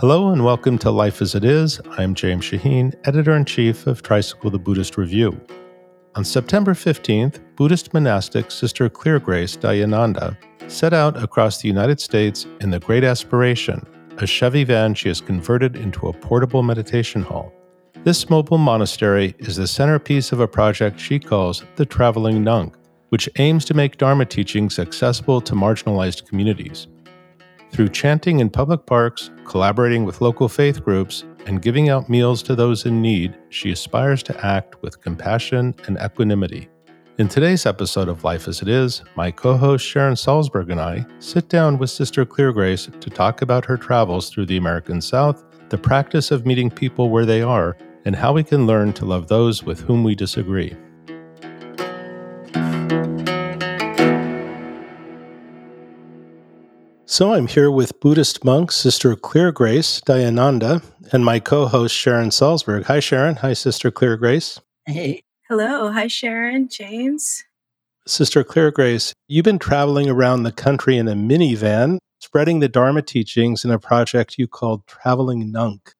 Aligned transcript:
Hello 0.00 0.30
and 0.30 0.42
welcome 0.42 0.78
to 0.78 0.90
Life 0.90 1.20
as 1.20 1.34
It 1.34 1.44
Is. 1.44 1.78
I'm 1.98 2.14
James 2.14 2.46
Shaheen, 2.46 2.94
editor 3.06 3.36
in 3.36 3.44
chief 3.44 3.86
of 3.86 4.00
Tricycle 4.00 4.50
the 4.50 4.58
Buddhist 4.58 4.96
Review. 4.96 5.38
On 6.14 6.24
September 6.24 6.72
15th, 6.72 7.38
Buddhist 7.54 7.92
monastic 7.92 8.50
Sister 8.50 8.88
Clear 8.88 9.18
Grace 9.18 9.58
Dayananda 9.58 10.38
set 10.68 10.94
out 10.94 11.22
across 11.22 11.60
the 11.60 11.68
United 11.68 12.00
States 12.00 12.46
in 12.62 12.70
the 12.70 12.80
Great 12.80 13.04
Aspiration, 13.04 13.86
a 14.16 14.26
Chevy 14.26 14.64
van 14.64 14.94
she 14.94 15.08
has 15.08 15.20
converted 15.20 15.76
into 15.76 16.08
a 16.08 16.14
portable 16.14 16.62
meditation 16.62 17.20
hall. 17.20 17.52
This 18.02 18.30
mobile 18.30 18.56
monastery 18.56 19.34
is 19.38 19.56
the 19.56 19.66
centerpiece 19.66 20.32
of 20.32 20.40
a 20.40 20.48
project 20.48 20.98
she 20.98 21.18
calls 21.18 21.62
the 21.76 21.84
Traveling 21.84 22.42
Nunk, 22.42 22.72
which 23.10 23.28
aims 23.36 23.66
to 23.66 23.74
make 23.74 23.98
Dharma 23.98 24.24
teachings 24.24 24.78
accessible 24.78 25.42
to 25.42 25.52
marginalized 25.52 26.26
communities. 26.26 26.86
Through 27.72 27.90
chanting 27.90 28.40
in 28.40 28.50
public 28.50 28.84
parks, 28.84 29.30
collaborating 29.44 30.04
with 30.04 30.20
local 30.20 30.48
faith 30.48 30.84
groups, 30.84 31.24
and 31.46 31.62
giving 31.62 31.88
out 31.88 32.10
meals 32.10 32.42
to 32.42 32.54
those 32.54 32.84
in 32.84 33.00
need, 33.00 33.38
she 33.48 33.70
aspires 33.70 34.22
to 34.24 34.46
act 34.46 34.82
with 34.82 35.00
compassion 35.00 35.74
and 35.86 35.96
equanimity. 36.04 36.68
In 37.18 37.28
today's 37.28 37.66
episode 37.66 38.08
of 38.08 38.24
Life 38.24 38.48
as 38.48 38.60
It 38.60 38.68
Is, 38.68 39.02
my 39.14 39.30
co 39.30 39.56
host 39.56 39.86
Sharon 39.86 40.14
Salzberg 40.14 40.70
and 40.70 40.80
I 40.80 41.06
sit 41.20 41.48
down 41.48 41.78
with 41.78 41.90
Sister 41.90 42.24
Clear 42.24 42.52
Grace 42.52 42.88
to 43.00 43.10
talk 43.10 43.40
about 43.40 43.64
her 43.66 43.76
travels 43.76 44.30
through 44.30 44.46
the 44.46 44.56
American 44.56 45.00
South, 45.00 45.44
the 45.68 45.78
practice 45.78 46.30
of 46.30 46.46
meeting 46.46 46.70
people 46.70 47.08
where 47.08 47.26
they 47.26 47.40
are, 47.40 47.76
and 48.04 48.16
how 48.16 48.32
we 48.32 48.42
can 48.42 48.66
learn 48.66 48.92
to 48.94 49.04
love 49.04 49.28
those 49.28 49.62
with 49.62 49.80
whom 49.80 50.02
we 50.02 50.14
disagree. 50.14 50.74
So 57.10 57.34
I'm 57.34 57.48
here 57.48 57.72
with 57.72 57.98
Buddhist 57.98 58.44
monk 58.44 58.70
Sister 58.70 59.16
Clear 59.16 59.50
Grace 59.50 60.00
Dayananda 60.00 60.80
and 61.12 61.24
my 61.24 61.40
co-host 61.40 61.92
Sharon 61.92 62.28
Salzberg. 62.28 62.84
Hi 62.84 63.00
Sharon. 63.00 63.34
Hi 63.34 63.52
Sister 63.52 63.90
Clear 63.90 64.16
Grace. 64.16 64.60
Hey. 64.86 65.24
Hello. 65.48 65.90
Hi 65.90 66.06
Sharon, 66.06 66.68
James. 66.68 67.42
Sister 68.06 68.44
Clear 68.44 68.70
Grace, 68.70 69.12
you've 69.26 69.44
been 69.44 69.58
traveling 69.58 70.08
around 70.08 70.44
the 70.44 70.52
country 70.52 70.96
in 70.96 71.08
a 71.08 71.14
minivan, 71.14 71.98
spreading 72.20 72.60
the 72.60 72.68
Dharma 72.68 73.02
teachings 73.02 73.64
in 73.64 73.72
a 73.72 73.78
project 73.80 74.36
you 74.38 74.46
called 74.46 74.86
Traveling 74.86 75.50
Nunk. 75.52 75.94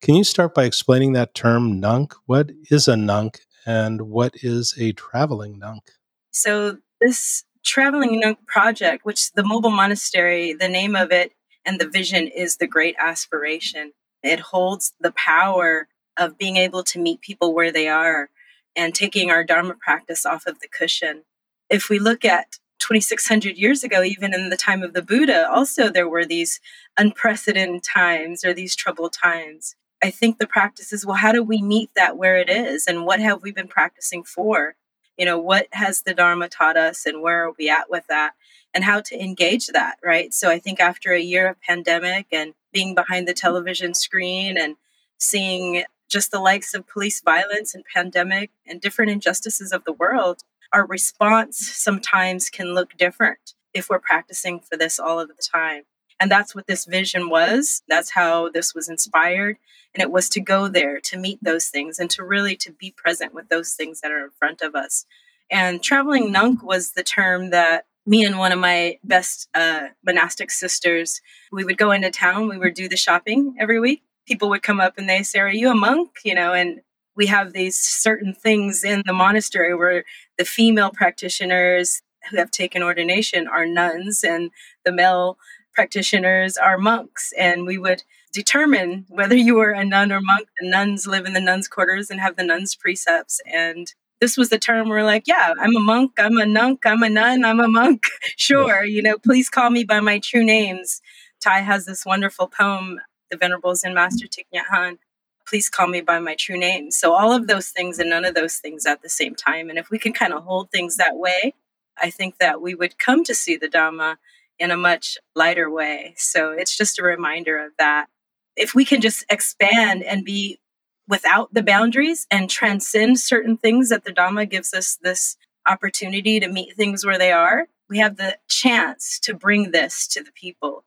Can 0.00 0.14
you 0.14 0.22
start 0.22 0.54
by 0.54 0.62
explaining 0.62 1.12
that 1.14 1.34
term 1.34 1.80
nunk? 1.80 2.14
What 2.26 2.52
is 2.70 2.86
a 2.86 2.94
nunk 2.94 3.40
and 3.66 4.02
what 4.02 4.34
is 4.44 4.76
a 4.78 4.92
traveling 4.92 5.58
nunk? 5.58 5.90
So 6.30 6.78
this 7.00 7.42
Traveling 7.64 8.36
Project, 8.46 9.04
which 9.04 9.32
the 9.32 9.44
mobile 9.44 9.70
monastery, 9.70 10.52
the 10.52 10.68
name 10.68 10.96
of 10.96 11.10
it 11.12 11.32
and 11.64 11.80
the 11.80 11.88
vision 11.88 12.26
is 12.26 12.56
the 12.56 12.66
great 12.66 12.96
aspiration. 12.98 13.92
It 14.22 14.40
holds 14.40 14.92
the 15.00 15.12
power 15.12 15.88
of 16.16 16.38
being 16.38 16.56
able 16.56 16.82
to 16.84 17.00
meet 17.00 17.20
people 17.20 17.54
where 17.54 17.72
they 17.72 17.88
are 17.88 18.30
and 18.76 18.94
taking 18.94 19.30
our 19.30 19.44
Dharma 19.44 19.74
practice 19.74 20.26
off 20.26 20.46
of 20.46 20.60
the 20.60 20.68
cushion. 20.68 21.22
If 21.70 21.88
we 21.88 21.98
look 21.98 22.24
at 22.24 22.58
2600 22.80 23.56
years 23.56 23.84
ago, 23.84 24.02
even 24.02 24.34
in 24.34 24.48
the 24.48 24.56
time 24.56 24.82
of 24.82 24.92
the 24.92 25.02
Buddha, 25.02 25.48
also 25.48 25.88
there 25.88 26.08
were 26.08 26.24
these 26.24 26.60
unprecedented 26.98 27.82
times 27.82 28.44
or 28.44 28.52
these 28.52 28.74
troubled 28.74 29.12
times. 29.12 29.76
I 30.02 30.10
think 30.10 30.38
the 30.38 30.48
practice 30.48 30.92
is 30.92 31.06
well, 31.06 31.16
how 31.16 31.30
do 31.32 31.42
we 31.44 31.62
meet 31.62 31.90
that 31.94 32.16
where 32.16 32.36
it 32.36 32.50
is? 32.50 32.86
And 32.88 33.06
what 33.06 33.20
have 33.20 33.42
we 33.42 33.52
been 33.52 33.68
practicing 33.68 34.24
for? 34.24 34.74
You 35.22 35.26
know 35.26 35.38
what 35.38 35.68
has 35.70 36.02
the 36.02 36.14
dharma 36.14 36.48
taught 36.48 36.76
us 36.76 37.06
and 37.06 37.22
where 37.22 37.44
are 37.46 37.52
we 37.56 37.70
at 37.70 37.88
with 37.88 38.04
that 38.08 38.32
and 38.74 38.82
how 38.82 39.00
to 39.00 39.22
engage 39.22 39.68
that 39.68 39.96
right? 40.02 40.34
So 40.34 40.50
i 40.50 40.58
think 40.58 40.80
after 40.80 41.12
a 41.12 41.20
year 41.20 41.48
of 41.48 41.60
pandemic 41.60 42.26
and 42.32 42.54
being 42.72 42.94
behind 42.96 43.28
the 43.28 43.34
television 43.34 43.94
screen 43.94 44.58
and 44.58 44.74
seeing 45.18 45.84
just 46.08 46.32
the 46.32 46.40
likes 46.40 46.74
of 46.74 46.88
police 46.88 47.20
violence 47.20 47.72
and 47.72 47.84
pandemic 47.94 48.50
and 48.66 48.80
different 48.80 49.12
injustices 49.12 49.70
of 49.70 49.84
the 49.84 49.92
world 49.92 50.42
our 50.72 50.86
response 50.86 51.58
sometimes 51.58 52.50
can 52.50 52.74
look 52.74 52.96
different 52.96 53.54
if 53.74 53.88
we're 53.88 53.98
practicing 53.98 54.60
for 54.60 54.76
this 54.76 54.98
all 54.98 55.20
of 55.20 55.28
the 55.28 55.42
time. 55.42 55.82
And 56.18 56.30
that's 56.30 56.54
what 56.54 56.66
this 56.66 56.84
vision 56.84 57.28
was. 57.28 57.82
That's 57.88 58.10
how 58.12 58.48
this 58.50 58.74
was 58.74 58.88
inspired. 58.88 59.58
And 59.94 60.02
it 60.02 60.10
was 60.10 60.28
to 60.30 60.40
go 60.40 60.68
there 60.68 61.00
to 61.00 61.18
meet 61.18 61.42
those 61.42 61.66
things 61.66 61.98
and 61.98 62.08
to 62.10 62.24
really 62.24 62.56
to 62.56 62.72
be 62.72 62.94
present 62.96 63.34
with 63.34 63.48
those 63.48 63.72
things 63.72 64.00
that 64.00 64.12
are 64.12 64.24
in 64.24 64.30
front 64.30 64.62
of 64.62 64.74
us 64.74 65.04
and 65.52 65.82
traveling 65.82 66.32
nunk 66.32 66.62
was 66.62 66.92
the 66.92 67.02
term 67.02 67.50
that 67.50 67.84
me 68.04 68.24
and 68.24 68.38
one 68.38 68.50
of 68.50 68.58
my 68.58 68.98
best 69.04 69.48
uh, 69.54 69.88
monastic 70.04 70.50
sisters 70.50 71.20
we 71.52 71.64
would 71.64 71.78
go 71.78 71.92
into 71.92 72.10
town 72.10 72.48
we 72.48 72.58
would 72.58 72.74
do 72.74 72.88
the 72.88 72.96
shopping 72.96 73.54
every 73.60 73.78
week 73.78 74.02
people 74.26 74.48
would 74.48 74.62
come 74.62 74.80
up 74.80 74.94
and 74.98 75.08
they 75.08 75.22
say 75.22 75.38
are 75.38 75.48
you 75.48 75.70
a 75.70 75.74
monk 75.74 76.10
you 76.24 76.34
know 76.34 76.52
and 76.52 76.80
we 77.14 77.26
have 77.26 77.52
these 77.52 77.76
certain 77.76 78.34
things 78.34 78.82
in 78.82 79.02
the 79.06 79.12
monastery 79.12 79.74
where 79.74 80.04
the 80.38 80.44
female 80.44 80.90
practitioners 80.90 82.00
who 82.30 82.38
have 82.38 82.50
taken 82.50 82.82
ordination 82.82 83.46
are 83.46 83.66
nuns 83.66 84.24
and 84.24 84.50
the 84.84 84.92
male 84.92 85.36
practitioners 85.74 86.56
are 86.56 86.78
monks 86.78 87.32
and 87.38 87.66
we 87.66 87.78
would 87.78 88.02
determine 88.32 89.04
whether 89.08 89.36
you 89.36 89.56
were 89.56 89.72
a 89.72 89.84
nun 89.84 90.10
or 90.10 90.20
monk. 90.20 90.48
The 90.58 90.68
nuns 90.68 91.06
live 91.06 91.26
in 91.26 91.34
the 91.34 91.40
nuns' 91.40 91.68
quarters 91.68 92.10
and 92.10 92.20
have 92.20 92.36
the 92.36 92.44
nuns' 92.44 92.74
precepts. 92.74 93.40
And 93.46 93.92
this 94.22 94.36
was 94.36 94.50
the 94.50 94.58
term 94.58 94.88
we're 94.88 95.02
like, 95.02 95.26
yeah, 95.26 95.52
I'm 95.58 95.74
a 95.74 95.80
monk, 95.80 96.12
I'm 96.16 96.36
a 96.36 96.46
nunk, 96.46 96.86
I'm 96.86 97.02
a 97.02 97.10
nun, 97.10 97.44
I'm 97.44 97.58
a 97.58 97.66
monk. 97.66 98.04
sure, 98.36 98.84
you 98.84 99.02
know, 99.02 99.18
please 99.18 99.50
call 99.50 99.68
me 99.68 99.82
by 99.82 99.98
my 99.98 100.20
true 100.20 100.44
names. 100.44 101.02
Thay 101.42 101.60
has 101.60 101.86
this 101.86 102.06
wonderful 102.06 102.46
poem, 102.46 103.00
The 103.32 103.36
Venerable 103.36 103.74
Zen 103.74 103.94
Master 103.94 104.28
Thich 104.28 104.44
Nhat 104.54 104.66
Hanh. 104.72 104.98
Please 105.44 105.68
call 105.68 105.88
me 105.88 106.02
by 106.02 106.20
my 106.20 106.36
true 106.36 106.56
name. 106.56 106.92
So 106.92 107.14
all 107.14 107.32
of 107.32 107.48
those 107.48 107.70
things 107.70 107.98
and 107.98 108.10
none 108.10 108.24
of 108.24 108.36
those 108.36 108.58
things 108.58 108.86
at 108.86 109.02
the 109.02 109.08
same 109.08 109.34
time. 109.34 109.68
And 109.68 109.76
if 109.76 109.90
we 109.90 109.98
can 109.98 110.12
kind 110.12 110.32
of 110.32 110.44
hold 110.44 110.70
things 110.70 110.98
that 110.98 111.16
way, 111.16 111.54
I 112.00 112.10
think 112.10 112.38
that 112.38 112.62
we 112.62 112.76
would 112.76 113.00
come 113.00 113.24
to 113.24 113.34
see 113.34 113.56
the 113.56 113.68
Dhamma 113.68 114.18
in 114.56 114.70
a 114.70 114.76
much 114.76 115.18
lighter 115.34 115.68
way. 115.68 116.14
So 116.16 116.52
it's 116.52 116.76
just 116.76 117.00
a 117.00 117.02
reminder 117.02 117.58
of 117.58 117.72
that 117.80 118.06
if 118.54 118.72
we 118.72 118.84
can 118.84 119.00
just 119.00 119.24
expand 119.28 120.04
and 120.04 120.24
be 120.24 120.60
without 121.08 121.52
the 121.52 121.62
boundaries 121.62 122.26
and 122.30 122.48
transcend 122.48 123.20
certain 123.20 123.56
things 123.56 123.88
that 123.88 124.04
the 124.04 124.12
Dhamma 124.12 124.48
gives 124.48 124.72
us 124.72 124.96
this 125.02 125.36
opportunity 125.66 126.40
to 126.40 126.48
meet 126.48 126.76
things 126.76 127.04
where 127.04 127.18
they 127.18 127.32
are, 127.32 127.66
we 127.88 127.98
have 127.98 128.16
the 128.16 128.38
chance 128.48 129.18
to 129.20 129.34
bring 129.34 129.70
this 129.70 130.06
to 130.08 130.22
the 130.22 130.32
people. 130.32 130.84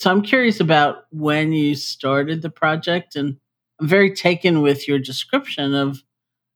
So 0.00 0.10
I'm 0.10 0.22
curious 0.22 0.60
about 0.60 1.04
when 1.10 1.52
you 1.52 1.74
started 1.74 2.42
the 2.42 2.50
project, 2.50 3.16
and 3.16 3.36
I'm 3.80 3.88
very 3.88 4.14
taken 4.14 4.60
with 4.60 4.86
your 4.86 4.98
description 4.98 5.74
of 5.74 6.02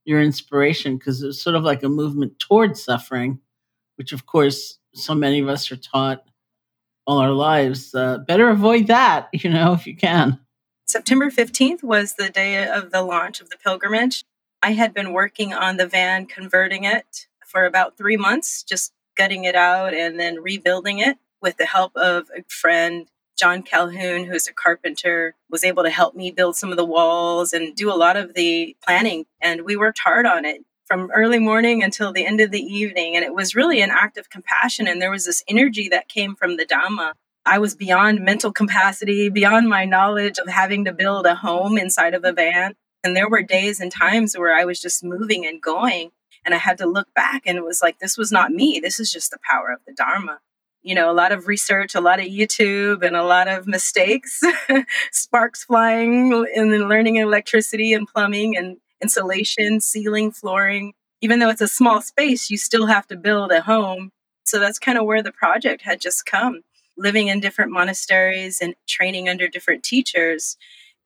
your 0.04 0.20
inspiration 0.20 0.96
because 0.96 1.22
it's 1.22 1.42
sort 1.42 1.56
of 1.56 1.62
like 1.62 1.82
a 1.82 1.88
movement 1.88 2.38
towards 2.38 2.82
suffering, 2.82 3.40
which, 3.96 4.12
of 4.12 4.26
course, 4.26 4.78
so 4.94 5.14
many 5.14 5.40
of 5.40 5.48
us 5.48 5.70
are 5.70 5.76
taught 5.76 6.24
all 7.06 7.18
our 7.18 7.32
lives, 7.32 7.94
uh, 7.94 8.18
better 8.18 8.50
avoid 8.50 8.88
that, 8.88 9.28
you 9.32 9.50
know, 9.50 9.72
if 9.72 9.86
you 9.86 9.96
can. 9.96 10.38
September 10.90 11.30
15th 11.30 11.84
was 11.84 12.14
the 12.14 12.30
day 12.30 12.66
of 12.66 12.90
the 12.90 13.02
launch 13.02 13.40
of 13.40 13.48
the 13.48 13.56
pilgrimage. 13.56 14.24
I 14.60 14.72
had 14.72 14.92
been 14.92 15.12
working 15.12 15.54
on 15.54 15.76
the 15.76 15.86
van, 15.86 16.26
converting 16.26 16.82
it 16.82 17.28
for 17.46 17.64
about 17.64 17.96
three 17.96 18.16
months, 18.16 18.64
just 18.64 18.92
gutting 19.16 19.44
it 19.44 19.54
out 19.54 19.94
and 19.94 20.18
then 20.18 20.42
rebuilding 20.42 20.98
it 20.98 21.18
with 21.40 21.56
the 21.58 21.66
help 21.66 21.96
of 21.96 22.28
a 22.36 22.42
friend, 22.48 23.08
John 23.38 23.62
Calhoun, 23.62 24.24
who's 24.24 24.48
a 24.48 24.52
carpenter, 24.52 25.36
was 25.48 25.62
able 25.62 25.84
to 25.84 25.90
help 25.90 26.16
me 26.16 26.32
build 26.32 26.56
some 26.56 26.72
of 26.72 26.76
the 26.76 26.84
walls 26.84 27.52
and 27.52 27.76
do 27.76 27.92
a 27.92 27.94
lot 27.94 28.16
of 28.16 28.34
the 28.34 28.76
planning. 28.84 29.26
And 29.40 29.62
we 29.62 29.76
worked 29.76 30.00
hard 30.00 30.26
on 30.26 30.44
it 30.44 30.64
from 30.86 31.10
early 31.14 31.38
morning 31.38 31.84
until 31.84 32.12
the 32.12 32.26
end 32.26 32.40
of 32.40 32.50
the 32.50 32.60
evening. 32.60 33.14
And 33.14 33.24
it 33.24 33.32
was 33.32 33.54
really 33.54 33.80
an 33.80 33.90
act 33.90 34.18
of 34.18 34.28
compassion. 34.28 34.88
And 34.88 35.00
there 35.00 35.12
was 35.12 35.24
this 35.24 35.44
energy 35.46 35.88
that 35.88 36.08
came 36.08 36.34
from 36.34 36.56
the 36.56 36.66
Dhamma. 36.66 37.12
I 37.46 37.58
was 37.58 37.74
beyond 37.74 38.20
mental 38.20 38.52
capacity, 38.52 39.28
beyond 39.28 39.68
my 39.68 39.84
knowledge 39.84 40.38
of 40.38 40.48
having 40.48 40.84
to 40.84 40.92
build 40.92 41.26
a 41.26 41.34
home 41.34 41.78
inside 41.78 42.14
of 42.14 42.24
a 42.24 42.32
van. 42.32 42.74
And 43.02 43.16
there 43.16 43.28
were 43.28 43.42
days 43.42 43.80
and 43.80 43.90
times 43.90 44.36
where 44.36 44.54
I 44.54 44.64
was 44.64 44.80
just 44.80 45.02
moving 45.02 45.46
and 45.46 45.60
going. 45.60 46.10
And 46.44 46.54
I 46.54 46.58
had 46.58 46.78
to 46.78 46.86
look 46.86 47.12
back 47.14 47.42
and 47.46 47.56
it 47.56 47.64
was 47.64 47.82
like, 47.82 47.98
this 47.98 48.16
was 48.16 48.30
not 48.30 48.50
me. 48.50 48.80
This 48.82 49.00
is 49.00 49.12
just 49.12 49.30
the 49.30 49.38
power 49.42 49.70
of 49.70 49.80
the 49.86 49.94
Dharma. 49.94 50.40
You 50.82 50.94
know, 50.94 51.10
a 51.10 51.12
lot 51.12 51.32
of 51.32 51.46
research, 51.46 51.94
a 51.94 52.00
lot 52.00 52.20
of 52.20 52.26
YouTube, 52.26 53.02
and 53.02 53.14
a 53.14 53.22
lot 53.22 53.48
of 53.48 53.66
mistakes, 53.66 54.40
sparks 55.12 55.64
flying, 55.64 56.32
and 56.32 56.72
then 56.72 56.88
learning 56.88 57.16
electricity 57.16 57.92
and 57.92 58.08
plumbing 58.08 58.56
and 58.56 58.78
insulation, 59.02 59.80
ceiling, 59.80 60.30
flooring. 60.30 60.94
Even 61.20 61.38
though 61.38 61.50
it's 61.50 61.60
a 61.60 61.68
small 61.68 62.00
space, 62.00 62.48
you 62.48 62.56
still 62.56 62.86
have 62.86 63.06
to 63.08 63.16
build 63.16 63.52
a 63.52 63.60
home. 63.60 64.10
So 64.44 64.58
that's 64.58 64.78
kind 64.78 64.96
of 64.96 65.04
where 65.04 65.22
the 65.22 65.32
project 65.32 65.82
had 65.82 66.00
just 66.00 66.24
come. 66.24 66.62
Living 67.00 67.28
in 67.28 67.40
different 67.40 67.72
monasteries 67.72 68.60
and 68.60 68.74
training 68.86 69.28
under 69.28 69.48
different 69.48 69.82
teachers, 69.82 70.56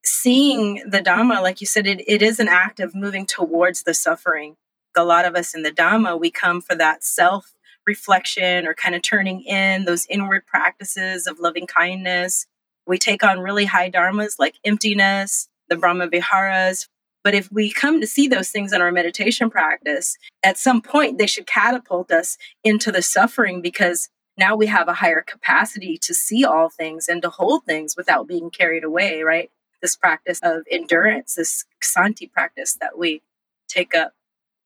seeing 0.04 0.82
the 0.88 1.00
Dhamma, 1.00 1.40
like 1.40 1.60
you 1.60 1.66
said, 1.68 1.86
it, 1.86 2.02
it 2.08 2.20
is 2.20 2.40
an 2.40 2.48
act 2.48 2.80
of 2.80 2.94
moving 2.94 3.26
towards 3.26 3.84
the 3.84 3.94
suffering. 3.94 4.56
A 4.96 5.04
lot 5.04 5.24
of 5.24 5.36
us 5.36 5.54
in 5.54 5.62
the 5.62 5.70
Dhamma, 5.72 6.18
we 6.20 6.30
come 6.30 6.60
for 6.60 6.74
that 6.74 7.04
self 7.04 7.54
reflection 7.86 8.66
or 8.66 8.74
kind 8.74 8.94
of 8.94 9.02
turning 9.02 9.42
in 9.42 9.84
those 9.84 10.06
inward 10.08 10.46
practices 10.46 11.26
of 11.26 11.38
loving 11.40 11.66
kindness 11.66 12.46
We 12.86 12.98
take 12.98 13.22
on 13.22 13.40
really 13.40 13.66
high 13.66 13.90
dharmas 13.90 14.38
like 14.38 14.56
emptiness, 14.64 15.48
the 15.68 15.76
Brahma 15.76 16.08
Viharas. 16.08 16.88
But 17.22 17.34
if 17.34 17.50
we 17.50 17.72
come 17.72 18.00
to 18.00 18.06
see 18.06 18.28
those 18.28 18.50
things 18.50 18.72
in 18.72 18.82
our 18.82 18.92
meditation 18.92 19.48
practice, 19.50 20.18
at 20.42 20.58
some 20.58 20.82
point 20.82 21.18
they 21.18 21.26
should 21.26 21.46
catapult 21.46 22.10
us 22.10 22.36
into 22.62 22.92
the 22.92 23.02
suffering 23.02 23.62
because 23.62 24.10
now 24.36 24.56
we 24.56 24.66
have 24.66 24.88
a 24.88 24.94
higher 24.94 25.22
capacity 25.22 25.98
to 25.98 26.14
see 26.14 26.44
all 26.44 26.68
things 26.68 27.08
and 27.08 27.22
to 27.22 27.30
hold 27.30 27.64
things 27.64 27.96
without 27.96 28.26
being 28.26 28.50
carried 28.50 28.84
away, 28.84 29.22
right? 29.22 29.50
This 29.80 29.96
practice 29.96 30.40
of 30.42 30.62
endurance, 30.70 31.34
this 31.34 31.64
Ksanti 31.80 32.30
practice 32.30 32.74
that 32.80 32.98
we 32.98 33.22
take 33.68 33.94
up. 33.94 34.12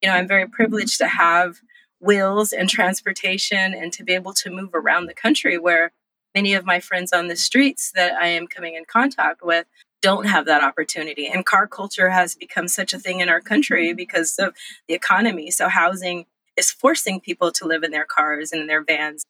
You 0.02 0.08
know, 0.08 0.14
I'm 0.14 0.28
very 0.28 0.46
privileged 0.46 0.98
to 0.98 1.08
have 1.08 1.58
wheels 2.00 2.52
and 2.52 2.68
transportation 2.68 3.74
and 3.74 3.92
to 3.92 4.04
be 4.04 4.12
able 4.12 4.32
to 4.32 4.50
move 4.50 4.70
around 4.74 5.06
the 5.06 5.14
country 5.14 5.58
where 5.58 5.92
many 6.34 6.54
of 6.54 6.64
my 6.64 6.78
friends 6.78 7.12
on 7.12 7.28
the 7.28 7.36
streets 7.36 7.92
that 7.94 8.12
I 8.14 8.28
am 8.28 8.46
coming 8.46 8.74
in 8.74 8.84
contact 8.84 9.44
with 9.44 9.66
don't 10.00 10.26
have 10.26 10.46
that 10.46 10.62
opportunity. 10.62 11.26
And 11.26 11.44
car 11.44 11.66
culture 11.66 12.10
has 12.10 12.36
become 12.36 12.68
such 12.68 12.92
a 12.92 12.98
thing 12.98 13.20
in 13.20 13.28
our 13.28 13.40
country 13.40 13.92
because 13.92 14.36
of 14.38 14.54
the 14.86 14.94
economy. 14.94 15.50
So 15.50 15.68
housing 15.68 16.26
is 16.56 16.70
forcing 16.70 17.20
people 17.20 17.50
to 17.52 17.66
live 17.66 17.82
in 17.82 17.90
their 17.90 18.04
cars 18.04 18.52
and 18.52 18.60
in 18.60 18.66
their 18.68 18.84
vans. 18.84 19.24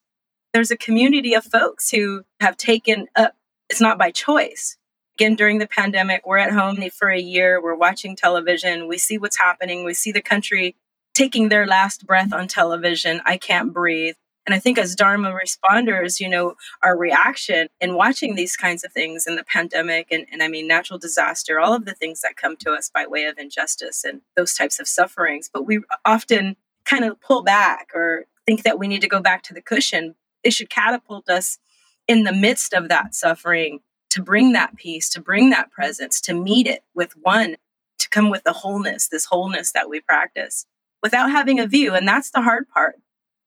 There's 0.52 0.70
a 0.70 0.76
community 0.76 1.34
of 1.34 1.44
folks 1.44 1.90
who 1.90 2.24
have 2.40 2.56
taken 2.56 3.08
up, 3.14 3.34
it's 3.68 3.80
not 3.80 3.98
by 3.98 4.10
choice. 4.10 4.76
Again, 5.16 5.34
during 5.34 5.58
the 5.58 5.66
pandemic, 5.66 6.26
we're 6.26 6.38
at 6.38 6.52
home 6.52 6.78
for 6.90 7.10
a 7.10 7.20
year, 7.20 7.60
we're 7.60 7.74
watching 7.74 8.16
television, 8.16 8.88
we 8.88 8.98
see 8.98 9.18
what's 9.18 9.38
happening, 9.38 9.84
we 9.84 9.94
see 9.94 10.12
the 10.12 10.22
country 10.22 10.76
taking 11.14 11.48
their 11.48 11.66
last 11.66 12.06
breath 12.06 12.32
on 12.32 12.46
television. 12.46 13.20
I 13.26 13.36
can't 13.36 13.72
breathe. 13.72 14.14
And 14.46 14.54
I 14.54 14.60
think 14.60 14.78
as 14.78 14.94
Dharma 14.94 15.30
responders, 15.32 16.20
you 16.20 16.28
know, 16.28 16.54
our 16.82 16.96
reaction 16.96 17.68
in 17.80 17.96
watching 17.96 18.34
these 18.34 18.56
kinds 18.56 18.82
of 18.82 18.92
things 18.92 19.26
in 19.26 19.36
the 19.36 19.44
pandemic 19.44 20.06
and, 20.10 20.24
and 20.32 20.42
I 20.42 20.48
mean, 20.48 20.66
natural 20.66 20.98
disaster, 20.98 21.60
all 21.60 21.74
of 21.74 21.84
the 21.84 21.92
things 21.92 22.22
that 22.22 22.36
come 22.36 22.56
to 22.58 22.72
us 22.72 22.88
by 22.88 23.06
way 23.06 23.24
of 23.24 23.36
injustice 23.36 24.04
and 24.04 24.22
those 24.36 24.54
types 24.54 24.80
of 24.80 24.88
sufferings. 24.88 25.50
But 25.52 25.66
we 25.66 25.80
often 26.04 26.56
kind 26.86 27.04
of 27.04 27.20
pull 27.20 27.42
back 27.42 27.88
or 27.94 28.24
think 28.46 28.62
that 28.62 28.78
we 28.78 28.88
need 28.88 29.02
to 29.02 29.08
go 29.08 29.20
back 29.20 29.42
to 29.42 29.54
the 29.54 29.60
cushion. 29.60 30.14
It 30.43 30.52
should 30.52 30.70
catapult 30.70 31.29
us 31.29 31.58
in 32.06 32.25
the 32.25 32.32
midst 32.32 32.73
of 32.73 32.88
that 32.88 33.14
suffering 33.14 33.81
to 34.11 34.23
bring 34.23 34.52
that 34.52 34.76
peace, 34.76 35.08
to 35.11 35.20
bring 35.20 35.50
that 35.50 35.70
presence, 35.70 36.20
to 36.23 36.35
meet 36.35 36.67
it 36.67 36.82
with 36.94 37.12
one, 37.23 37.56
to 37.99 38.08
come 38.08 38.31
with 38.31 38.44
the 38.44 38.52
wholeness, 38.52 39.08
this 39.08 39.26
wholeness 39.26 39.73
that 39.73 39.90
we 39.90 40.00
practice 40.00 40.64
without 41.02 41.31
having 41.31 41.61
a 41.61 41.67
view. 41.67 41.94
And 41.94 42.08
that's 42.08 42.31
the 42.31 42.43
hard 42.43 42.69
part 42.69 42.96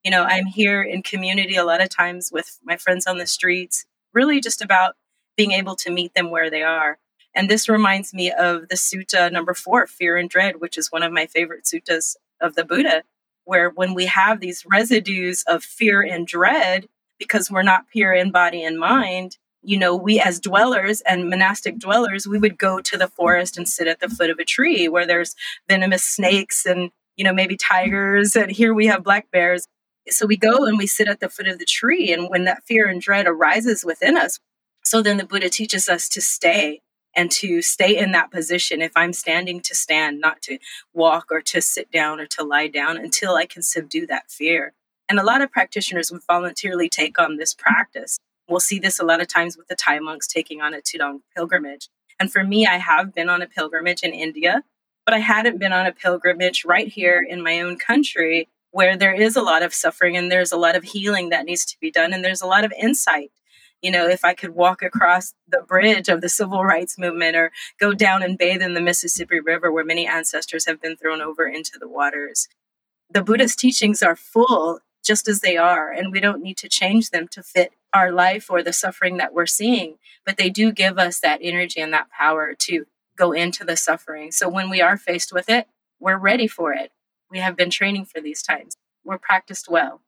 you 0.04 0.10
know, 0.10 0.24
I'm 0.24 0.46
here 0.46 0.82
in 0.82 1.04
community 1.04 1.56
a 1.56 1.64
lot 1.64 1.82
of 1.82 1.90
times 1.90 2.32
with 2.32 2.60
my 2.64 2.78
friends 2.78 3.06
on 3.06 3.18
the 3.18 3.28
streets, 3.28 3.86
really 4.14 4.42
just 4.42 4.62
about 4.62 4.96
being 5.38 5.52
able 5.52 5.76
to 5.78 5.92
meet 5.92 6.14
them 6.14 6.32
where 6.32 6.50
they 6.50 6.64
are. 6.64 6.98
And 7.36 7.50
this 7.50 7.70
reminds 7.70 8.14
me 8.14 8.32
of 8.32 8.68
the 8.68 8.76
sutta 8.76 9.32
number 9.32 9.54
four, 9.54 9.88
fear 9.88 10.18
and 10.18 10.30
dread, 10.30 10.60
which 10.60 10.78
is 10.78 10.92
one 10.92 11.04
of 11.04 11.14
my 11.14 11.28
favorite 11.28 11.66
suttas 11.66 12.16
of 12.42 12.56
the 12.56 12.66
Buddha, 12.66 13.04
where 13.46 13.70
when 13.70 13.94
we 13.94 14.06
have 14.06 14.40
these 14.40 14.66
residues 14.72 15.44
of 15.48 15.64
fear 15.64 16.02
and 16.02 16.28
dread, 16.28 16.88
because 17.20 17.52
we're 17.52 17.64
not 17.64 17.88
pure 17.90 18.14
in 18.14 18.32
body 18.32 18.64
and 18.64 18.80
mind, 18.80 19.38
you 19.64 19.78
know, 19.78 19.96
we 19.96 20.20
as 20.20 20.40
dwellers 20.40 21.02
and 21.02 21.30
monastic 21.30 21.78
dwellers, 21.78 22.28
we 22.28 22.40
would 22.40 22.58
go 22.58 22.80
to 22.80 22.98
the 22.98 23.08
forest 23.08 23.58
and 23.58 23.70
sit 23.70 23.88
at 23.88 24.00
the 24.00 24.10
foot 24.10 24.30
of 24.30 24.40
a 24.40 24.46
tree 24.46 24.88
where 24.88 25.06
there's 25.06 25.36
venomous 25.70 26.04
snakes 26.04 26.66
and, 26.66 26.90
you 27.16 27.24
know, 27.24 27.34
maybe 27.34 27.56
tigers. 27.56 28.36
And 28.36 28.52
here 28.52 28.74
we 28.74 28.88
have 28.88 29.04
black 29.04 29.30
bears. 29.32 29.68
So 30.10 30.26
we 30.26 30.36
go 30.36 30.66
and 30.66 30.78
we 30.78 30.88
sit 30.88 31.08
at 31.08 31.20
the 31.20 31.30
foot 31.30 31.48
of 31.48 31.60
the 31.60 31.66
tree. 31.66 32.12
And 32.12 32.30
when 32.30 32.46
that 32.46 32.64
fear 32.64 32.88
and 32.88 33.00
dread 33.00 33.28
arises 33.28 33.86
within 33.86 34.18
us, 34.18 34.40
so 34.84 35.04
then 35.04 35.18
the 35.18 35.26
Buddha 35.26 35.50
teaches 35.50 35.88
us 35.88 36.10
to 36.10 36.22
stay 36.22 36.82
and 37.16 37.32
to 37.32 37.62
stay 37.62 37.98
in 37.98 38.12
that 38.12 38.32
position. 38.32 38.82
If 38.82 38.92
I'm 38.96 39.14
standing, 39.14 39.62
to 39.62 39.76
stand, 39.76 40.20
not 40.20 40.42
to 40.44 40.58
walk 40.94 41.28
or 41.32 41.42
to 41.42 41.62
sit 41.62 41.92
down 41.92 42.20
or 42.20 42.26
to 42.28 42.44
lie 42.44 42.68
down 42.68 42.98
until 42.98 43.36
I 43.36 43.46
can 43.46 43.62
subdue 43.62 44.08
that 44.08 44.30
fear. 44.30 44.74
And 45.10 45.20
a 45.20 45.24
lot 45.24 45.42
of 45.42 45.52
practitioners 45.52 46.12
would 46.12 46.24
voluntarily 46.26 46.88
take 46.88 47.20
on 47.20 47.38
this 47.38 47.54
practice. 47.54 48.18
We'll 48.48 48.60
see 48.60 48.80
this 48.80 49.00
a 49.00 49.06
lot 49.06 49.22
of 49.22 49.28
times 49.28 49.58
with 49.58 49.68
the 49.68 49.76
Thai 49.76 50.00
monks 50.00 50.28
taking 50.28 50.62
on 50.62 50.74
a 50.74 50.78
Tudong 50.78 51.22
pilgrimage. 51.36 51.90
And 52.20 52.32
for 52.32 52.44
me, 52.44 52.66
I 52.66 52.78
have 52.78 53.14
been 53.14 53.30
on 53.30 53.42
a 53.42 53.48
pilgrimage 53.48 54.04
in 54.04 54.14
India, 54.14 54.64
but 55.06 55.14
I 55.14 55.20
hadn't 55.20 55.60
been 55.60 55.74
on 55.74 55.86
a 55.86 55.92
pilgrimage 55.92 56.66
right 56.66 56.88
here 56.88 57.26
in 57.28 57.44
my 57.44 57.60
own 57.60 57.78
country 57.78 58.48
where 58.72 58.96
there 58.96 59.14
is 59.14 59.36
a 59.36 59.42
lot 59.42 59.64
of 59.64 59.74
suffering 59.74 60.16
and 60.16 60.32
there's 60.32 60.52
a 60.52 60.58
lot 60.58 60.76
of 60.76 60.84
healing 60.84 61.30
that 61.30 61.46
needs 61.46 61.66
to 61.66 61.78
be 61.80 61.92
done 61.92 62.14
and 62.14 62.24
there's 62.24 62.42
a 62.42 62.48
lot 62.48 62.64
of 62.64 62.72
insight 62.80 63.32
you 63.82 63.92
know 63.92 64.08
if 64.08 64.24
i 64.24 64.34
could 64.34 64.52
walk 64.52 64.82
across 64.82 65.34
the 65.48 65.62
bridge 65.68 66.10
of 66.10 66.22
the 66.22 66.30
civil 66.30 66.64
rights 66.64 66.98
movement 66.98 67.36
or 67.36 67.52
go 67.80 67.94
down 67.94 68.24
and 68.24 68.38
bathe 68.38 68.62
in 68.62 68.74
the 68.74 68.82
mississippi 68.82 69.40
river 69.40 69.72
where 69.72 69.86
many 69.86 70.08
ancestors 70.08 70.66
have 70.66 70.82
been 70.82 70.96
thrown 70.96 71.22
over 71.22 71.46
into 71.46 71.78
the 71.80 71.88
waters 71.88 72.48
the 73.10 73.24
buddhist 73.24 73.60
teachings 73.60 74.02
are 74.02 74.16
full 74.16 74.80
just 75.04 75.28
as 75.28 75.42
they 75.42 75.58
are 75.58 75.92
and 75.92 76.12
we 76.12 76.20
don't 76.20 76.44
need 76.44 76.58
to 76.58 76.70
change 76.70 77.10
them 77.10 77.28
to 77.28 77.42
fit 77.42 77.74
our 77.94 78.12
life 78.12 78.50
or 78.50 78.64
the 78.64 78.74
suffering 78.74 79.18
that 79.18 79.34
we're 79.34 79.46
seeing 79.46 79.98
but 80.26 80.38
they 80.38 80.50
do 80.50 80.72
give 80.72 80.98
us 80.98 81.20
that 81.20 81.40
energy 81.42 81.80
and 81.82 81.94
that 81.94 82.10
power 82.10 82.54
to 82.58 82.86
go 83.18 83.32
into 83.32 83.64
the 83.64 83.76
suffering 83.76 84.32
so 84.32 84.48
when 84.48 84.70
we 84.70 84.82
are 84.82 84.98
faced 84.98 85.34
with 85.34 85.50
it 85.50 85.68
we're 86.00 86.18
ready 86.18 86.48
for 86.48 86.74
it 86.74 86.92
we 87.32 87.40
have 87.40 87.56
been 87.56 87.70
training 87.70 88.06
for 88.06 88.20
these 88.20 88.44
times. 88.44 88.76
We're 89.04 89.18
practiced 89.18 89.70
well. 89.70 90.02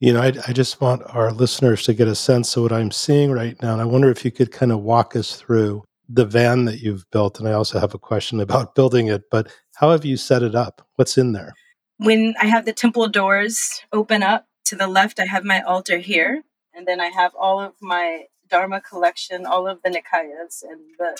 You 0.00 0.14
know, 0.14 0.22
I, 0.22 0.32
I, 0.48 0.52
just 0.54 0.80
want 0.80 1.02
our 1.14 1.30
listeners 1.30 1.82
to 1.84 1.92
get 1.92 2.08
a 2.08 2.14
sense 2.14 2.56
of 2.56 2.62
what 2.62 2.72
I'm 2.72 2.90
seeing 2.90 3.32
right 3.32 3.60
now. 3.62 3.74
And 3.74 3.82
I 3.82 3.84
wonder 3.84 4.10
if 4.10 4.24
you 4.24 4.30
could 4.30 4.50
kind 4.50 4.72
of 4.72 4.80
walk 4.80 5.14
us 5.14 5.36
through 5.36 5.84
the 6.08 6.24
van 6.24 6.64
that 6.64 6.80
you've 6.80 7.04
built. 7.10 7.38
And 7.38 7.46
I 7.46 7.52
also 7.52 7.78
have 7.78 7.92
a 7.92 7.98
question 7.98 8.40
about 8.46 8.74
building 8.74 9.08
it, 9.08 9.24
but 9.30 9.52
how 9.76 9.90
have 9.90 10.04
you 10.04 10.16
set 10.16 10.42
it 10.42 10.54
up? 10.54 10.86
What's 10.96 11.18
in 11.18 11.32
there? 11.32 11.52
When 11.98 12.34
I 12.40 12.46
have 12.46 12.64
the 12.64 12.72
temple 12.72 13.08
doors 13.08 13.82
open 13.92 14.22
up 14.22 14.46
to 14.66 14.76
the 14.76 14.86
left, 14.86 15.20
I 15.20 15.26
have 15.26 15.44
my 15.44 15.60
altar 15.60 15.98
here. 15.98 16.44
And 16.72 16.86
then 16.86 17.00
I 17.00 17.08
have 17.08 17.32
all 17.38 17.60
of 17.60 17.74
my 17.82 18.24
Dharma 18.48 18.80
collection, 18.80 19.46
all 19.46 19.68
of 19.68 19.82
the 19.82 19.90
Nikayas 19.90 20.62
and 20.62 20.80
the, 20.98 21.16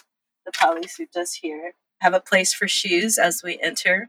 the 0.47 0.53
Pali 0.53 0.83
Suttas 0.83 1.35
here. 1.41 1.75
I 2.01 2.05
have 2.05 2.15
a 2.15 2.21
place 2.21 2.55
for 2.55 2.67
shoes 2.67 3.19
as 3.19 3.43
we 3.43 3.59
enter. 3.61 4.09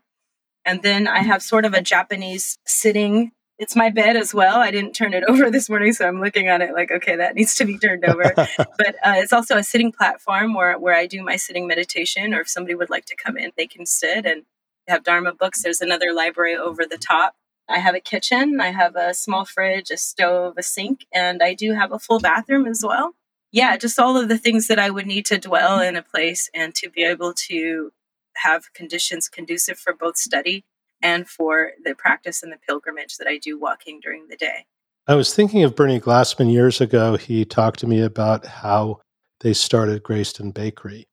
And 0.64 0.82
then 0.82 1.08
I 1.08 1.20
have 1.20 1.42
sort 1.42 1.66
of 1.66 1.74
a 1.74 1.82
Japanese 1.82 2.58
sitting. 2.66 3.32
It's 3.62 3.76
my 3.76 3.92
bed 3.92 4.18
as 4.18 4.34
well. 4.34 4.58
I 4.58 4.72
didn't 4.72 4.94
turn 4.94 5.14
it 5.14 5.24
over 5.28 5.52
this 5.52 5.70
morning, 5.70 5.94
so 5.94 6.08
I'm 6.08 6.20
looking 6.20 6.50
on 6.50 6.64
it 6.64 6.74
like, 6.74 6.90
okay, 6.90 7.16
that 7.18 7.36
needs 7.36 7.54
to 7.56 7.66
be 7.66 7.78
turned 7.78 8.04
over. 8.04 8.34
but 8.36 8.96
uh, 9.06 9.14
it's 9.18 9.32
also 9.32 9.56
a 9.56 9.64
sitting 9.64 9.92
platform 9.92 10.56
where, 10.56 10.80
where 10.80 10.96
I 10.96 11.06
do 11.06 11.22
my 11.22 11.36
sitting 11.36 11.68
meditation, 11.68 12.34
or 12.34 12.42
if 12.42 12.50
somebody 12.50 12.74
would 12.74 12.90
like 12.90 13.06
to 13.06 13.16
come 13.16 13.38
in, 13.38 13.52
they 13.56 13.68
can 13.68 13.86
sit 13.86 14.26
and 14.26 14.46
have 14.88 15.04
Dharma 15.04 15.36
books. 15.36 15.62
There's 15.62 15.80
another 15.80 16.12
library 16.12 16.56
over 16.56 16.88
the 16.88 16.98
top. 16.98 17.36
I 17.70 17.78
have 17.78 17.94
a 17.94 18.00
kitchen, 18.00 18.60
I 18.60 18.72
have 18.72 18.96
a 18.96 19.14
small 19.14 19.46
fridge, 19.46 19.92
a 19.92 19.98
stove, 19.98 20.56
a 20.58 20.64
sink, 20.64 21.06
and 21.14 21.44
I 21.44 21.54
do 21.54 21.74
have 21.74 21.92
a 21.92 22.00
full 22.00 22.20
bathroom 22.20 22.66
as 22.66 22.84
well. 22.84 23.14
Yeah, 23.52 23.78
just 23.78 24.00
all 24.00 24.18
of 24.18 24.28
the 24.28 24.40
things 24.40 24.68
that 24.70 24.80
I 24.80 24.90
would 24.90 25.06
need 25.06 25.28
to 25.28 25.38
dwell 25.38 25.80
in 25.80 25.96
a 25.96 26.02
place 26.02 26.50
and 26.56 26.74
to 26.76 26.90
be 26.90 27.04
able 27.04 27.34
to 27.50 27.92
have 28.38 28.74
conditions 28.74 29.30
conducive 29.30 29.78
for 29.78 29.94
both 29.94 30.18
study 30.18 30.66
and 31.02 31.28
for 31.28 31.72
the 31.84 31.96
practice 31.96 32.44
and 32.44 32.52
the 32.52 32.58
pilgrimage 32.58 33.18
that 33.18 33.28
I 33.28 33.38
do 33.38 33.60
walking 33.60 34.00
during 34.00 34.28
the 34.28 34.38
day. 34.38 34.66
I 35.08 35.16
was 35.16 35.34
thinking 35.34 35.64
of 35.64 35.76
Bernie 35.76 36.00
Glassman 36.00 36.52
years 36.52 36.80
ago. 36.80 37.18
He 37.18 37.44
talked 37.44 37.80
to 37.80 37.88
me 37.88 38.02
about 38.02 38.46
how 38.46 39.02
they 39.40 39.54
started 39.54 40.04
Grayston 40.04 40.54
Bakery. 40.54 41.08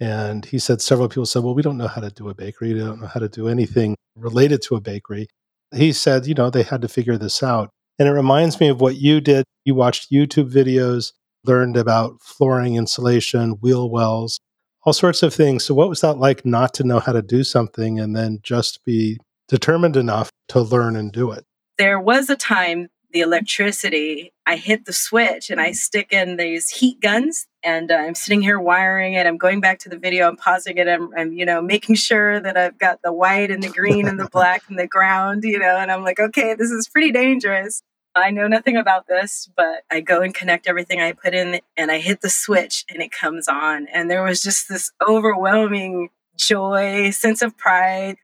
And 0.00 0.44
he 0.44 0.58
said 0.58 0.80
several 0.80 1.08
people 1.08 1.26
said, 1.26 1.44
Well, 1.44 1.54
we 1.54 1.62
don't 1.62 1.76
know 1.76 1.86
how 1.86 2.00
to 2.00 2.10
do 2.10 2.28
a 2.28 2.34
bakery. 2.34 2.72
We 2.72 2.80
don't 2.80 3.00
know 3.00 3.06
how 3.06 3.20
to 3.20 3.28
do 3.28 3.48
anything 3.48 3.96
related 4.16 4.62
to 4.62 4.74
a 4.74 4.80
bakery. 4.80 5.28
He 5.74 5.92
said, 5.92 6.26
You 6.26 6.34
know, 6.34 6.50
they 6.50 6.62
had 6.62 6.82
to 6.82 6.88
figure 6.88 7.18
this 7.18 7.42
out. 7.42 7.70
And 7.98 8.08
it 8.08 8.12
reminds 8.12 8.58
me 8.60 8.68
of 8.68 8.80
what 8.80 8.96
you 8.96 9.20
did. 9.20 9.44
You 9.64 9.74
watched 9.74 10.10
YouTube 10.10 10.50
videos, 10.50 11.12
learned 11.44 11.76
about 11.76 12.20
flooring 12.22 12.76
insulation, 12.76 13.52
wheel 13.60 13.90
wells, 13.90 14.40
all 14.84 14.92
sorts 14.92 15.22
of 15.22 15.34
things. 15.34 15.64
So, 15.64 15.74
what 15.74 15.88
was 15.88 16.00
that 16.00 16.14
like 16.14 16.44
not 16.44 16.74
to 16.74 16.84
know 16.84 17.00
how 17.00 17.12
to 17.12 17.22
do 17.22 17.44
something 17.44 17.98
and 17.98 18.14
then 18.16 18.40
just 18.42 18.84
be 18.84 19.18
determined 19.48 19.96
enough 19.96 20.30
to 20.48 20.60
learn 20.60 20.96
and 20.96 21.12
do 21.12 21.30
it? 21.30 21.44
There 21.78 22.00
was 22.00 22.30
a 22.30 22.36
time 22.36 22.88
the 23.12 23.20
electricity, 23.20 24.32
I 24.46 24.56
hit 24.56 24.84
the 24.84 24.92
switch 24.92 25.50
and 25.50 25.60
I 25.60 25.72
stick 25.72 26.12
in 26.12 26.36
these 26.36 26.70
heat 26.70 27.00
guns 27.00 27.46
and 27.62 27.90
uh, 27.90 27.94
I'm 27.94 28.14
sitting 28.14 28.40
here 28.40 28.58
wiring 28.58 29.14
it. 29.14 29.26
I'm 29.26 29.36
going 29.36 29.60
back 29.60 29.80
to 29.80 29.88
the 29.88 29.98
video, 29.98 30.28
I'm 30.28 30.36
pausing 30.36 30.78
it, 30.78 30.88
I'm, 30.88 31.10
I'm, 31.16 31.32
you 31.32 31.44
know, 31.44 31.60
making 31.60 31.96
sure 31.96 32.40
that 32.40 32.56
I've 32.56 32.78
got 32.78 33.02
the 33.02 33.12
white 33.12 33.50
and 33.50 33.62
the 33.62 33.68
green 33.68 34.06
and 34.06 34.18
the 34.18 34.28
black 34.32 34.62
and 34.68 34.78
the 34.78 34.86
ground, 34.86 35.44
you 35.44 35.58
know, 35.58 35.76
and 35.76 35.90
I'm 35.90 36.04
like, 36.04 36.20
okay, 36.20 36.54
this 36.54 36.70
is 36.70 36.88
pretty 36.88 37.12
dangerous. 37.12 37.82
I 38.14 38.30
know 38.30 38.48
nothing 38.48 38.76
about 38.76 39.06
this, 39.06 39.48
but 39.56 39.84
I 39.90 40.00
go 40.00 40.20
and 40.22 40.34
connect 40.34 40.66
everything 40.66 41.00
I 41.00 41.12
put 41.12 41.34
in 41.34 41.60
and 41.76 41.90
I 41.92 41.98
hit 41.98 42.20
the 42.22 42.30
switch 42.30 42.84
and 42.90 43.00
it 43.02 43.12
comes 43.12 43.46
on. 43.48 43.86
And 43.92 44.10
there 44.10 44.22
was 44.22 44.42
just 44.42 44.68
this 44.68 44.90
overwhelming 45.06 46.10
joy, 46.36 47.10
sense 47.10 47.42
of 47.42 47.56
pride. 47.56 48.16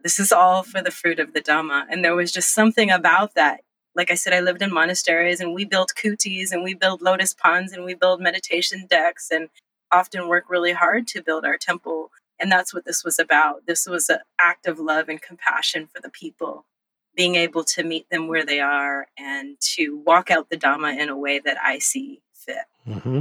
This 0.00 0.18
is 0.18 0.32
all 0.32 0.62
for 0.62 0.82
the 0.82 0.90
fruit 0.90 1.18
of 1.18 1.34
the 1.34 1.40
Dhamma. 1.42 1.84
And 1.90 2.04
there 2.04 2.14
was 2.16 2.32
just 2.32 2.54
something 2.54 2.90
about 2.90 3.34
that. 3.34 3.60
like 3.94 4.10
I 4.10 4.14
said, 4.14 4.32
I 4.32 4.40
lived 4.40 4.62
in 4.62 4.72
monasteries 4.72 5.40
and 5.40 5.54
we 5.54 5.64
build 5.64 5.90
kutis 5.94 6.50
and 6.50 6.64
we 6.64 6.74
build 6.74 7.02
lotus 7.02 7.32
ponds 7.34 7.72
and 7.72 7.84
we 7.84 7.94
build 7.94 8.20
meditation 8.20 8.86
decks 8.88 9.30
and 9.30 9.48
often 9.92 10.28
work 10.28 10.44
really 10.48 10.72
hard 10.72 11.06
to 11.08 11.22
build 11.22 11.44
our 11.44 11.56
temple. 11.58 12.10
And 12.40 12.50
that's 12.50 12.74
what 12.74 12.84
this 12.84 13.04
was 13.04 13.18
about. 13.18 13.66
This 13.66 13.86
was 13.86 14.08
an 14.10 14.18
act 14.40 14.66
of 14.66 14.78
love 14.80 15.08
and 15.08 15.22
compassion 15.22 15.86
for 15.86 16.00
the 16.00 16.10
people, 16.10 16.66
being 17.16 17.36
able 17.36 17.64
to 17.64 17.82
meet 17.82 18.08
them 18.10 18.28
where 18.28 18.44
they 18.44 18.60
are 18.60 19.06
and 19.18 19.56
to 19.60 20.02
walk 20.04 20.30
out 20.30 20.50
the 20.50 20.56
Dhamma 20.56 20.98
in 20.98 21.08
a 21.08 21.16
way 21.16 21.38
that 21.38 21.56
I 21.62 21.78
see 21.78 22.20
fit. 22.32 22.56
Mm-hmm. 22.86 23.20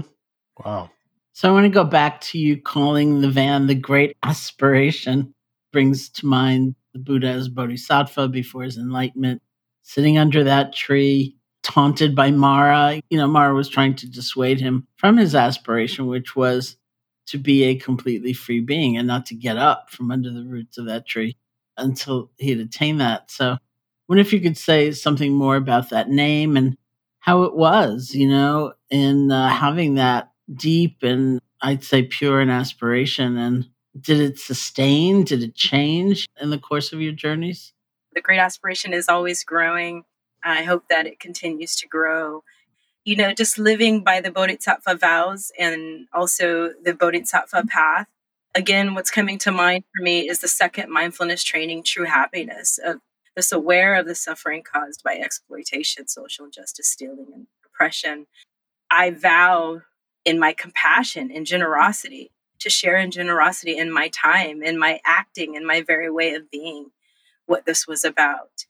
Wow. 0.63 0.91
So 1.33 1.49
I 1.49 1.51
want 1.51 1.65
to 1.65 1.69
go 1.69 1.83
back 1.83 2.21
to 2.21 2.37
you 2.37 2.61
calling 2.61 3.21
the 3.21 3.29
van 3.29 3.67
the 3.67 3.75
great 3.75 4.15
aspiration. 4.23 5.33
Brings 5.71 6.09
to 6.09 6.27
mind 6.27 6.75
the 6.93 6.99
Buddha 6.99 7.27
as 7.27 7.49
Bodhisattva 7.49 8.27
before 8.27 8.61
his 8.61 8.77
enlightenment, 8.77 9.41
sitting 9.81 10.19
under 10.19 10.43
that 10.43 10.71
tree, 10.73 11.35
taunted 11.63 12.15
by 12.15 12.29
Mara. 12.29 13.01
You 13.09 13.17
know, 13.17 13.27
Mara 13.27 13.55
was 13.55 13.69
trying 13.69 13.95
to 13.95 14.07
dissuade 14.07 14.59
him 14.59 14.87
from 14.97 15.17
his 15.17 15.33
aspiration, 15.33 16.05
which 16.05 16.35
was 16.35 16.77
to 17.25 17.39
be 17.39 17.63
a 17.63 17.75
completely 17.75 18.33
free 18.33 18.59
being 18.59 18.97
and 18.97 19.07
not 19.07 19.25
to 19.27 19.35
get 19.35 19.57
up 19.57 19.89
from 19.89 20.11
under 20.11 20.29
the 20.29 20.43
roots 20.43 20.77
of 20.77 20.85
that 20.85 21.07
tree 21.07 21.37
until 21.77 22.29
he 22.37 22.51
had 22.51 22.59
attained 22.59 23.01
that. 23.01 23.31
So, 23.31 23.53
I 23.53 23.57
wonder 24.07 24.21
if 24.21 24.33
you 24.33 24.41
could 24.41 24.57
say 24.57 24.91
something 24.91 25.33
more 25.33 25.55
about 25.55 25.89
that 25.89 26.09
name 26.09 26.57
and 26.57 26.77
how 27.19 27.43
it 27.43 27.55
was, 27.55 28.13
you 28.13 28.27
know, 28.27 28.73
in 28.89 29.31
uh, 29.31 29.47
having 29.47 29.95
that 29.95 30.31
deep 30.53 30.97
and 31.03 31.39
I'd 31.61 31.83
say 31.83 32.03
pure 32.03 32.41
an 32.41 32.49
aspiration. 32.49 33.37
And 33.37 33.69
did 33.99 34.19
it 34.19 34.39
sustain? 34.39 35.23
Did 35.23 35.41
it 35.41 35.55
change 35.55 36.27
in 36.39 36.49
the 36.49 36.57
course 36.57 36.91
of 36.91 37.01
your 37.01 37.13
journeys? 37.13 37.73
The 38.13 38.21
great 38.21 38.39
aspiration 38.39 38.93
is 38.93 39.07
always 39.07 39.43
growing. 39.43 40.03
I 40.43 40.63
hope 40.63 40.89
that 40.89 41.07
it 41.07 41.19
continues 41.19 41.75
to 41.77 41.87
grow. 41.87 42.43
You 43.05 43.15
know, 43.15 43.33
just 43.33 43.57
living 43.57 44.03
by 44.03 44.21
the 44.21 44.31
Bodhisattva 44.31 44.95
vows 44.95 45.51
and 45.57 46.07
also 46.13 46.71
the 46.83 46.93
Bodhisattva 46.93 47.65
path. 47.67 48.07
Again, 48.55 48.93
what's 48.93 49.09
coming 49.09 49.39
to 49.39 49.51
mind 49.51 49.83
for 49.95 50.03
me 50.03 50.29
is 50.29 50.39
the 50.39 50.47
second 50.47 50.91
mindfulness 50.91 51.43
training, 51.43 51.83
true 51.83 52.05
happiness, 52.05 52.79
of 52.83 52.99
this 53.35 53.51
aware 53.51 53.95
of 53.95 54.05
the 54.05 54.15
suffering 54.15 54.63
caused 54.63 55.03
by 55.03 55.15
exploitation, 55.15 56.07
social 56.07 56.45
injustice, 56.45 56.87
stealing, 56.87 57.27
and 57.33 57.47
oppression. 57.65 58.27
I 58.91 59.11
vow 59.11 59.81
in 60.25 60.39
my 60.39 60.53
compassion 60.53 61.31
and 61.31 61.45
generosity 61.45 62.31
to 62.59 62.69
share 62.69 62.97
in 62.97 63.11
generosity 63.11 63.77
in 63.77 63.91
my 63.91 64.09
time, 64.09 64.63
in 64.63 64.77
my 64.77 64.99
acting, 65.05 65.55
in 65.55 65.65
my 65.65 65.81
very 65.81 66.09
way 66.09 66.33
of 66.33 66.49
being, 66.49 66.91
what 67.45 67.65
this 67.65 67.87
was 67.87 68.05
about 68.05 68.65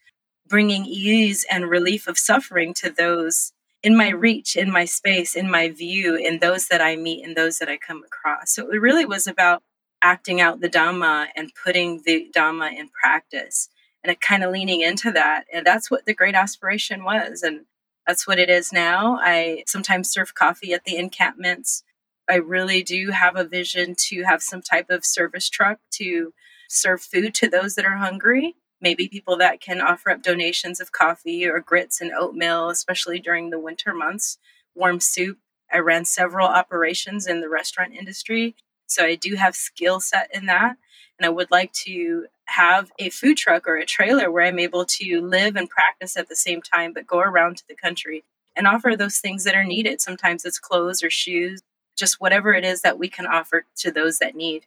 bringing 0.47 0.85
ease 0.85 1.45
and 1.49 1.69
relief 1.69 2.07
of 2.07 2.17
suffering 2.17 2.73
to 2.75 2.89
those 2.89 3.53
in 3.81 3.95
my 3.95 4.09
reach, 4.09 4.55
in 4.55 4.71
my 4.71 4.85
space, 4.85 5.35
in 5.35 5.49
my 5.49 5.69
view, 5.69 6.15
in 6.15 6.39
those 6.39 6.67
that 6.67 6.81
I 6.81 6.95
meet 6.95 7.23
in 7.23 7.33
those 7.33 7.59
that 7.59 7.69
I 7.69 7.77
come 7.77 8.03
across. 8.03 8.53
So 8.53 8.69
it 8.71 8.77
really 8.77 9.05
was 9.05 9.27
about 9.27 9.61
acting 10.01 10.41
out 10.41 10.61
the 10.61 10.69
Dhamma 10.69 11.27
and 11.35 11.51
putting 11.63 12.01
the 12.05 12.29
Dhamma 12.35 12.77
in 12.77 12.89
practice 12.89 13.69
and 14.03 14.19
kind 14.19 14.43
of 14.43 14.51
leaning 14.51 14.81
into 14.81 15.11
that. 15.11 15.45
And 15.53 15.65
that's 15.65 15.89
what 15.89 16.05
the 16.05 16.13
great 16.13 16.35
aspiration 16.35 17.03
was. 17.03 17.41
And 17.43 17.65
that's 18.07 18.27
what 18.27 18.39
it 18.39 18.49
is 18.49 18.73
now. 18.73 19.17
I 19.21 19.63
sometimes 19.67 20.09
serve 20.09 20.35
coffee 20.35 20.73
at 20.73 20.83
the 20.83 20.97
encampments. 20.97 21.83
I 22.29 22.35
really 22.35 22.83
do 22.83 23.11
have 23.11 23.35
a 23.35 23.43
vision 23.43 23.95
to 24.09 24.23
have 24.23 24.41
some 24.41 24.61
type 24.61 24.89
of 24.89 25.05
service 25.05 25.49
truck 25.49 25.79
to 25.91 26.33
serve 26.69 27.01
food 27.01 27.33
to 27.35 27.49
those 27.49 27.75
that 27.75 27.85
are 27.85 27.97
hungry 27.97 28.55
maybe 28.83 29.07
people 29.07 29.37
that 29.37 29.61
can 29.61 29.81
offer 29.81 30.11
up 30.11 30.21
donations 30.21 30.81
of 30.81 30.91
coffee 30.91 31.47
or 31.47 31.59
grits 31.61 32.01
and 32.01 32.11
oatmeal, 32.11 32.69
especially 32.69 33.17
during 33.17 33.49
the 33.49 33.57
winter 33.57 33.93
months, 33.93 34.37
warm 34.75 34.99
soup. 34.99 35.39
I 35.71 35.79
ran 35.79 36.05
several 36.05 36.47
operations 36.47 37.25
in 37.25 37.39
the 37.39 37.49
restaurant 37.49 37.93
industry, 37.93 38.55
so 38.85 39.05
I 39.05 39.15
do 39.15 39.35
have 39.35 39.55
skill 39.55 40.01
set 40.01 40.29
in 40.33 40.45
that. 40.47 40.75
And 41.17 41.25
I 41.25 41.29
would 41.29 41.49
like 41.49 41.71
to 41.85 42.27
have 42.45 42.91
a 42.99 43.09
food 43.09 43.37
truck 43.37 43.67
or 43.67 43.75
a 43.75 43.85
trailer 43.85 44.29
where 44.31 44.45
I'm 44.45 44.59
able 44.59 44.85
to 44.85 45.21
live 45.21 45.55
and 45.55 45.69
practice 45.69 46.17
at 46.17 46.29
the 46.29 46.35
same 46.35 46.61
time, 46.61 46.93
but 46.93 47.07
go 47.07 47.19
around 47.19 47.57
to 47.57 47.67
the 47.67 47.75
country 47.75 48.23
and 48.55 48.67
offer 48.67 48.95
those 48.95 49.17
things 49.17 49.43
that 49.43 49.55
are 49.55 49.63
needed. 49.63 50.01
Sometimes 50.01 50.45
it's 50.45 50.59
clothes 50.59 51.03
or 51.03 51.09
shoes, 51.09 51.61
just 51.95 52.19
whatever 52.19 52.53
it 52.53 52.63
is 52.63 52.81
that 52.81 52.99
we 52.99 53.09
can 53.09 53.25
offer 53.25 53.65
to 53.77 53.91
those 53.91 54.19
that 54.19 54.35
need. 54.35 54.65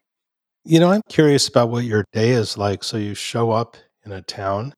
You 0.64 0.80
know, 0.80 0.90
I'm 0.90 1.02
curious 1.09 1.47
about 1.47 1.71
what 1.71 1.85
your 1.85 2.04
day 2.12 2.30
is 2.30 2.59
like. 2.59 2.83
So 2.83 2.97
you 2.97 3.14
show 3.14 3.50
up 3.50 3.76
in 4.04 4.12
a 4.12 4.23
town. 4.23 4.75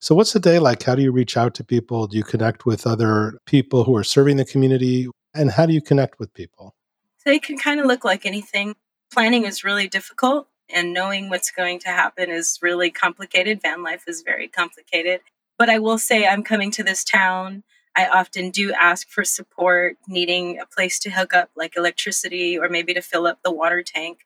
So, 0.00 0.16
what's 0.16 0.32
the 0.32 0.40
day 0.40 0.58
like? 0.58 0.82
How 0.82 0.96
do 0.96 1.02
you 1.02 1.12
reach 1.12 1.36
out 1.36 1.54
to 1.54 1.64
people? 1.64 2.08
Do 2.08 2.16
you 2.16 2.24
connect 2.24 2.66
with 2.66 2.88
other 2.88 3.38
people 3.46 3.84
who 3.84 3.96
are 3.96 4.02
serving 4.02 4.36
the 4.36 4.44
community? 4.44 5.08
And 5.32 5.50
how 5.52 5.64
do 5.64 5.72
you 5.72 5.80
connect 5.80 6.18
with 6.18 6.34
people? 6.34 6.74
So, 7.18 7.30
it 7.30 7.44
can 7.44 7.56
kind 7.56 7.78
of 7.78 7.86
look 7.86 8.04
like 8.04 8.26
anything. 8.26 8.74
Planning 9.12 9.44
is 9.44 9.62
really 9.62 9.86
difficult, 9.86 10.48
and 10.72 10.92
knowing 10.92 11.28
what's 11.28 11.50
going 11.50 11.78
to 11.80 11.88
happen 11.88 12.30
is 12.30 12.58
really 12.62 12.90
complicated. 12.90 13.62
Van 13.62 13.82
life 13.82 14.04
is 14.06 14.22
very 14.22 14.48
complicated. 14.48 15.20
But 15.58 15.68
I 15.68 15.78
will 15.78 15.98
say, 15.98 16.26
I'm 16.26 16.42
coming 16.42 16.70
to 16.72 16.82
this 16.82 17.04
town. 17.04 17.62
I 17.94 18.06
often 18.06 18.50
do 18.50 18.72
ask 18.72 19.08
for 19.08 19.24
support, 19.24 19.96
needing 20.08 20.58
a 20.58 20.66
place 20.66 20.98
to 21.00 21.10
hook 21.10 21.34
up, 21.34 21.50
like 21.54 21.76
electricity, 21.76 22.58
or 22.58 22.68
maybe 22.68 22.94
to 22.94 23.02
fill 23.02 23.26
up 23.26 23.40
the 23.44 23.52
water 23.52 23.82
tank. 23.82 24.20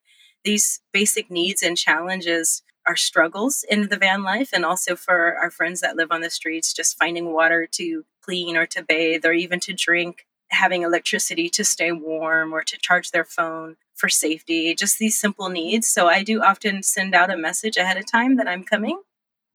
These 0.44 0.80
basic 0.92 1.30
needs 1.30 1.62
and 1.62 1.76
challenges 1.76 2.62
our 2.86 2.96
struggles 2.96 3.64
in 3.68 3.88
the 3.88 3.96
van 3.96 4.22
life 4.22 4.50
and 4.52 4.64
also 4.64 4.94
for 4.94 5.36
our 5.36 5.50
friends 5.50 5.80
that 5.80 5.96
live 5.96 6.12
on 6.12 6.20
the 6.20 6.30
streets 6.30 6.72
just 6.72 6.96
finding 6.96 7.32
water 7.32 7.66
to 7.72 8.04
clean 8.22 8.56
or 8.56 8.66
to 8.66 8.82
bathe 8.82 9.26
or 9.26 9.32
even 9.32 9.58
to 9.60 9.72
drink 9.72 10.26
having 10.50 10.82
electricity 10.82 11.48
to 11.50 11.64
stay 11.64 11.92
warm 11.92 12.52
or 12.52 12.62
to 12.62 12.78
charge 12.78 13.10
their 13.10 13.24
phone 13.24 13.76
for 13.94 14.08
safety 14.08 14.74
just 14.74 14.98
these 14.98 15.18
simple 15.18 15.48
needs. 15.48 15.88
So 15.88 16.06
i 16.08 16.22
do 16.22 16.42
often 16.42 16.82
send 16.82 17.14
out 17.14 17.32
a 17.32 17.36
message 17.36 17.76
ahead 17.76 17.96
of 17.96 18.10
time 18.10 18.36
that 18.36 18.48
i'm 18.48 18.64
coming. 18.64 19.00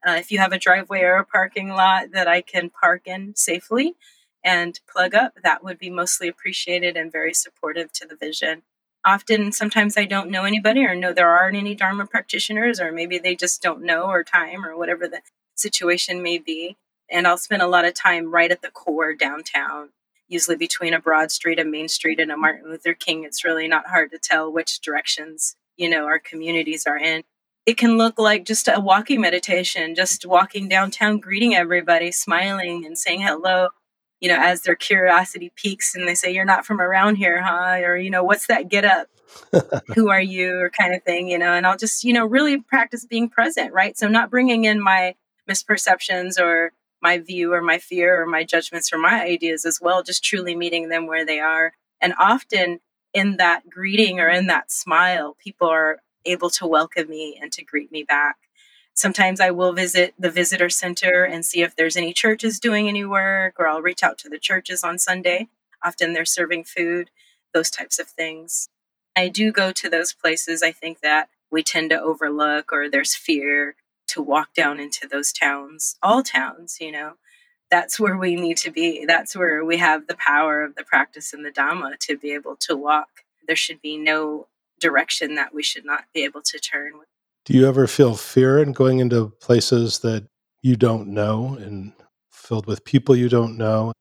Uh, 0.06 0.14
if 0.14 0.32
you 0.32 0.40
have 0.40 0.52
a 0.52 0.60
driveway 0.60 1.02
or 1.02 1.16
a 1.16 1.26
parking 1.26 1.70
lot 1.70 2.12
that 2.12 2.28
i 2.28 2.42
can 2.42 2.70
park 2.70 3.04
in 3.06 3.36
safely 3.36 3.96
and 4.44 4.80
plug 4.92 5.14
up 5.16 5.34
that 5.44 5.64
would 5.64 5.78
be 5.78 5.90
mostly 5.90 6.28
appreciated 6.28 6.98
and 6.98 7.12
very 7.12 7.34
supportive 7.34 7.92
to 7.94 8.08
the 8.08 8.16
vision. 8.16 8.64
Often 9.04 9.54
sometimes 9.54 9.98
I 9.98 10.06
don't 10.06 10.30
know 10.30 10.44
anybody 10.44 10.86
or 10.86 10.94
know 10.96 11.12
there 11.12 11.30
aren't 11.30 11.58
any 11.58 11.74
Dharma 11.74 12.06
practitioners, 12.06 12.80
or 12.80 12.92
maybe 12.92 13.18
they 13.18 13.36
just 13.36 13.62
don't 13.62 13.82
know 13.84 14.04
or 14.04 14.24
time 14.24 14.64
or 14.64 14.78
whatever 14.78 15.08
the 15.08 15.22
situation 15.56 16.22
may 16.22 16.38
be. 16.38 16.78
And 17.10 17.28
I'll 17.28 17.38
spend 17.38 17.62
a 17.62 17.68
lot 17.68 17.86
of 17.86 17.94
time 17.94 18.32
right 18.32 18.52
at 18.52 18.62
the 18.62 18.70
core 18.70 19.14
downtown, 19.14 19.90
usually 20.32 20.56
between 20.56 20.94
a 20.94 21.00
Broad 21.00 21.32
Street, 21.32 21.60
a 21.60 21.66
Main 21.66 21.88
Street, 21.88 22.20
and 22.20 22.32
a 22.32 22.38
Martin 22.38 22.70
Luther 22.70 22.94
King. 22.94 23.24
It's 23.24 23.44
really 23.44 23.68
not 23.68 23.88
hard 23.88 24.12
to 24.12 24.18
tell 24.18 24.52
which 24.52 24.80
directions, 24.80 25.56
you 25.78 25.90
know, 25.90 26.06
our 26.06 26.20
communities 26.20 26.86
are 26.88 26.98
in. 26.98 27.24
It 27.66 27.78
can 27.78 27.98
look 27.98 28.18
like 28.18 28.46
just 28.46 28.68
a 28.68 28.80
walking 28.80 29.22
meditation, 29.22 29.94
just 29.94 30.26
walking 30.26 30.68
downtown, 30.68 31.20
greeting 31.20 31.54
everybody, 31.54 32.12
smiling 32.12 32.86
and 32.86 32.98
saying 32.98 33.22
hello 33.22 33.70
you 34.22 34.30
know, 34.30 34.38
as 34.40 34.62
their 34.62 34.76
curiosity 34.76 35.52
peaks 35.56 35.96
and 35.96 36.08
they 36.08 36.16
say, 36.16 36.32
You're 36.32 36.46
not 36.46 36.66
from 36.66 36.80
around 36.80 37.16
here, 37.16 37.42
huh? 37.42 37.82
Or, 37.84 37.98
you 37.98 38.12
know, 38.12 38.24
what's 38.24 38.48
that 38.48 38.70
get 38.70 38.86
up? 38.86 39.08
Who 39.96 40.10
are 40.10 40.22
you? 40.22 40.60
Or 40.60 40.70
kind 40.70 40.94
of 40.94 41.04
thing, 41.04 41.28
you 41.28 41.40
know, 41.40 41.54
and 41.54 41.66
I'll 41.66 41.78
just, 41.78 42.04
you 42.04 42.14
know, 42.14 42.26
really 42.26 42.62
practice 42.62 43.06
being 43.06 43.30
present, 43.30 43.74
right? 43.74 43.98
So, 43.98 44.08
not 44.08 44.30
bringing 44.30 44.66
in 44.66 44.80
my 44.82 45.16
misperceptions 45.50 46.40
or 46.40 46.72
my 47.02 47.18
view 47.18 47.54
or 47.54 47.62
my 47.62 47.78
fear 47.78 48.22
or 48.22 48.26
my 48.26 48.44
judgments 48.44 48.92
or 48.94 48.98
my 48.98 49.24
ideas 49.24 49.66
as 49.66 49.80
well, 49.82 50.04
just 50.04 50.24
truly 50.24 50.56
meeting 50.56 50.90
them 50.90 51.08
where 51.08 51.26
they 51.26 51.40
are. 51.40 51.74
And 52.02 52.14
often 52.20 52.80
in 53.14 53.38
that 53.38 53.70
greeting 53.70 54.20
or 54.20 54.30
in 54.30 54.48
that 54.48 54.72
smile, 54.72 55.36
people 55.44 55.68
are 55.68 56.02
able 56.26 56.50
to 56.52 56.68
welcome 56.68 57.10
me 57.10 57.38
and 57.42 57.52
to 57.52 57.64
greet 57.64 57.92
me 57.92 58.04
back. 58.04 58.38
Sometimes 58.94 59.40
I 59.40 59.52
will 59.52 59.74
visit 59.74 60.14
the 60.20 60.30
visitor 60.30 60.70
center 60.70 61.24
and 61.24 61.46
see 61.46 61.62
if 61.62 61.76
there's 61.76 61.98
any 61.98 62.14
churches 62.14 62.60
doing 62.60 62.88
any 62.88 63.06
work, 63.06 63.56
or 63.58 63.68
I'll 63.68 63.82
reach 63.82 64.04
out 64.04 64.18
to 64.20 64.30
the 64.30 64.40
churches 64.40 64.84
on 64.84 65.00
Sunday. 65.00 65.48
Often 65.84 66.14
they're 66.14 66.26
serving 66.26 66.66
food, 66.66 67.10
those 67.54 67.72
types 67.72 68.00
of 68.00 68.08
things. 68.08 68.70
I 69.16 69.28
do 69.30 69.52
go 69.52 69.72
to 69.72 69.90
those 69.90 70.14
places 70.14 70.62
I 70.62 70.72
think 70.72 71.00
that 71.02 71.30
we 71.50 71.64
tend 71.64 71.90
to 71.90 72.02
overlook, 72.02 72.72
or 72.72 72.90
there's 72.90 73.16
fear 73.16 73.76
to 74.12 74.22
walk 74.22 74.54
down 74.54 74.80
into 74.80 75.08
those 75.08 75.32
towns, 75.32 75.96
all 76.02 76.24
towns, 76.24 76.78
you 76.80 76.92
know. 76.92 77.14
That's 77.70 78.00
where 78.00 78.18
we 78.18 78.36
need 78.36 78.58
to 78.58 78.72
be. 78.72 79.06
That's 79.06 79.36
where 79.36 79.64
we 79.64 79.78
have 79.78 80.08
the 80.08 80.16
power 80.16 80.64
of 80.64 80.76
the 80.76 80.84
practice 80.84 81.34
and 81.34 81.46
the 81.46 81.52
Dhamma 81.52 81.98
to 82.00 82.18
be 82.18 82.34
able 82.34 82.58
to 82.58 82.76
walk. 82.76 83.24
There 83.48 83.56
should 83.56 83.82
be 83.82 83.98
no 83.98 84.48
direction 84.80 85.36
that 85.36 85.54
we 85.54 85.64
should 85.64 85.86
not 85.86 86.06
be 86.14 86.26
able 86.26 86.42
to 86.42 86.60
turn. 86.60 86.94
Do 87.46 87.54
you 87.54 87.68
ever 87.68 87.88
feel 87.88 88.16
fear 88.16 88.62
in 88.62 88.74
going 88.74 89.00
into 89.00 89.30
places 89.40 90.00
that 90.00 90.28
you 90.62 90.76
don't 90.76 91.08
know 91.08 91.58
and 91.60 91.94
filled 92.30 92.66
with 92.66 92.84
people 92.84 93.16
you 93.16 93.30
don't 93.30 93.58
know? 93.58 93.94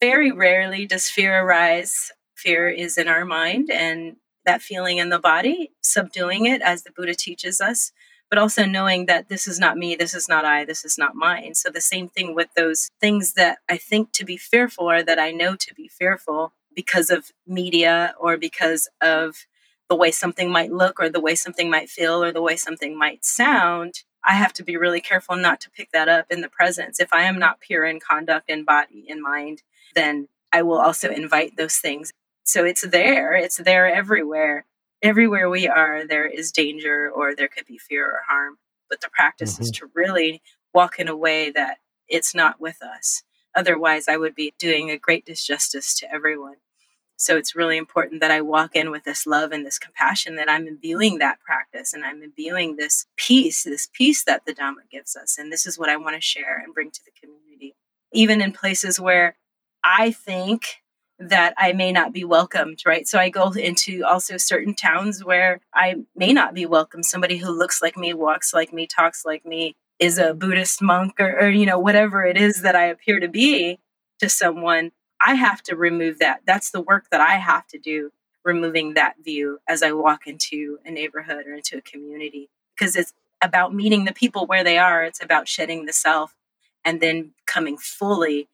Very 0.00 0.30
rarely 0.30 0.86
does 0.86 1.10
fear 1.10 1.42
arise. 1.44 2.12
Fear 2.36 2.68
is 2.68 2.96
in 2.96 3.08
our 3.08 3.24
mind 3.24 3.68
and 3.70 4.16
that 4.46 4.62
feeling 4.62 4.98
in 4.98 5.08
the 5.08 5.18
body, 5.18 5.72
subduing 5.82 6.46
it 6.46 6.62
as 6.62 6.84
the 6.84 6.92
Buddha 6.92 7.14
teaches 7.14 7.60
us. 7.60 7.92
But 8.30 8.38
also 8.38 8.64
knowing 8.64 9.06
that 9.06 9.28
this 9.28 9.46
is 9.46 9.58
not 9.58 9.76
me, 9.76 9.94
this 9.94 10.14
is 10.14 10.28
not 10.28 10.44
I, 10.44 10.64
this 10.64 10.84
is 10.84 10.98
not 10.98 11.14
mine. 11.14 11.54
So 11.54 11.70
the 11.70 11.80
same 11.80 12.08
thing 12.08 12.34
with 12.34 12.48
those 12.56 12.90
things 13.00 13.34
that 13.34 13.58
I 13.68 13.76
think 13.76 14.12
to 14.12 14.24
be 14.24 14.36
fearful 14.36 14.90
or 14.90 15.02
that 15.02 15.18
I 15.18 15.30
know 15.30 15.56
to 15.56 15.74
be 15.74 15.88
fearful 15.88 16.52
because 16.74 17.10
of 17.10 17.32
media 17.46 18.14
or 18.20 18.36
because 18.36 18.88
of 19.00 19.46
the 19.88 19.96
way 19.96 20.10
something 20.10 20.50
might 20.50 20.70
look 20.70 21.00
or 21.00 21.08
the 21.08 21.20
way 21.20 21.34
something 21.34 21.70
might 21.70 21.88
feel 21.88 22.22
or 22.22 22.30
the 22.30 22.42
way 22.42 22.56
something 22.56 22.96
might 22.96 23.24
sound. 23.24 24.02
I 24.24 24.34
have 24.34 24.52
to 24.54 24.62
be 24.62 24.76
really 24.76 25.00
careful 25.00 25.36
not 25.36 25.60
to 25.62 25.70
pick 25.70 25.90
that 25.92 26.08
up 26.08 26.26
in 26.30 26.42
the 26.42 26.48
presence. 26.50 27.00
If 27.00 27.12
I 27.12 27.22
am 27.22 27.38
not 27.38 27.60
pure 27.60 27.84
in 27.84 27.98
conduct 27.98 28.50
and 28.50 28.66
body 28.66 29.06
and 29.08 29.22
mind, 29.22 29.62
then 29.94 30.28
I 30.52 30.62
will 30.62 30.78
also 30.78 31.10
invite 31.10 31.56
those 31.56 31.78
things. 31.78 32.12
So 32.44 32.64
it's 32.64 32.86
there, 32.86 33.34
it's 33.34 33.56
there 33.56 33.86
everywhere 33.86 34.66
everywhere 35.02 35.48
we 35.48 35.68
are, 35.68 36.06
there 36.06 36.26
is 36.26 36.52
danger 36.52 37.10
or 37.10 37.34
there 37.34 37.48
could 37.48 37.66
be 37.66 37.78
fear 37.78 38.06
or 38.06 38.22
harm. 38.28 38.58
But 38.88 39.00
the 39.00 39.10
practice 39.10 39.54
mm-hmm. 39.54 39.62
is 39.64 39.70
to 39.72 39.90
really 39.94 40.42
walk 40.72 40.98
in 40.98 41.08
a 41.08 41.16
way 41.16 41.50
that 41.50 41.78
it's 42.08 42.34
not 42.34 42.60
with 42.60 42.82
us. 42.82 43.22
Otherwise, 43.54 44.08
I 44.08 44.16
would 44.16 44.34
be 44.34 44.54
doing 44.58 44.90
a 44.90 44.98
great 44.98 45.26
disjustice 45.26 45.98
to 45.98 46.12
everyone. 46.12 46.56
So 47.16 47.36
it's 47.36 47.56
really 47.56 47.76
important 47.76 48.20
that 48.20 48.30
I 48.30 48.40
walk 48.40 48.76
in 48.76 48.92
with 48.92 49.02
this 49.02 49.26
love 49.26 49.50
and 49.50 49.66
this 49.66 49.78
compassion, 49.78 50.36
that 50.36 50.48
I'm 50.48 50.68
imbuing 50.68 51.18
that 51.18 51.40
practice 51.40 51.92
and 51.92 52.04
I'm 52.04 52.22
imbuing 52.22 52.76
this 52.76 53.06
peace, 53.16 53.64
this 53.64 53.88
peace 53.92 54.22
that 54.22 54.46
the 54.46 54.54
Dhamma 54.54 54.88
gives 54.90 55.16
us. 55.16 55.36
And 55.36 55.52
this 55.52 55.66
is 55.66 55.76
what 55.76 55.88
I 55.88 55.96
want 55.96 56.14
to 56.14 56.22
share 56.22 56.58
and 56.58 56.72
bring 56.72 56.92
to 56.92 57.00
the 57.04 57.10
community. 57.20 57.74
Even 58.12 58.40
in 58.40 58.52
places 58.52 59.00
where 59.00 59.36
I 59.82 60.12
think 60.12 60.76
that 61.18 61.54
I 61.58 61.72
may 61.72 61.90
not 61.90 62.12
be 62.12 62.24
welcomed, 62.24 62.82
right? 62.86 63.06
So 63.06 63.18
I 63.18 63.28
go 63.28 63.50
into 63.50 64.04
also 64.04 64.36
certain 64.36 64.74
towns 64.74 65.24
where 65.24 65.60
I 65.74 65.96
may 66.14 66.32
not 66.32 66.54
be 66.54 66.64
welcome. 66.64 67.02
Somebody 67.02 67.38
who 67.38 67.50
looks 67.50 67.82
like 67.82 67.96
me, 67.96 68.14
walks 68.14 68.54
like 68.54 68.72
me, 68.72 68.86
talks 68.86 69.24
like 69.24 69.44
me, 69.44 69.74
is 69.98 70.18
a 70.18 70.32
Buddhist 70.32 70.80
monk 70.80 71.14
or, 71.18 71.40
or, 71.40 71.50
you 71.50 71.66
know, 71.66 71.78
whatever 71.78 72.24
it 72.24 72.36
is 72.36 72.62
that 72.62 72.76
I 72.76 72.84
appear 72.84 73.18
to 73.18 73.26
be 73.26 73.80
to 74.20 74.28
someone. 74.28 74.92
I 75.20 75.34
have 75.34 75.60
to 75.64 75.74
remove 75.74 76.20
that. 76.20 76.42
That's 76.46 76.70
the 76.70 76.80
work 76.80 77.06
that 77.10 77.20
I 77.20 77.34
have 77.34 77.66
to 77.68 77.78
do, 77.78 78.12
removing 78.44 78.94
that 78.94 79.16
view 79.24 79.58
as 79.68 79.82
I 79.82 79.90
walk 79.90 80.28
into 80.28 80.78
a 80.84 80.90
neighborhood 80.92 81.46
or 81.48 81.54
into 81.54 81.78
a 81.78 81.82
community, 81.82 82.48
because 82.76 82.94
it's 82.94 83.12
about 83.42 83.74
meeting 83.74 84.04
the 84.04 84.12
people 84.12 84.46
where 84.46 84.62
they 84.62 84.78
are. 84.78 85.02
It's 85.02 85.22
about 85.22 85.48
shedding 85.48 85.86
the 85.86 85.92
self 85.92 86.36
and 86.84 87.00
then 87.00 87.32
coming 87.44 87.76
fully 87.76 88.48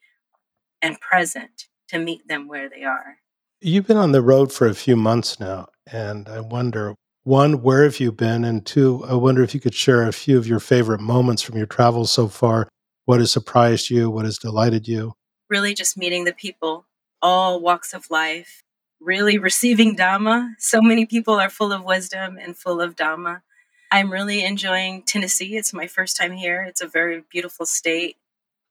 and 0.81 0.99
present 0.99 1.67
to 1.89 1.99
meet 1.99 2.27
them 2.29 2.49
where 2.49 2.69
they 2.69 2.85
are. 2.85 3.19
You've 3.61 3.87
been 3.87 3.97
on 3.97 4.13
the 4.13 4.23
road 4.23 4.53
for 4.53 4.67
a 4.67 4.75
few 4.75 4.97
months 4.97 5.41
now, 5.41 5.69
and 5.91 6.29
I 6.29 6.41
wonder 6.41 6.95
one, 7.25 7.63
where 7.63 7.85
have 7.85 8.01
you 8.01 8.13
been? 8.13 8.45
And 8.45 8.65
two, 8.67 9.03
I 9.09 9.15
wonder 9.15 9.43
if 9.43 9.55
you 9.55 9.61
could 9.61 9.75
share 9.75 10.07
a 10.07 10.13
few 10.13 10.37
of 10.37 10.47
your 10.47 10.61
favorite 10.61 11.01
moments 11.01 11.41
from 11.41 11.57
your 11.57 11.67
travels 11.67 12.13
so 12.13 12.29
far. 12.29 12.69
What 13.07 13.21
has 13.21 13.33
surprised 13.33 13.89
you? 13.89 14.11
What 14.11 14.27
has 14.27 14.37
delighted 14.37 14.87
you? 14.87 15.15
Really, 15.49 15.73
just 15.73 15.97
meeting 15.97 16.25
the 16.25 16.35
people, 16.35 16.85
all 17.23 17.61
walks 17.61 17.95
of 17.95 18.11
life, 18.11 18.63
really 19.01 19.39
receiving 19.39 19.97
Dhamma. 19.97 20.53
So 20.59 20.83
many 20.83 21.07
people 21.07 21.35
are 21.35 21.49
full 21.49 21.73
of 21.73 21.85
wisdom 21.85 22.39
and 22.39 22.57
full 22.57 22.83
of 22.83 22.95
Dhamma. 22.95 23.41
I'm 23.91 24.13
really 24.13 24.45
enjoying 24.45 25.03
Tennessee. 25.03 25.57
It's 25.57 25.73
my 25.73 25.87
first 25.87 26.17
time 26.17 26.33
here. 26.33 26.63
It's 26.63 26.83
a 26.83 26.87
very 26.87 27.23
beautiful 27.31 27.65
state. 27.65 28.17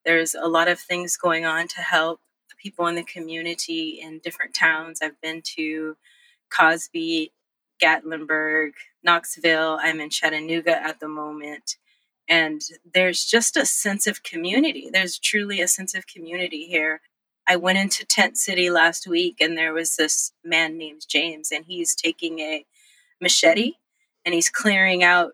There's 0.06 0.36
a 0.36 0.48
lot 0.48 0.68
of 0.68 0.80
things 0.80 1.18
going 1.18 1.46
on 1.46 1.68
to 1.70 1.82
help 1.82 2.20
people 2.64 2.88
in 2.88 2.96
the 2.96 3.04
community 3.04 4.00
in 4.02 4.20
different 4.20 4.56
towns. 4.56 5.02
I've 5.02 5.20
been 5.22 5.42
to 5.58 5.98
Cosby, 6.50 7.34
Gatlinburg, 7.82 8.72
Knoxville. 9.04 9.80
I'm 9.82 10.00
in 10.00 10.10
Chattanooga 10.10 10.82
at 10.82 11.02
the 11.02 11.10
moment. 11.10 11.76
And 12.30 12.62
there's 12.94 13.26
just 13.26 13.58
a 13.58 13.66
sense 13.66 14.08
of 14.08 14.24
community. 14.24 14.90
There's 14.92 15.20
truly 15.20 15.60
a 15.60 15.68
sense 15.68 15.94
of 15.94 16.08
community 16.08 16.66
here. 16.68 17.02
I 17.46 17.58
went 17.58 17.78
into 17.78 18.06
Tent 18.06 18.38
City 18.38 18.70
last 18.70 19.06
week 19.06 19.42
and 19.42 19.58
there 19.58 19.74
was 19.74 19.98
this 19.98 20.32
man 20.46 20.78
named 20.78 21.02
James, 21.10 21.52
and 21.52 21.66
he's 21.66 21.94
taking 21.94 22.40
a 22.40 22.66
machete 23.20 23.74
and 24.24 24.34
he's 24.34 24.50
clearing 24.50 25.04
out 25.04 25.34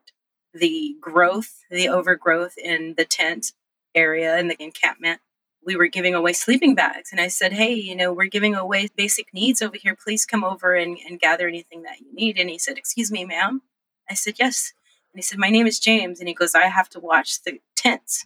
the 0.52 0.96
growth, 1.00 1.60
the 1.70 1.88
overgrowth 1.88 2.58
in 2.58 2.96
the 2.98 3.06
tent 3.06 3.52
area 3.94 4.40
in 4.40 4.48
the 4.48 4.62
encampment 4.62 5.22
we 5.66 5.76
were 5.76 5.88
giving 5.88 6.16
away 6.16 6.34
sleeping 6.34 6.76
bags. 6.76 7.12
And 7.12 7.20
I 7.20 7.28
said, 7.28 7.54
Hey, 7.54 7.74
you 7.74 7.96
know, 7.96 8.14
we're 8.14 8.28
giving 8.28 8.56
away 8.56 8.90
basic 8.96 9.34
needs 9.34 9.62
over 9.62 9.76
here. 9.78 9.96
Please 9.96 10.26
come 10.26 10.44
over 10.44 10.76
and, 10.76 10.98
and 11.08 11.20
gather 11.20 11.48
anything 11.48 11.84
that 11.84 12.00
you 12.00 12.14
need. 12.14 12.38
And 12.38 12.50
he 12.50 12.58
said, 12.58 12.78
Excuse 12.78 13.12
me, 13.12 13.26
ma'am. 13.26 13.62
I 14.10 14.14
said, 14.14 14.36
Yes. 14.40 14.74
And 15.14 15.20
he 15.20 15.22
said, 15.22 15.40
My 15.40 15.50
name 15.50 15.68
is 15.68 15.80
James. 15.80 16.20
And 16.20 16.28
he 16.28 16.34
goes, 16.34 16.56
I 16.56 16.68
have 16.68 16.90
to 16.90 17.00
watch 17.00 17.44
the 17.44 17.60
tents 17.76 18.26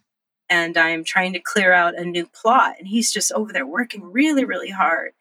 and 0.50 0.78
I'm 0.78 1.04
trying 1.04 1.34
to 1.34 1.40
clear 1.40 1.74
out 1.74 1.98
a 1.98 2.06
new 2.06 2.28
plot. 2.28 2.76
And 2.78 2.88
he's 2.88 3.12
just 3.12 3.32
over 3.32 3.52
there 3.52 3.66
working 3.66 4.12
really, 4.12 4.46
really 4.46 4.70
hard. 4.70 5.14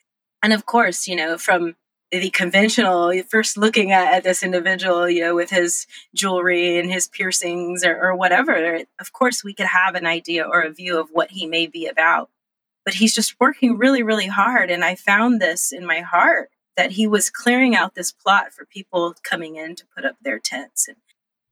And 0.42 0.52
of 0.52 0.66
course, 0.66 1.06
you 1.06 1.16
know, 1.16 1.38
from 1.38 1.76
the 2.12 2.30
conventional 2.30 3.12
first 3.28 3.56
looking 3.56 3.90
at, 3.90 4.14
at, 4.14 4.22
this 4.22 4.42
individual 4.42 5.08
you 5.08 5.22
know 5.22 5.34
with 5.34 5.50
his 5.50 5.86
jewelry 6.14 6.78
and 6.78 6.92
his 6.92 7.08
piercings 7.08 7.84
or, 7.84 8.00
or 8.00 8.14
whatever 8.14 8.80
of 9.00 9.12
course 9.12 9.42
we 9.42 9.54
could 9.54 9.66
have 9.66 9.94
an 9.94 10.06
idea 10.06 10.44
or 10.44 10.60
a 10.60 10.72
view 10.72 11.00
of 11.00 11.08
what 11.10 11.30
he 11.30 11.46
may 11.46 11.66
be 11.66 11.86
about. 11.86 12.28
But 12.84 12.94
he's 12.94 13.14
just 13.14 13.40
working 13.40 13.78
really 13.78 14.02
really 14.02 14.26
hard 14.26 14.70
and 14.70 14.84
i 14.84 14.94
found 14.94 15.40
this 15.40 15.72
in 15.72 15.86
my 15.86 16.00
heart 16.00 16.50
that 16.76 16.92
he 16.92 17.06
was 17.06 17.30
clearing 17.30 17.74
out 17.74 17.94
this 17.94 18.12
plot 18.12 18.52
for 18.52 18.64
people 18.64 19.14
coming 19.22 19.56
in 19.56 19.74
to 19.76 19.84
put 19.94 20.04
up 20.04 20.16
their 20.22 20.38
tents 20.38 20.88
and 20.88 20.96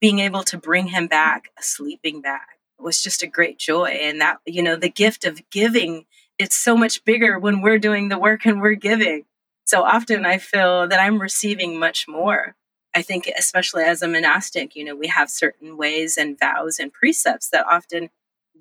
being 0.01 0.19
able 0.19 0.43
to 0.45 0.57
bring 0.57 0.89
him 0.89 1.07
back 1.07 1.51
a 1.59 1.63
sleeping 1.63 2.21
bag 2.21 2.41
was 2.83 3.03
just 3.03 3.23
a 3.23 3.27
great 3.27 3.59
joy. 3.59 3.89
And 3.89 4.21
that 4.21 4.39
you 4.47 4.63
know 4.63 4.77
the 4.77 4.89
gift 4.89 5.25
of 5.25 5.49
giving 5.51 6.07
it's 6.39 6.57
so 6.57 6.77
much 6.77 7.05
bigger 7.05 7.39
when 7.39 7.61
we're 7.61 7.79
doing 7.79 8.09
the 8.09 8.19
work 8.19 8.47
and 8.47 8.61
we're 8.61 8.75
giving 8.75 9.25
so 9.71 9.85
often 9.85 10.27
I 10.27 10.39
feel 10.39 10.89
that 10.89 10.99
I'm 10.99 11.21
receiving 11.21 11.79
much 11.79 12.09
more. 12.09 12.57
I 12.93 13.03
think, 13.03 13.31
especially 13.39 13.85
as 13.85 14.03
a 14.03 14.09
monastic, 14.09 14.75
you 14.75 14.85
know, 14.85 14.97
we 14.97 15.07
have 15.07 15.31
certain 15.31 15.77
ways 15.77 16.17
and 16.19 16.37
vows 16.37 16.81
and 16.81 16.93
precepts 16.93 17.51
that 17.51 17.67
often 17.71 18.11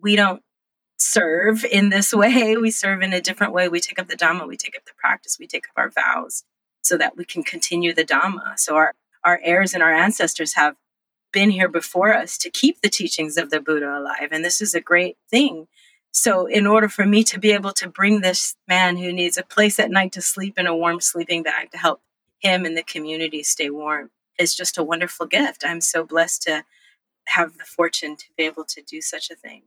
we 0.03 0.15
don't 0.15 0.43
serve 0.99 1.65
in 1.65 1.89
this 1.89 2.13
way. 2.21 2.55
We 2.57 2.69
serve 2.69 3.01
in 3.01 3.11
a 3.11 3.21
different 3.21 3.53
way. 3.53 3.67
We 3.67 3.79
take 3.79 3.97
up 3.97 4.07
the 4.07 4.15
Dhamma, 4.15 4.47
we 4.47 4.55
take 4.55 4.75
up 4.77 4.85
the 4.85 4.93
practice, 4.97 5.37
we 5.39 5.47
take 5.47 5.65
up 5.65 5.77
our 5.77 5.89
vows 5.89 6.43
so 6.83 6.95
that 6.97 7.17
we 7.17 7.25
can 7.25 7.41
continue 7.41 7.91
the 7.91 8.05
Dhamma. 8.05 8.59
So 8.59 8.75
our, 8.75 8.93
our 9.23 9.39
heirs 9.43 9.73
and 9.73 9.81
our 9.81 9.93
ancestors 9.93 10.53
have 10.53 10.75
been 11.33 11.49
here 11.49 11.69
before 11.69 12.13
us 12.13 12.37
to 12.37 12.51
keep 12.51 12.81
the 12.81 12.89
teachings 12.89 13.35
of 13.35 13.49
the 13.49 13.59
Buddha 13.59 13.97
alive. 13.97 14.29
And 14.29 14.45
this 14.45 14.61
is 14.61 14.75
a 14.75 14.81
great 14.81 15.17
thing 15.27 15.65
so, 16.19 16.47
in 16.47 16.67
order 16.67 16.89
for 16.89 17.05
me 17.05 17.23
to 17.23 17.39
be 17.39 17.53
able 17.53 17.71
to 17.71 17.87
bring 17.87 18.19
this 18.19 18.57
man 18.67 18.97
who 18.97 19.13
needs 19.13 19.37
a 19.37 19.43
place 19.43 19.79
at 19.79 19.89
night 19.89 20.11
to 20.11 20.21
sleep 20.21 20.55
in 20.57 20.67
a 20.67 20.75
warm 20.75 20.99
sleeping 20.99 21.43
bag 21.43 21.71
to 21.71 21.77
help 21.77 22.01
him 22.39 22.65
and 22.65 22.75
the 22.75 22.83
community 22.83 23.41
stay 23.41 23.69
warm 23.69 24.11
is 24.37 24.53
just 24.53 24.77
a 24.77 24.83
wonderful 24.83 25.25
gift. 25.25 25.63
I'm 25.65 25.79
so 25.79 26.03
blessed 26.03 26.41
to 26.41 26.65
have 27.27 27.57
the 27.57 27.63
fortune 27.63 28.17
to 28.17 28.25
be 28.37 28.43
able 28.43 28.65
to 28.65 28.81
do 28.81 28.99
such 28.99 29.29
a 29.29 29.35
thing. 29.35 29.61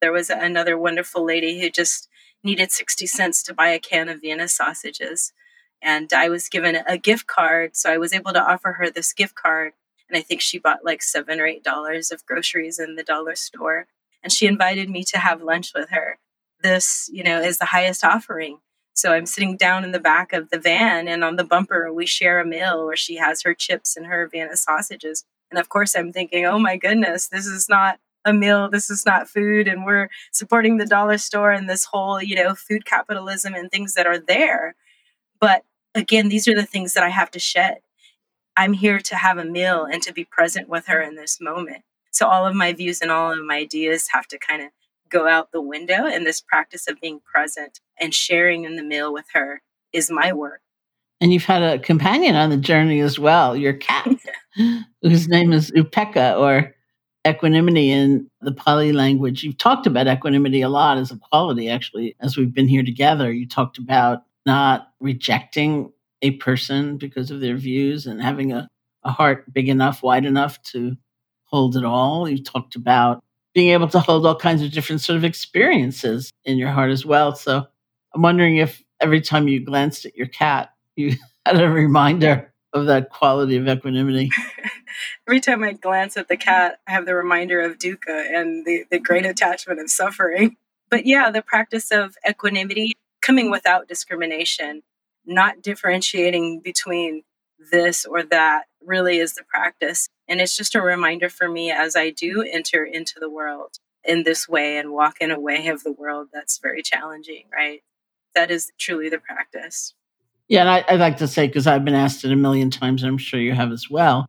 There 0.00 0.12
was 0.12 0.30
another 0.30 0.78
wonderful 0.78 1.26
lady 1.26 1.60
who 1.60 1.68
just 1.68 2.08
needed 2.42 2.72
60 2.72 3.06
cents 3.06 3.42
to 3.42 3.52
buy 3.52 3.68
a 3.68 3.78
can 3.78 4.08
of 4.08 4.22
Vienna 4.22 4.48
sausages. 4.48 5.34
And 5.82 6.10
I 6.14 6.30
was 6.30 6.48
given 6.48 6.74
a 6.86 6.96
gift 6.96 7.26
card. 7.26 7.76
So 7.76 7.92
I 7.92 7.98
was 7.98 8.14
able 8.14 8.32
to 8.32 8.42
offer 8.42 8.72
her 8.72 8.88
this 8.88 9.12
gift 9.12 9.34
card. 9.34 9.74
And 10.08 10.16
I 10.16 10.22
think 10.22 10.40
she 10.40 10.58
bought 10.58 10.86
like 10.86 11.02
seven 11.02 11.38
or 11.38 11.46
eight 11.46 11.62
dollars 11.62 12.10
of 12.10 12.24
groceries 12.24 12.78
in 12.78 12.96
the 12.96 13.02
dollar 13.02 13.34
store 13.34 13.88
and 14.22 14.32
she 14.32 14.46
invited 14.46 14.88
me 14.88 15.04
to 15.04 15.18
have 15.18 15.42
lunch 15.42 15.72
with 15.74 15.90
her. 15.90 16.18
This, 16.62 17.10
you 17.12 17.22
know, 17.24 17.40
is 17.40 17.58
the 17.58 17.66
highest 17.66 18.04
offering. 18.04 18.58
So 18.94 19.12
I'm 19.12 19.26
sitting 19.26 19.56
down 19.56 19.84
in 19.84 19.92
the 19.92 19.98
back 19.98 20.32
of 20.32 20.50
the 20.50 20.58
van 20.58 21.08
and 21.08 21.24
on 21.24 21.36
the 21.36 21.44
bumper 21.44 21.92
we 21.92 22.06
share 22.06 22.40
a 22.40 22.44
meal 22.46 22.84
where 22.86 22.96
she 22.96 23.16
has 23.16 23.42
her 23.42 23.54
chips 23.54 23.96
and 23.96 24.06
her 24.06 24.28
Vienna 24.28 24.56
sausages. 24.56 25.24
And 25.50 25.58
of 25.58 25.68
course 25.68 25.96
I'm 25.96 26.12
thinking, 26.12 26.46
"Oh 26.46 26.58
my 26.58 26.76
goodness, 26.76 27.28
this 27.28 27.46
is 27.46 27.68
not 27.68 27.98
a 28.24 28.32
meal, 28.32 28.68
this 28.70 28.90
is 28.90 29.04
not 29.04 29.28
food 29.28 29.66
and 29.66 29.84
we're 29.84 30.08
supporting 30.30 30.76
the 30.76 30.86
dollar 30.86 31.18
store 31.18 31.50
and 31.50 31.68
this 31.68 31.84
whole, 31.86 32.22
you 32.22 32.36
know, 32.36 32.54
food 32.54 32.84
capitalism 32.84 33.54
and 33.54 33.70
things 33.70 33.94
that 33.94 34.06
are 34.06 34.18
there." 34.18 34.74
But 35.40 35.64
again, 35.94 36.28
these 36.28 36.48
are 36.48 36.54
the 36.54 36.66
things 36.66 36.94
that 36.94 37.04
I 37.04 37.10
have 37.10 37.30
to 37.32 37.38
shed. 37.40 37.78
I'm 38.56 38.74
here 38.74 39.00
to 39.00 39.16
have 39.16 39.38
a 39.38 39.44
meal 39.44 39.84
and 39.84 40.02
to 40.02 40.12
be 40.12 40.24
present 40.24 40.68
with 40.68 40.86
her 40.86 41.00
in 41.00 41.16
this 41.16 41.40
moment. 41.40 41.84
So 42.12 42.26
all 42.28 42.46
of 42.46 42.54
my 42.54 42.72
views 42.72 43.00
and 43.00 43.10
all 43.10 43.32
of 43.32 43.44
my 43.44 43.56
ideas 43.56 44.08
have 44.12 44.26
to 44.28 44.38
kind 44.38 44.62
of 44.62 44.68
go 45.10 45.26
out 45.26 45.52
the 45.52 45.60
window. 45.60 46.06
And 46.06 46.26
this 46.26 46.40
practice 46.40 46.88
of 46.88 47.00
being 47.00 47.20
present 47.20 47.80
and 48.00 48.14
sharing 48.14 48.64
in 48.64 48.76
the 48.76 48.82
meal 48.82 49.12
with 49.12 49.26
her 49.34 49.62
is 49.92 50.10
my 50.10 50.32
work. 50.32 50.60
And 51.20 51.32
you've 51.32 51.44
had 51.44 51.62
a 51.62 51.78
companion 51.78 52.34
on 52.34 52.50
the 52.50 52.56
journey 52.56 53.00
as 53.00 53.18
well, 53.18 53.56
your 53.56 53.74
cat, 53.74 54.08
whose 55.02 55.28
name 55.28 55.52
is 55.52 55.70
Upekkha 55.70 56.38
or 56.38 56.74
equanimity 57.26 57.90
in 57.90 58.28
the 58.40 58.52
Pali 58.52 58.92
language. 58.92 59.44
You've 59.44 59.58
talked 59.58 59.86
about 59.86 60.08
equanimity 60.08 60.62
a 60.62 60.68
lot 60.68 60.98
as 60.98 61.12
a 61.12 61.18
quality, 61.18 61.68
actually, 61.68 62.16
as 62.20 62.36
we've 62.36 62.52
been 62.52 62.66
here 62.66 62.82
together. 62.82 63.32
You 63.32 63.46
talked 63.46 63.78
about 63.78 64.22
not 64.44 64.88
rejecting 65.00 65.92
a 66.22 66.32
person 66.32 66.98
because 66.98 67.30
of 67.30 67.40
their 67.40 67.56
views 67.56 68.06
and 68.06 68.20
having 68.20 68.52
a, 68.52 68.68
a 69.04 69.12
heart 69.12 69.52
big 69.52 69.68
enough, 69.68 70.02
wide 70.02 70.24
enough 70.24 70.60
to 70.72 70.96
hold 71.52 71.76
it 71.76 71.84
all. 71.84 72.28
You 72.28 72.42
talked 72.42 72.74
about 72.74 73.22
being 73.54 73.70
able 73.70 73.88
to 73.88 74.00
hold 74.00 74.26
all 74.26 74.36
kinds 74.36 74.62
of 74.62 74.72
different 74.72 75.02
sort 75.02 75.16
of 75.16 75.24
experiences 75.24 76.32
in 76.44 76.56
your 76.56 76.70
heart 76.70 76.90
as 76.90 77.04
well. 77.04 77.34
So 77.34 77.66
I'm 78.14 78.22
wondering 78.22 78.56
if 78.56 78.82
every 79.00 79.20
time 79.20 79.48
you 79.48 79.64
glanced 79.64 80.06
at 80.06 80.16
your 80.16 80.28
cat, 80.28 80.70
you 80.96 81.16
had 81.46 81.60
a 81.60 81.68
reminder 81.68 82.52
of 82.72 82.86
that 82.86 83.10
quality 83.10 83.56
of 83.56 83.68
equanimity. 83.68 84.30
every 85.28 85.40
time 85.40 85.62
I 85.62 85.72
glance 85.72 86.16
at 86.16 86.28
the 86.28 86.36
cat, 86.36 86.80
I 86.86 86.92
have 86.92 87.04
the 87.04 87.14
reminder 87.14 87.60
of 87.60 87.78
dukkha 87.78 88.34
and 88.34 88.64
the, 88.64 88.84
the 88.90 88.98
great 88.98 89.26
attachment 89.26 89.80
of 89.80 89.90
suffering. 89.90 90.56
But 90.90 91.04
yeah, 91.06 91.30
the 91.30 91.42
practice 91.42 91.90
of 91.90 92.16
equanimity 92.28 92.94
coming 93.20 93.50
without 93.50 93.88
discrimination, 93.88 94.82
not 95.26 95.62
differentiating 95.62 96.60
between 96.60 97.22
this 97.70 98.04
or 98.04 98.22
that 98.24 98.64
really 98.84 99.18
is 99.18 99.34
the 99.34 99.44
practice. 99.44 100.08
And 100.32 100.40
it's 100.40 100.56
just 100.56 100.74
a 100.74 100.80
reminder 100.80 101.28
for 101.28 101.46
me 101.46 101.70
as 101.70 101.94
I 101.94 102.08
do 102.08 102.40
enter 102.40 102.86
into 102.86 103.20
the 103.20 103.28
world 103.28 103.76
in 104.02 104.22
this 104.22 104.48
way 104.48 104.78
and 104.78 104.90
walk 104.90 105.18
in 105.20 105.30
a 105.30 105.38
way 105.38 105.66
of 105.68 105.82
the 105.82 105.92
world 105.92 106.28
that's 106.32 106.56
very 106.56 106.80
challenging, 106.80 107.44
right? 107.52 107.82
That 108.34 108.50
is 108.50 108.72
truly 108.78 109.10
the 109.10 109.18
practice. 109.18 109.92
Yeah, 110.48 110.62
and 110.62 110.70
I, 110.70 110.84
would 110.90 111.00
like 111.00 111.18
to 111.18 111.28
say, 111.28 111.48
because 111.48 111.66
I've 111.66 111.84
been 111.84 111.92
asked 111.92 112.24
it 112.24 112.32
a 112.32 112.36
million 112.36 112.70
times, 112.70 113.02
and 113.02 113.10
I'm 113.10 113.18
sure 113.18 113.40
you 113.40 113.52
have 113.52 113.72
as 113.72 113.90
well, 113.90 114.26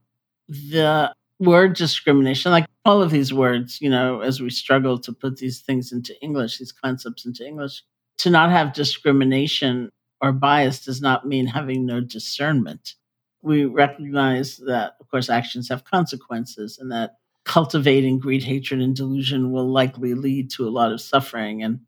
the 0.49 1.13
word 1.39 1.77
discrimination, 1.77 2.51
like 2.51 2.65
all 2.83 3.01
of 3.01 3.09
these 3.09 3.33
words, 3.33 3.79
you 3.79 3.89
know, 3.89 4.19
as 4.19 4.41
we 4.41 4.49
struggle 4.49 4.99
to 4.99 5.13
put 5.13 5.37
these 5.37 5.61
things 5.61 5.93
into 5.93 6.13
English, 6.21 6.59
these 6.59 6.73
concepts 6.73 7.25
into 7.25 7.47
English, 7.47 7.81
to 8.17 8.29
not 8.29 8.51
have 8.51 8.73
discrimination 8.73 9.89
or 10.19 10.33
bias 10.33 10.83
does 10.83 11.01
not 11.01 11.25
mean 11.25 11.45
having 11.45 11.85
no 11.85 12.01
discernment. 12.01 12.95
We 13.43 13.65
recognize 13.65 14.57
that, 14.65 14.93
of 14.99 15.09
course, 15.11 15.29
actions 15.29 15.69
have 15.69 15.83
consequences 15.83 16.79
and 16.79 16.91
that 16.91 17.17
cultivating 17.45 18.17
greed, 18.17 18.43
hatred, 18.43 18.81
and 18.81 18.95
delusion 18.95 19.51
will 19.51 19.69
likely 19.69 20.13
lead 20.15 20.49
to 20.51 20.67
a 20.67 20.71
lot 20.71 20.91
of 20.91 21.01
suffering. 21.01 21.61
And 21.61 21.81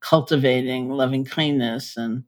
cultivating 0.00 0.90
loving 0.90 1.24
kindness 1.24 1.96
and 1.96 2.24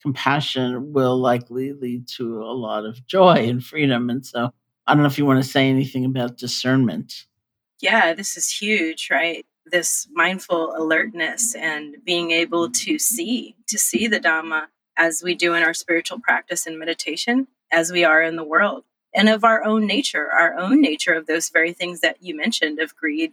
compassion 0.00 0.92
will 0.92 1.16
likely 1.16 1.72
lead 1.72 2.08
to 2.08 2.42
a 2.42 2.52
lot 2.52 2.84
of 2.84 3.06
joy 3.06 3.48
and 3.48 3.62
freedom. 3.62 4.10
And 4.10 4.26
so 4.26 4.50
I 4.86 4.94
don't 4.94 5.02
know 5.02 5.08
if 5.08 5.18
you 5.18 5.26
want 5.26 5.42
to 5.42 5.48
say 5.48 5.68
anything 5.68 6.04
about 6.04 6.38
discernment. 6.38 7.26
Yeah, 7.80 8.14
this 8.14 8.36
is 8.36 8.50
huge, 8.50 9.08
right? 9.10 9.46
This 9.66 10.08
mindful 10.10 10.74
alertness 10.76 11.54
and 11.54 11.96
being 12.04 12.32
able 12.32 12.70
to 12.70 12.98
see, 12.98 13.56
to 13.68 13.78
see 13.78 14.08
the 14.08 14.20
Dhamma 14.20 14.66
as 14.96 15.22
we 15.22 15.34
do 15.34 15.54
in 15.54 15.62
our 15.62 15.74
spiritual 15.74 16.20
practice 16.20 16.66
and 16.66 16.78
meditation, 16.78 17.46
as 17.72 17.90
we 17.90 18.04
are 18.04 18.22
in 18.22 18.36
the 18.36 18.44
world, 18.44 18.84
and 19.14 19.28
of 19.28 19.44
our 19.44 19.64
own 19.64 19.86
nature, 19.86 20.30
our 20.30 20.56
own 20.56 20.80
nature 20.80 21.14
of 21.14 21.26
those 21.26 21.48
very 21.48 21.72
things 21.72 22.00
that 22.00 22.22
you 22.22 22.36
mentioned 22.36 22.78
of 22.78 22.96
greed, 22.96 23.32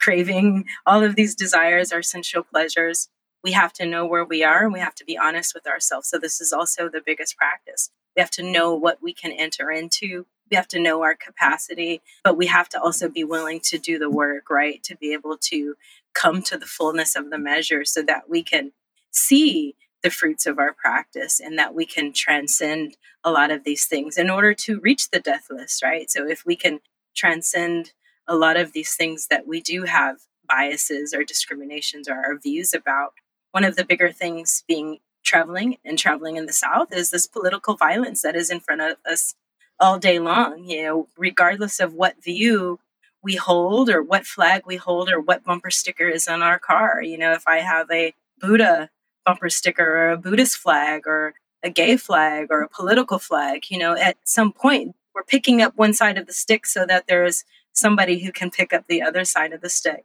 craving, 0.00 0.64
all 0.86 1.02
of 1.02 1.16
these 1.16 1.34
desires, 1.34 1.92
our 1.92 2.02
sensual 2.02 2.44
pleasures. 2.44 3.08
We 3.42 3.52
have 3.52 3.72
to 3.74 3.86
know 3.86 4.06
where 4.06 4.24
we 4.24 4.44
are 4.44 4.64
and 4.64 4.72
we 4.72 4.80
have 4.80 4.94
to 4.96 5.04
be 5.04 5.18
honest 5.18 5.54
with 5.54 5.66
ourselves. 5.66 6.08
So, 6.08 6.18
this 6.18 6.40
is 6.40 6.52
also 6.52 6.88
the 6.88 7.02
biggest 7.04 7.36
practice. 7.36 7.90
We 8.16 8.20
have 8.20 8.30
to 8.32 8.42
know 8.42 8.74
what 8.74 9.02
we 9.02 9.12
can 9.12 9.32
enter 9.32 9.70
into 9.70 10.26
we 10.50 10.56
have 10.56 10.68
to 10.68 10.78
know 10.78 11.02
our 11.02 11.14
capacity, 11.14 12.00
but 12.24 12.36
we 12.36 12.46
have 12.46 12.68
to 12.70 12.80
also 12.80 13.08
be 13.08 13.24
willing 13.24 13.60
to 13.64 13.78
do 13.78 13.98
the 13.98 14.10
work, 14.10 14.50
right? 14.50 14.82
To 14.84 14.96
be 14.96 15.12
able 15.12 15.36
to 15.42 15.74
come 16.14 16.42
to 16.42 16.56
the 16.56 16.66
fullness 16.66 17.16
of 17.16 17.30
the 17.30 17.38
measure 17.38 17.84
so 17.84 18.02
that 18.02 18.28
we 18.28 18.42
can 18.42 18.72
see 19.10 19.74
the 20.02 20.10
fruits 20.10 20.46
of 20.46 20.58
our 20.58 20.72
practice 20.72 21.40
and 21.40 21.58
that 21.58 21.74
we 21.74 21.84
can 21.84 22.12
transcend 22.12 22.96
a 23.24 23.30
lot 23.30 23.50
of 23.50 23.64
these 23.64 23.86
things 23.86 24.16
in 24.16 24.30
order 24.30 24.54
to 24.54 24.80
reach 24.80 25.10
the 25.10 25.20
deathless, 25.20 25.80
right? 25.82 26.10
So 26.10 26.26
if 26.28 26.46
we 26.46 26.56
can 26.56 26.80
transcend 27.16 27.92
a 28.26 28.36
lot 28.36 28.56
of 28.56 28.72
these 28.72 28.94
things 28.94 29.26
that 29.28 29.46
we 29.46 29.60
do 29.60 29.84
have 29.84 30.18
biases 30.48 31.12
or 31.12 31.24
discriminations 31.24 32.08
or 32.08 32.14
our 32.14 32.38
views 32.38 32.72
about, 32.72 33.14
one 33.52 33.64
of 33.64 33.76
the 33.76 33.84
bigger 33.84 34.12
things 34.12 34.62
being 34.68 34.98
traveling 35.24 35.78
and 35.84 35.98
traveling 35.98 36.36
in 36.36 36.46
the 36.46 36.52
South 36.52 36.92
is 36.92 37.10
this 37.10 37.26
political 37.26 37.76
violence 37.76 38.22
that 38.22 38.36
is 38.36 38.50
in 38.50 38.60
front 38.60 38.80
of 38.80 38.96
us 39.10 39.34
all 39.80 39.98
day 39.98 40.18
long, 40.18 40.64
you 40.64 40.82
know, 40.82 41.08
regardless 41.16 41.80
of 41.80 41.94
what 41.94 42.22
view 42.22 42.78
we 43.22 43.36
hold 43.36 43.90
or 43.90 44.02
what 44.02 44.26
flag 44.26 44.62
we 44.66 44.76
hold 44.76 45.10
or 45.10 45.20
what 45.20 45.44
bumper 45.44 45.70
sticker 45.70 46.08
is 46.08 46.28
on 46.28 46.42
our 46.42 46.58
car. 46.58 47.02
You 47.02 47.18
know, 47.18 47.32
if 47.32 47.46
I 47.46 47.58
have 47.58 47.90
a 47.90 48.14
Buddha 48.40 48.90
bumper 49.24 49.50
sticker 49.50 49.84
or 49.84 50.10
a 50.10 50.16
Buddhist 50.16 50.56
flag 50.56 51.06
or 51.06 51.34
a 51.62 51.70
gay 51.70 51.96
flag 51.96 52.48
or 52.50 52.62
a 52.62 52.68
political 52.68 53.18
flag, 53.18 53.64
you 53.68 53.78
know, 53.78 53.94
at 53.94 54.16
some 54.24 54.52
point 54.52 54.94
we're 55.14 55.24
picking 55.24 55.60
up 55.60 55.76
one 55.76 55.92
side 55.92 56.18
of 56.18 56.26
the 56.26 56.32
stick 56.32 56.66
so 56.66 56.86
that 56.86 57.06
there's 57.08 57.44
somebody 57.72 58.20
who 58.20 58.32
can 58.32 58.50
pick 58.50 58.72
up 58.72 58.86
the 58.86 59.02
other 59.02 59.24
side 59.24 59.52
of 59.52 59.60
the 59.60 59.70
stick. 59.70 60.04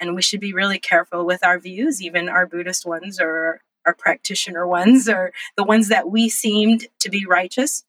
And 0.00 0.14
we 0.14 0.22
should 0.22 0.40
be 0.40 0.52
really 0.52 0.78
careful 0.78 1.24
with 1.24 1.44
our 1.44 1.58
views, 1.58 2.02
even 2.02 2.28
our 2.28 2.46
Buddhist 2.46 2.84
ones 2.84 3.20
or 3.20 3.60
our 3.86 3.94
practitioner 3.94 4.66
ones 4.66 5.08
or 5.08 5.32
the 5.56 5.64
ones 5.64 5.88
that 5.88 6.10
we 6.10 6.28
seemed 6.28 6.88
to 7.00 7.10
be 7.10 7.26
righteous 7.26 7.84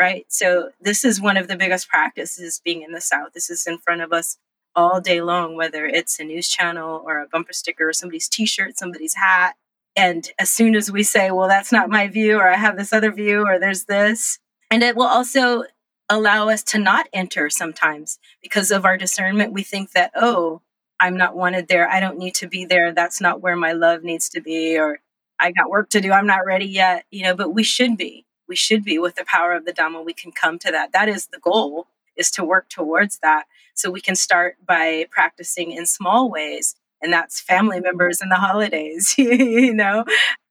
right? 0.00 0.24
So 0.28 0.70
this 0.80 1.04
is 1.04 1.20
one 1.20 1.36
of 1.36 1.46
the 1.46 1.56
biggest 1.56 1.86
practices 1.86 2.62
being 2.64 2.80
in 2.80 2.92
the 2.92 3.02
South. 3.02 3.34
This 3.34 3.50
is 3.50 3.66
in 3.66 3.76
front 3.76 4.00
of 4.00 4.14
us 4.14 4.38
all 4.74 4.98
day 4.98 5.20
long, 5.20 5.56
whether 5.56 5.84
it's 5.84 6.18
a 6.18 6.24
news 6.24 6.48
channel 6.48 7.02
or 7.04 7.20
a 7.20 7.28
bumper 7.28 7.52
sticker 7.52 7.90
or 7.90 7.92
somebody's 7.92 8.26
t-shirt, 8.26 8.78
somebody's 8.78 9.14
hat. 9.14 9.56
And 9.96 10.28
as 10.38 10.50
soon 10.50 10.74
as 10.74 10.90
we 10.90 11.02
say, 11.02 11.30
well, 11.30 11.48
that's 11.48 11.72
not 11.72 11.90
my 11.90 12.08
view, 12.08 12.38
or 12.38 12.48
I 12.48 12.56
have 12.56 12.76
this 12.76 12.92
other 12.92 13.12
view, 13.12 13.44
or 13.46 13.58
there's 13.58 13.84
this, 13.84 14.38
and 14.70 14.82
it 14.82 14.96
will 14.96 15.06
also 15.06 15.64
allow 16.08 16.48
us 16.48 16.62
to 16.62 16.78
not 16.78 17.08
enter 17.12 17.50
sometimes 17.50 18.18
because 18.42 18.70
of 18.70 18.84
our 18.84 18.96
discernment. 18.96 19.52
We 19.52 19.62
think 19.62 19.92
that, 19.92 20.12
oh, 20.14 20.60
I'm 21.00 21.16
not 21.16 21.36
wanted 21.36 21.68
there. 21.68 21.88
I 21.88 22.00
don't 22.00 22.18
need 22.18 22.34
to 22.36 22.48
be 22.48 22.64
there. 22.64 22.92
That's 22.92 23.20
not 23.20 23.40
where 23.40 23.56
my 23.56 23.72
love 23.72 24.02
needs 24.02 24.28
to 24.30 24.40
be. 24.40 24.78
Or 24.78 25.00
I 25.38 25.52
got 25.52 25.70
work 25.70 25.90
to 25.90 26.00
do. 26.00 26.12
I'm 26.12 26.26
not 26.26 26.44
ready 26.46 26.66
yet. 26.66 27.04
You 27.10 27.24
know, 27.24 27.34
but 27.34 27.54
we 27.54 27.62
should 27.62 27.96
be 27.96 28.26
we 28.50 28.56
should 28.56 28.84
be 28.84 28.98
with 28.98 29.14
the 29.14 29.24
power 29.24 29.54
of 29.54 29.64
the 29.64 29.72
Dhamma. 29.72 30.04
We 30.04 30.12
can 30.12 30.32
come 30.32 30.58
to 30.58 30.72
that. 30.72 30.92
That 30.92 31.08
is 31.08 31.28
the 31.28 31.38
goal, 31.38 31.86
is 32.16 32.32
to 32.32 32.44
work 32.44 32.68
towards 32.68 33.20
that. 33.20 33.44
So 33.74 33.90
we 33.90 34.00
can 34.00 34.16
start 34.16 34.56
by 34.66 35.06
practicing 35.10 35.70
in 35.70 35.86
small 35.86 36.28
ways, 36.28 36.74
and 37.02 37.12
that's 37.12 37.40
family 37.40 37.80
members 37.80 38.20
and 38.20 38.30
the 38.30 38.36
holidays. 38.36 39.14
you 39.18 39.74
know, 39.74 40.04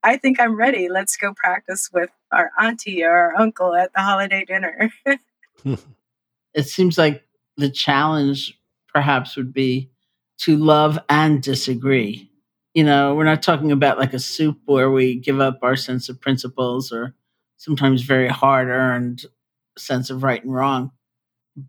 I 0.03 0.17
think 0.17 0.39
I'm 0.39 0.55
ready. 0.55 0.89
Let's 0.89 1.17
go 1.17 1.33
practice 1.33 1.89
with 1.93 2.09
our 2.31 2.51
auntie 2.59 3.03
or 3.03 3.11
our 3.11 3.35
uncle 3.39 3.75
at 3.75 3.93
the 3.93 4.01
holiday 4.01 4.45
dinner. 4.45 4.91
it 6.53 6.63
seems 6.63 6.97
like 6.97 7.23
the 7.57 7.69
challenge 7.69 8.59
perhaps 8.93 9.35
would 9.35 9.53
be 9.53 9.91
to 10.39 10.57
love 10.57 10.97
and 11.09 11.41
disagree. 11.41 12.31
You 12.73 12.83
know, 12.83 13.15
we're 13.15 13.25
not 13.25 13.43
talking 13.43 13.71
about 13.71 13.99
like 13.99 14.13
a 14.13 14.19
soup 14.19 14.59
where 14.65 14.89
we 14.89 15.15
give 15.15 15.39
up 15.39 15.59
our 15.61 15.75
sense 15.75 16.07
of 16.07 16.21
principles 16.21 16.91
or 16.91 17.15
sometimes 17.57 18.03
very 18.03 18.29
hard 18.29 18.69
earned 18.69 19.25
sense 19.77 20.09
of 20.09 20.23
right 20.23 20.43
and 20.43 20.53
wrong. 20.53 20.91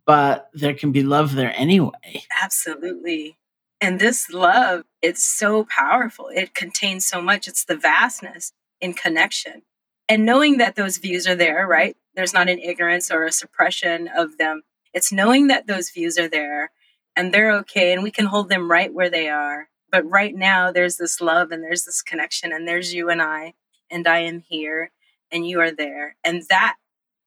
But 0.07 0.49
there 0.53 0.75
can 0.75 0.93
be 0.93 1.03
love 1.03 1.35
there 1.35 1.53
anyway. 1.57 2.23
Absolutely. 2.43 3.37
And 3.81 3.99
this 3.99 4.31
love, 4.31 4.85
it's 5.01 5.25
so 5.25 5.65
powerful. 5.65 6.29
It 6.29 6.55
contains 6.55 7.07
so 7.07 7.23
much. 7.23 7.49
It's 7.49 7.65
the 7.65 7.77
vastness 7.77 8.53
in 8.81 8.93
connection. 8.93 9.63
And 10.09 10.27
knowing 10.27 10.59
that 10.59 10.77
those 10.77 10.99
views 10.99 11.27
are 11.27 11.37
there, 11.37 11.67
right? 11.67 11.97
There's 12.15 12.35
not 12.35 12.49
an 12.49 12.59
ignorance 12.59 13.11
or 13.11 13.25
a 13.25 13.33
suppression 13.33 14.09
of 14.15 14.39
them. 14.39 14.63
It's 14.93 15.13
knowing 15.13 15.47
that 15.47 15.67
those 15.67 15.91
views 15.91 16.19
are 16.19 16.29
there 16.29 16.73
and 17.17 17.33
they're 17.33 17.53
okay 17.59 17.93
and 17.93 18.03
we 18.03 18.11
can 18.11 18.27
hold 18.27 18.49
them 18.49 18.71
right 18.71 18.93
where 18.93 19.11
they 19.11 19.29
are. 19.29 19.69
But 19.91 20.09
right 20.09 20.35
now, 20.35 20.71
there's 20.71 20.97
this 20.97 21.21
love 21.21 21.51
and 21.51 21.63
there's 21.63 21.85
this 21.85 22.01
connection, 22.01 22.53
and 22.53 22.67
there's 22.67 22.95
you 22.95 23.11
and 23.11 23.21
I, 23.21 23.55
and 23.91 24.07
I 24.07 24.21
am 24.21 24.45
here 24.49 24.93
and 25.33 25.47
you 25.47 25.61
are 25.61 25.73
there. 25.73 26.17
And 26.23 26.43
that 26.49 26.77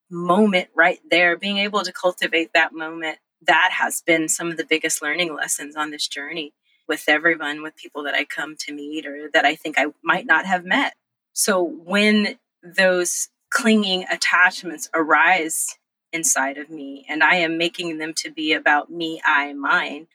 moment 0.10 0.70
right 0.76 1.00
there, 1.10 1.38
being 1.38 1.58
able 1.58 1.82
to 1.84 1.92
cultivate 1.92 2.52
that 2.54 2.74
moment, 2.74 3.18
that 3.48 3.72
has 3.74 4.02
been 4.02 4.30
some 4.30 4.50
of 4.52 4.58
the 4.58 4.66
biggest 4.66 5.02
learning 5.02 5.34
lessons 5.34 5.76
on 5.76 5.92
this 5.92 6.08
journey 6.08 6.54
with 6.88 7.06
everyone, 7.08 7.62
with 7.62 7.76
people 7.76 8.04
that 8.04 8.14
I 8.14 8.26
come 8.26 8.56
to 8.60 8.74
meet 8.74 9.06
or 9.06 9.30
that 9.34 9.46
I 9.46 9.56
think 9.56 9.78
I 9.78 9.88
might 10.04 10.26
not 10.26 10.46
have 10.46 10.66
met. 10.66 10.94
So 11.34 11.64
when 11.64 12.38
those 12.62 13.30
clinging 13.50 14.06
attachments 14.12 14.90
arise 14.94 15.78
inside 16.12 16.58
of 16.58 16.70
me 16.70 17.06
and 17.10 17.24
I 17.24 17.36
am 17.36 17.58
making 17.58 17.98
them 17.98 18.14
to 18.16 18.32
be 18.32 18.54
about 18.54 18.92
me, 18.92 19.22
I, 19.26 19.54
mine, 19.54 20.08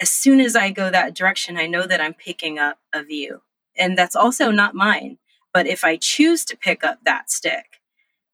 as 0.00 0.10
soon 0.10 0.40
as 0.40 0.56
I 0.56 0.70
go 0.70 0.90
that 0.90 1.14
direction, 1.14 1.56
I 1.56 1.66
know 1.66 1.86
that 1.86 2.00
I'm 2.00 2.14
picking 2.14 2.58
up 2.58 2.78
a 2.92 3.02
view. 3.02 3.42
And 3.76 3.96
that's 3.96 4.16
also 4.16 4.50
not 4.50 4.74
mine. 4.74 5.18
But 5.52 5.66
if 5.66 5.84
I 5.84 5.96
choose 5.96 6.44
to 6.46 6.56
pick 6.56 6.82
up 6.82 7.00
that 7.04 7.30
stick, 7.30 7.80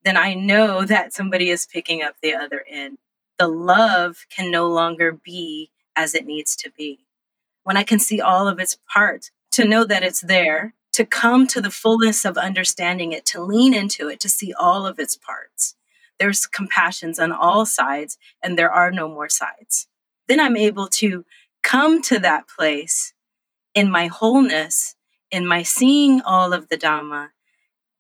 then 0.05 0.17
I 0.17 0.35
know 0.35 0.85
that 0.85 1.13
somebody 1.13 1.51
is 1.51 1.67
picking 1.67 2.03
up 2.03 2.15
the 2.23 2.35
other 2.35 2.65
end. 2.69 2.99
The 3.39 3.49
love 3.49 4.27
can 4.31 4.51
no 4.51 4.69
longer 4.69 5.13
be 5.13 5.71
as 5.95 6.15
it 6.15 6.27
needs 6.27 6.57
to 6.57 6.71
be. 6.71 7.07
When 7.63 7.77
I 7.77 7.85
can 7.85 7.99
see 7.99 8.21
all 8.21 8.49
of 8.49 8.59
its 8.59 8.79
parts, 8.93 9.31
to 9.53 9.65
know 9.65 9.85
that 9.85 10.03
it's 10.03 10.21
there, 10.21 10.75
to 10.93 11.05
come 11.05 11.47
to 11.49 11.61
the 11.61 11.71
fullness 11.71 12.25
of 12.25 12.37
understanding 12.37 13.13
it, 13.13 13.25
to 13.27 13.43
lean 13.43 13.75
into 13.75 14.09
it, 14.09 14.21
to 14.21 14.29
see 14.29 14.53
all 14.53 14.87
of 14.87 14.99
its 14.99 15.17
parts. 15.17 15.77
There's 16.19 16.47
compassions 16.47 17.19
on 17.19 17.33
all 17.33 17.65
sides, 17.67 18.19
and 18.43 18.59
there 18.59 18.71
are 18.71 18.91
no 18.91 19.09
more 19.09 19.29
sides. 19.29 19.87
then 20.27 20.41
I'm 20.41 20.57
able 20.57 20.89
to 20.89 21.25
come 21.63 22.03
to 22.03 22.19
that 22.19 22.49
place 22.49 23.15
in 23.75 23.91
my 23.91 24.07
wholeness, 24.07 24.97
in 25.31 25.47
my 25.47 25.63
seeing 25.63 26.21
all 26.21 26.53
of 26.53 26.69
the 26.69 26.77
Dhamma, 26.77 27.31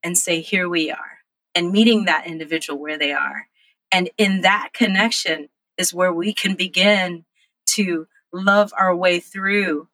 and 0.02 0.16
say, 0.16 0.40
Here 0.40 0.68
we 0.68 0.90
are, 0.90 1.18
and 1.54 1.72
meeting 1.72 2.04
that 2.04 2.26
individual 2.26 2.78
where 2.78 2.98
they 2.98 3.12
are. 3.12 3.47
And 3.90 4.10
in 4.18 4.42
that 4.42 4.70
connection 4.72 5.48
is 5.76 5.94
where 5.94 6.12
we 6.12 6.32
can 6.32 6.54
begin 6.54 7.24
to 7.66 8.06
love 8.32 8.72
our 8.78 8.94
way 8.94 9.20
through 9.20 9.88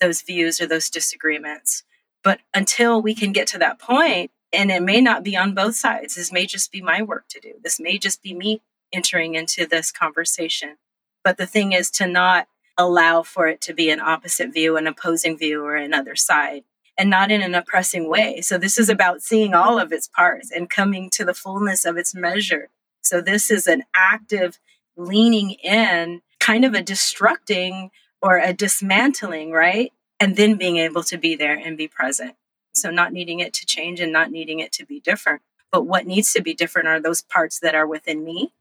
those 0.00 0.22
views 0.22 0.60
or 0.60 0.66
those 0.66 0.90
disagreements. 0.90 1.84
But 2.24 2.40
until 2.54 3.00
we 3.00 3.14
can 3.14 3.32
get 3.32 3.46
to 3.48 3.58
that 3.58 3.78
point, 3.78 4.30
and 4.52 4.70
it 4.70 4.82
may 4.82 5.00
not 5.00 5.22
be 5.22 5.36
on 5.36 5.54
both 5.54 5.76
sides, 5.76 6.14
this 6.14 6.32
may 6.32 6.46
just 6.46 6.72
be 6.72 6.80
my 6.80 7.02
work 7.02 7.28
to 7.28 7.40
do. 7.40 7.54
This 7.62 7.78
may 7.78 7.98
just 7.98 8.22
be 8.22 8.34
me 8.34 8.62
entering 8.92 9.34
into 9.34 9.66
this 9.66 9.92
conversation. 9.92 10.76
But 11.22 11.36
the 11.36 11.46
thing 11.46 11.72
is 11.72 11.90
to 11.92 12.06
not 12.06 12.48
allow 12.76 13.22
for 13.22 13.46
it 13.46 13.60
to 13.62 13.74
be 13.74 13.90
an 13.90 14.00
opposite 14.00 14.52
view, 14.52 14.76
an 14.76 14.86
opposing 14.86 15.36
view, 15.36 15.62
or 15.62 15.76
another 15.76 16.16
side, 16.16 16.64
and 16.98 17.10
not 17.10 17.30
in 17.30 17.42
an 17.42 17.54
oppressing 17.54 18.08
way. 18.08 18.40
So, 18.40 18.58
this 18.58 18.78
is 18.78 18.88
about 18.88 19.22
seeing 19.22 19.54
all 19.54 19.78
of 19.78 19.92
its 19.92 20.08
parts 20.08 20.50
and 20.50 20.68
coming 20.68 21.10
to 21.10 21.24
the 21.24 21.34
fullness 21.34 21.84
of 21.84 21.96
its 21.96 22.14
measure. 22.14 22.70
So, 23.02 23.20
this 23.20 23.50
is 23.50 23.66
an 23.66 23.84
active 23.94 24.58
leaning 24.96 25.52
in, 25.52 26.22
kind 26.38 26.64
of 26.64 26.74
a 26.74 26.82
destructing 26.82 27.90
or 28.22 28.38
a 28.38 28.52
dismantling, 28.52 29.52
right? 29.52 29.92
And 30.18 30.36
then 30.36 30.56
being 30.56 30.76
able 30.76 31.02
to 31.04 31.16
be 31.16 31.34
there 31.36 31.56
and 31.56 31.76
be 31.76 31.88
present. 31.88 32.34
So, 32.74 32.90
not 32.90 33.12
needing 33.12 33.40
it 33.40 33.54
to 33.54 33.66
change 33.66 34.00
and 34.00 34.12
not 34.12 34.30
needing 34.30 34.60
it 34.60 34.72
to 34.72 34.86
be 34.86 35.00
different. 35.00 35.42
But 35.72 35.86
what 35.86 36.06
needs 36.06 36.32
to 36.32 36.42
be 36.42 36.54
different 36.54 36.88
are 36.88 37.00
those 37.00 37.22
parts 37.22 37.60
that 37.60 37.74
are 37.74 37.86
within 37.86 38.24
me 38.24 38.52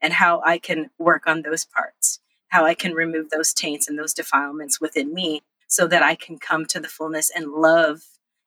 and 0.00 0.12
how 0.12 0.40
I 0.44 0.58
can 0.58 0.90
work 0.98 1.26
on 1.26 1.42
those 1.42 1.64
parts, 1.64 2.20
how 2.48 2.64
I 2.64 2.74
can 2.74 2.92
remove 2.92 3.30
those 3.30 3.52
taints 3.52 3.88
and 3.88 3.98
those 3.98 4.14
defilements 4.14 4.80
within 4.80 5.14
me 5.14 5.42
so 5.68 5.86
that 5.86 6.02
I 6.02 6.14
can 6.14 6.38
come 6.38 6.66
to 6.66 6.80
the 6.80 6.88
fullness 6.88 7.30
and 7.34 7.52
love 7.52 8.02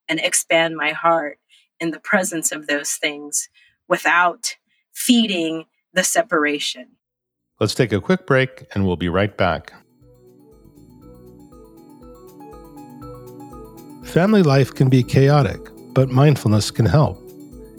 and 0.08 0.19
expand 0.19 0.75
my 0.75 0.91
heart 0.91 1.39
in 1.79 1.91
the 1.91 1.99
presence 1.99 2.51
of 2.51 2.67
those 2.67 2.93
things 2.93 3.49
without 3.88 4.58
feeding 4.93 5.65
the 5.93 6.03
separation. 6.03 6.88
Let's 7.60 7.75
take 7.75 7.93
a 7.93 8.01
quick 8.01 8.25
break 8.25 8.65
and 8.73 8.86
we'll 8.86 8.95
be 8.95 9.10
right 9.10 9.36
back. 9.36 9.73
Family 14.06 14.43
life 14.43 14.73
can 14.73 14.89
be 14.89 15.01
chaotic, 15.01 15.60
but 15.93 16.10
mindfulness 16.10 16.71
can 16.71 16.86
help. 16.86 17.19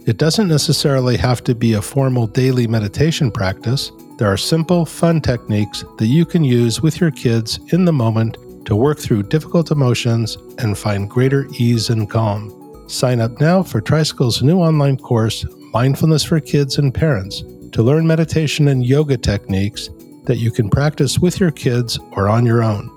It 0.06 0.18
doesn't 0.18 0.48
necessarily 0.48 1.16
have 1.16 1.42
to 1.44 1.54
be 1.54 1.74
a 1.74 1.82
formal 1.82 2.26
daily 2.26 2.66
meditation 2.66 3.30
practice. 3.30 3.90
There 4.18 4.28
are 4.28 4.36
simple, 4.36 4.84
fun 4.84 5.20
techniques 5.20 5.84
that 5.98 6.06
you 6.06 6.26
can 6.26 6.44
use 6.44 6.82
with 6.82 7.00
your 7.00 7.10
kids 7.10 7.58
in 7.72 7.84
the 7.84 7.92
moment 7.92 8.36
to 8.66 8.76
work 8.76 8.98
through 8.98 9.24
difficult 9.24 9.70
emotions 9.70 10.36
and 10.58 10.76
find 10.76 11.08
greater 11.08 11.46
ease 11.58 11.88
and 11.90 12.08
calm. 12.08 12.52
Sign 12.88 13.20
up 13.20 13.40
now 13.40 13.62
for 13.62 13.80
Tricycle's 13.80 14.42
new 14.42 14.58
online 14.58 14.96
course, 14.96 15.44
Mindfulness 15.74 16.22
for 16.22 16.38
Kids 16.38 16.78
and 16.78 16.94
Parents, 16.94 17.42
to 17.72 17.82
learn 17.82 18.06
meditation 18.06 18.68
and 18.68 18.86
yoga 18.86 19.16
techniques 19.16 19.90
that 20.22 20.36
you 20.36 20.52
can 20.52 20.70
practice 20.70 21.18
with 21.18 21.40
your 21.40 21.50
kids 21.50 21.98
or 22.12 22.28
on 22.28 22.46
your 22.46 22.62
own. 22.62 22.88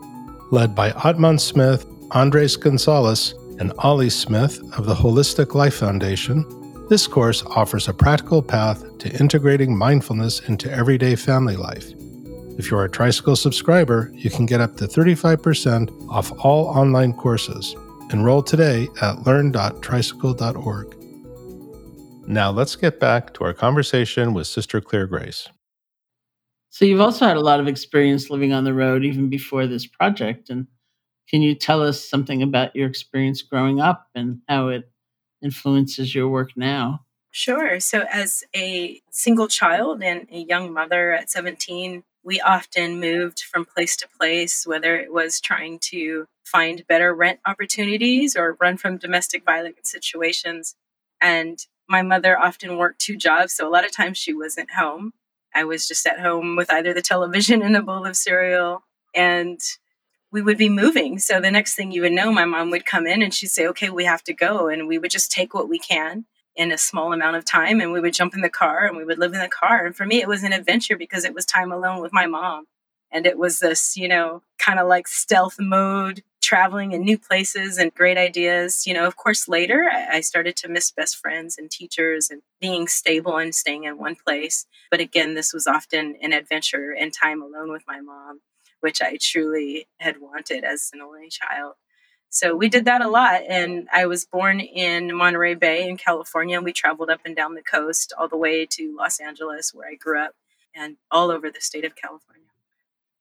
Led 0.52 0.76
by 0.76 0.92
Atman 1.04 1.40
Smith, 1.40 1.88
Andres 2.12 2.56
Gonzalez, 2.56 3.34
and 3.58 3.74
Ali 3.80 4.12
Smith 4.12 4.60
of 4.78 4.86
the 4.86 4.94
Holistic 4.94 5.56
Life 5.56 5.78
Foundation, 5.78 6.46
this 6.88 7.08
course 7.08 7.42
offers 7.48 7.88
a 7.88 7.94
practical 7.96 8.44
path 8.44 8.86
to 9.00 9.20
integrating 9.20 9.76
mindfulness 9.76 10.48
into 10.48 10.72
everyday 10.72 11.16
family 11.16 11.56
life. 11.56 11.94
If 12.60 12.70
you're 12.70 12.86
a 12.86 12.92
Tricycle 12.92 13.36
subscriber, 13.36 14.12
you 14.14 14.30
can 14.30 14.46
get 14.46 14.62
up 14.62 14.78
to 14.78 14.86
35% 14.86 16.10
off 16.10 16.32
all 16.46 16.68
online 16.68 17.14
courses. 17.14 17.76
Enroll 18.12 18.44
today 18.44 18.88
at 19.02 19.26
learn.tricycle.org. 19.26 20.97
Now 22.30 22.52
let's 22.52 22.76
get 22.76 23.00
back 23.00 23.34
to 23.36 23.46
our 23.46 23.54
conversation 23.54 24.34
with 24.34 24.48
Sister 24.48 24.82
Clear 24.82 25.08
Grace. 25.08 25.48
So, 26.70 26.84
you've 26.84 27.00
also 27.00 27.26
had 27.26 27.38
a 27.38 27.42
lot 27.42 27.62
of 27.62 27.70
experience 27.70 28.30
living 28.30 28.52
on 28.52 28.66
the 28.66 28.74
road 28.74 29.06
even 29.06 29.30
before 29.30 29.66
this 29.66 29.88
project. 29.88 30.50
And 30.50 30.68
can 31.30 31.42
you 31.42 31.56
tell 31.56 31.82
us 31.82 32.08
something 32.08 32.44
about 32.44 32.76
your 32.76 32.90
experience 32.90 33.42
growing 33.42 33.80
up 33.80 34.08
and 34.14 34.42
how 34.50 34.68
it 34.68 34.92
influences 35.42 36.14
your 36.14 36.28
work 36.28 36.52
now? 36.58 37.06
Sure. 37.32 37.80
So, 37.80 38.04
as 38.12 38.44
a 38.54 39.02
single 39.10 39.48
child 39.48 40.04
and 40.04 40.28
a 40.30 40.40
young 40.40 40.74
mother 40.74 41.14
at 41.14 41.30
17, 41.30 42.04
we 42.24 42.42
often 42.42 43.00
moved 43.00 43.40
from 43.40 43.64
place 43.64 43.96
to 43.98 44.08
place, 44.20 44.68
whether 44.68 44.98
it 44.98 45.14
was 45.14 45.40
trying 45.40 45.80
to 45.84 46.26
find 46.46 46.86
better 46.90 47.16
rent 47.16 47.40
opportunities 47.46 48.36
or 48.36 48.58
run 48.60 48.76
from 48.76 48.98
domestic 48.98 49.46
violence 49.46 49.90
situations. 49.90 50.76
And 51.22 51.58
my 51.88 52.02
mother 52.02 52.38
often 52.38 52.78
worked 52.78 53.00
two 53.00 53.18
jobs. 53.18 53.54
So, 53.54 53.68
a 53.68 53.72
lot 53.72 53.86
of 53.86 53.92
times 53.92 54.18
she 54.18 54.34
wasn't 54.34 54.72
home. 54.72 55.14
I 55.54 55.64
was 55.64 55.88
just 55.88 56.06
at 56.06 56.20
home 56.20 56.56
with 56.56 56.72
either 56.72 56.94
the 56.94 57.02
television 57.02 57.62
and 57.64 57.76
a 57.76 57.82
bowl 57.82 58.06
of 58.06 58.16
cereal. 58.16 58.84
And 59.16 59.60
we 60.32 60.42
would 60.42 60.58
be 60.58 60.70
moving. 60.70 61.20
So 61.20 61.40
the 61.40 61.52
next 61.52 61.76
thing 61.76 61.92
you 61.92 62.02
would 62.02 62.12
know, 62.12 62.32
my 62.32 62.46
mom 62.46 62.70
would 62.72 62.86
come 62.86 63.08
in 63.08 63.22
and 63.22 63.34
she'd 63.34 63.48
say, 63.48 63.68
okay, 63.68 63.90
we 63.90 64.06
have 64.06 64.24
to 64.26 64.34
go. 64.34 64.68
And 64.68 64.88
we 64.88 64.98
would 64.98 65.12
just 65.12 65.32
take 65.32 65.54
what 65.54 65.70
we 65.70 65.80
can 65.80 66.26
in 66.56 66.72
a 66.72 66.78
small 66.78 67.14
amount 67.14 67.38
of 67.38 67.46
time 67.46 67.80
and 67.80 67.92
we 67.92 68.02
would 68.02 68.14
jump 68.14 68.34
in 68.34 68.42
the 68.42 68.50
car 68.50 68.86
and 68.86 68.98
we 68.98 69.06
would 69.06 69.20
live 69.20 69.34
in 69.34 69.40
the 69.40 69.48
car. 69.48 69.86
And 69.86 69.96
for 69.96 70.06
me, 70.06 70.22
it 70.22 70.28
was 70.28 70.44
an 70.44 70.54
adventure 70.54 70.98
because 70.98 71.24
it 71.24 71.34
was 71.34 71.46
time 71.46 71.72
alone 71.72 72.02
with 72.02 72.12
my 72.12 72.26
mom. 72.26 72.66
And 73.12 73.26
it 73.26 73.38
was 73.38 73.60
this, 73.60 73.96
you 73.96 74.08
know, 74.08 74.42
kind 74.58 74.80
of 74.80 74.88
like 74.88 75.08
stealth 75.08 75.56
mode, 75.60 76.24
traveling 76.48 76.94
in 76.94 77.02
new 77.02 77.18
places 77.18 77.78
and 77.78 77.94
great 77.94 78.18
ideas. 78.18 78.88
You 78.88 78.94
know, 78.94 79.06
of 79.06 79.18
course, 79.18 79.48
later 79.48 79.90
I 80.12 80.22
started 80.22 80.56
to 80.58 80.70
miss 80.70 80.92
best 80.92 81.18
friends 81.18 81.58
and 81.58 81.70
teachers 81.70 82.30
and 82.30 82.42
being 82.62 82.88
stable 82.88 83.38
and 83.38 83.54
staying 83.54 83.84
in 83.84 83.98
one 83.98 84.16
place. 84.16 84.66
But 84.90 85.02
again, 85.02 85.36
this 85.36 85.54
was 85.54 85.68
often 85.68 86.16
an 86.22 86.34
adventure 86.34 86.96
and 86.98 87.14
time 87.14 87.42
alone 87.42 87.72
with 87.72 87.84
my 87.88 88.00
mom 88.02 88.40
which 88.80 89.02
I 89.02 89.18
truly 89.20 89.88
had 90.00 90.20
wanted 90.22 90.64
as 90.64 90.92
an 90.94 91.02
only 91.02 91.30
child. 91.30 91.74
So 92.30 92.56
we 92.56 92.70
did 92.70 92.86
that 92.86 93.02
a 93.02 93.10
lot. 93.10 93.42
And 93.48 93.88
I 93.92 94.06
was 94.06 94.26
born 94.26 94.60
in 94.60 95.16
Monterey 95.16 95.56
Bay 95.56 95.88
in 95.88 95.98
California. 95.98 96.58
And 96.58 96.66
we 96.66 96.74
traveled 96.74 97.10
up 97.10 97.22
and 97.26 97.36
down 97.36 97.56
the 97.56 97.64
coast 97.64 98.14
all 98.18 98.28
the 98.28 98.38
way 98.38 98.66
to 98.66 98.96
Los 98.98 99.20
Angeles, 99.20 99.74
where 99.74 99.88
I 99.88 99.96
grew 99.96 100.22
up, 100.22 100.34
and 100.76 100.98
all 101.10 101.32
over 101.32 101.50
the 101.50 101.62
state 101.62 101.86
of 101.86 101.96
California. 101.96 102.44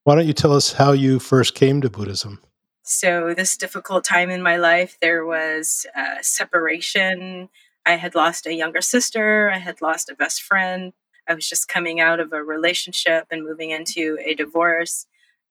Why 0.04 0.14
don't 0.14 0.26
you 0.26 0.32
tell 0.32 0.52
us 0.52 0.72
how 0.72 0.92
you 0.92 1.18
first 1.18 1.54
came 1.54 1.80
to 1.80 1.90
Buddhism? 1.90 2.42
So, 2.88 3.34
this 3.34 3.56
difficult 3.56 4.04
time 4.04 4.30
in 4.30 4.44
my 4.44 4.58
life, 4.58 4.96
there 5.00 5.26
was 5.26 5.86
uh, 5.96 6.22
separation. 6.22 7.48
I 7.84 7.96
had 7.96 8.14
lost 8.14 8.46
a 8.46 8.54
younger 8.54 8.80
sister, 8.80 9.50
I 9.50 9.58
had 9.58 9.82
lost 9.82 10.08
a 10.08 10.14
best 10.14 10.40
friend. 10.40 10.92
I 11.28 11.34
was 11.34 11.48
just 11.48 11.66
coming 11.66 11.98
out 11.98 12.20
of 12.20 12.32
a 12.32 12.44
relationship 12.44 13.26
and 13.28 13.42
moving 13.42 13.70
into 13.70 14.18
a 14.24 14.34
divorce. 14.34 15.06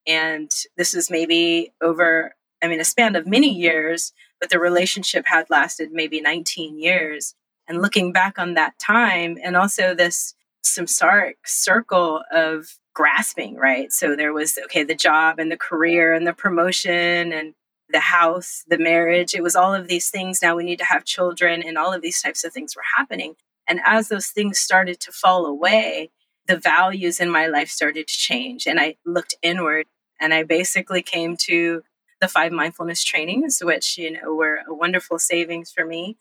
And 0.08 0.50
this 0.78 0.94
is 0.94 1.12
maybe 1.12 1.74
over, 1.82 2.36
I 2.64 2.70
mean, 2.70 2.80
a 2.80 2.86
span 2.86 3.18
of 3.18 3.28
many 3.28 3.54
years, 3.54 4.14
but 4.40 4.50
the 4.50 4.58
relationship 4.58 5.26
had 5.28 5.50
lasted 5.50 5.92
maybe 5.92 6.22
19 6.22 6.80
years. 6.80 7.36
And 7.68 7.82
looking 7.82 8.14
back 8.14 8.40
on 8.40 8.54
that 8.54 8.80
time, 8.80 9.38
and 9.44 9.58
also 9.58 9.94
this 9.94 10.36
samsaric 10.66 11.36
circle 11.46 12.22
of 12.32 12.68
grasping, 12.94 13.56
right? 13.56 13.92
So 13.92 14.16
there 14.16 14.34
was, 14.34 14.58
okay, 14.66 14.84
the 14.84 14.96
job 14.96 15.40
and 15.40 15.52
the 15.52 15.58
career 15.58 16.14
and 16.14 16.26
the 16.26 16.34
promotion 16.34 17.32
and 17.32 17.54
the 17.90 18.00
house, 18.00 18.64
the 18.68 18.80
marriage. 18.80 19.34
It 19.34 19.44
was 19.44 19.56
all 19.56 19.74
of 19.74 19.88
these 19.88 20.10
things. 20.10 20.42
Now 20.42 20.56
we 20.56 20.64
need 20.64 20.80
to 20.80 20.86
have 20.86 21.06
children, 21.06 21.62
and 21.62 21.78
all 21.78 21.94
of 21.94 22.02
these 22.02 22.22
types 22.22 22.44
of 22.44 22.52
things 22.52 22.76
were 22.76 22.84
happening. 22.98 23.36
And 23.68 23.80
as 23.86 24.10
those 24.10 24.28
things 24.28 24.60
started 24.60 25.00
to 25.02 25.12
fall 25.12 25.46
away, 25.46 26.10
the 26.48 26.58
values 26.58 27.20
in 27.20 27.30
my 27.30 27.48
life 27.48 27.70
started 27.70 28.08
to 28.08 28.14
change. 28.14 28.68
And 28.68 28.80
I 28.80 28.96
looked 29.06 29.36
inward 29.42 29.86
and 30.22 30.34
I 30.34 30.44
basically 30.44 31.02
came 31.02 31.36
to 31.42 31.82
the 32.22 32.28
five 32.28 32.52
mindfulness 32.52 33.04
trainings, 33.04 33.60
which, 33.64 33.98
you 33.98 34.12
know, 34.12 34.34
were 34.34 34.60
a 34.68 34.74
wonderful 34.74 35.20
savings 35.20 35.72
for 35.72 35.86
me. 35.86 36.18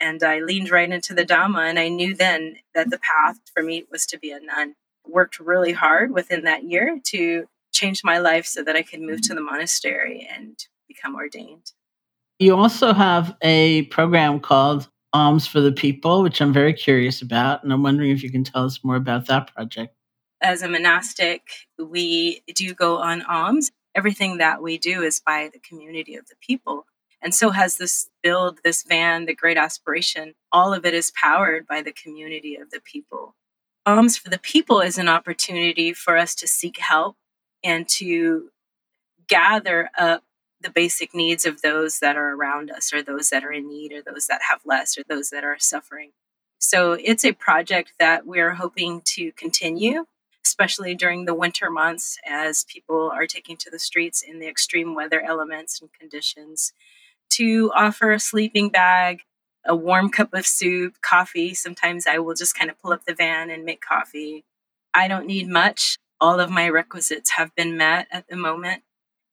And 0.00 0.22
I 0.22 0.40
leaned 0.40 0.70
right 0.70 0.90
into 0.90 1.14
the 1.14 1.24
Dhamma. 1.24 1.68
And 1.68 1.78
I 1.78 1.88
knew 1.88 2.14
then 2.14 2.56
that 2.74 2.90
the 2.90 2.98
path 2.98 3.38
for 3.52 3.62
me 3.62 3.84
was 3.90 4.06
to 4.06 4.18
be 4.18 4.30
a 4.30 4.40
nun. 4.40 4.74
Worked 5.06 5.40
really 5.40 5.72
hard 5.72 6.12
within 6.12 6.44
that 6.44 6.64
year 6.64 6.98
to 7.06 7.46
change 7.72 8.02
my 8.04 8.18
life 8.18 8.46
so 8.46 8.62
that 8.62 8.76
I 8.76 8.82
could 8.82 9.00
move 9.00 9.22
to 9.22 9.34
the 9.34 9.40
monastery 9.40 10.28
and 10.30 10.58
become 10.86 11.14
ordained. 11.14 11.72
You 12.38 12.54
also 12.56 12.92
have 12.92 13.36
a 13.42 13.82
program 13.86 14.40
called 14.40 14.88
Alms 15.12 15.46
for 15.46 15.60
the 15.60 15.72
People, 15.72 16.22
which 16.22 16.40
I'm 16.40 16.52
very 16.52 16.72
curious 16.72 17.22
about. 17.22 17.64
And 17.64 17.72
I'm 17.72 17.82
wondering 17.82 18.10
if 18.10 18.22
you 18.22 18.30
can 18.30 18.44
tell 18.44 18.64
us 18.64 18.80
more 18.84 18.96
about 18.96 19.26
that 19.26 19.52
project 19.54 19.94
as 20.40 20.62
a 20.62 20.68
monastic, 20.68 21.42
we 21.78 22.42
do 22.54 22.74
go 22.74 22.98
on 22.98 23.22
alms. 23.22 23.70
Everything 23.94 24.38
that 24.38 24.62
we 24.62 24.78
do 24.78 25.02
is 25.02 25.20
by 25.20 25.50
the 25.52 25.58
community 25.60 26.14
of 26.16 26.26
the 26.26 26.36
people. 26.40 26.86
And 27.20 27.34
so 27.34 27.50
has 27.50 27.76
this 27.76 28.08
build, 28.22 28.60
this 28.62 28.82
van, 28.82 29.26
the 29.26 29.34
great 29.34 29.56
aspiration. 29.56 30.34
All 30.52 30.72
of 30.72 30.86
it 30.86 30.94
is 30.94 31.12
powered 31.12 31.66
by 31.66 31.82
the 31.82 31.92
community 31.92 32.56
of 32.56 32.70
the 32.70 32.80
people. 32.80 33.34
Alms 33.84 34.16
for 34.16 34.28
the 34.28 34.38
people 34.38 34.80
is 34.80 34.98
an 34.98 35.08
opportunity 35.08 35.92
for 35.92 36.16
us 36.16 36.34
to 36.36 36.46
seek 36.46 36.78
help 36.78 37.16
and 37.64 37.88
to 37.88 38.50
gather 39.26 39.90
up 39.98 40.24
the 40.60 40.70
basic 40.70 41.14
needs 41.14 41.46
of 41.46 41.62
those 41.62 42.00
that 42.00 42.16
are 42.16 42.34
around 42.34 42.70
us 42.70 42.92
or 42.92 43.02
those 43.02 43.30
that 43.30 43.44
are 43.44 43.52
in 43.52 43.68
need 43.68 43.92
or 43.92 44.02
those 44.02 44.26
that 44.26 44.40
have 44.50 44.60
less 44.64 44.98
or 44.98 45.02
those 45.08 45.30
that 45.30 45.44
are 45.44 45.58
suffering. 45.58 46.10
So 46.58 46.92
it's 46.92 47.24
a 47.24 47.32
project 47.32 47.92
that 47.98 48.26
we're 48.26 48.54
hoping 48.54 49.02
to 49.16 49.30
continue, 49.32 50.06
especially 50.44 50.94
during 50.94 51.24
the 51.24 51.34
winter 51.34 51.70
months 51.70 52.18
as 52.28 52.64
people 52.64 53.10
are 53.14 53.26
taking 53.26 53.56
to 53.58 53.70
the 53.70 53.78
streets 53.78 54.22
in 54.22 54.40
the 54.40 54.48
extreme 54.48 54.94
weather 54.94 55.20
elements 55.20 55.80
and 55.80 55.92
conditions 55.92 56.72
to 57.30 57.70
offer 57.74 58.12
a 58.12 58.20
sleeping 58.20 58.68
bag, 58.68 59.22
a 59.66 59.76
warm 59.76 60.10
cup 60.10 60.34
of 60.34 60.46
soup, 60.46 60.94
coffee. 61.02 61.54
Sometimes 61.54 62.06
I 62.06 62.18
will 62.18 62.34
just 62.34 62.58
kind 62.58 62.70
of 62.70 62.80
pull 62.80 62.92
up 62.92 63.04
the 63.04 63.14
van 63.14 63.50
and 63.50 63.64
make 63.64 63.80
coffee. 63.80 64.44
I 64.94 65.08
don't 65.08 65.26
need 65.26 65.48
much. 65.48 65.98
All 66.20 66.40
of 66.40 66.50
my 66.50 66.68
requisites 66.68 67.32
have 67.32 67.54
been 67.54 67.76
met 67.76 68.08
at 68.10 68.28
the 68.28 68.36
moment 68.36 68.82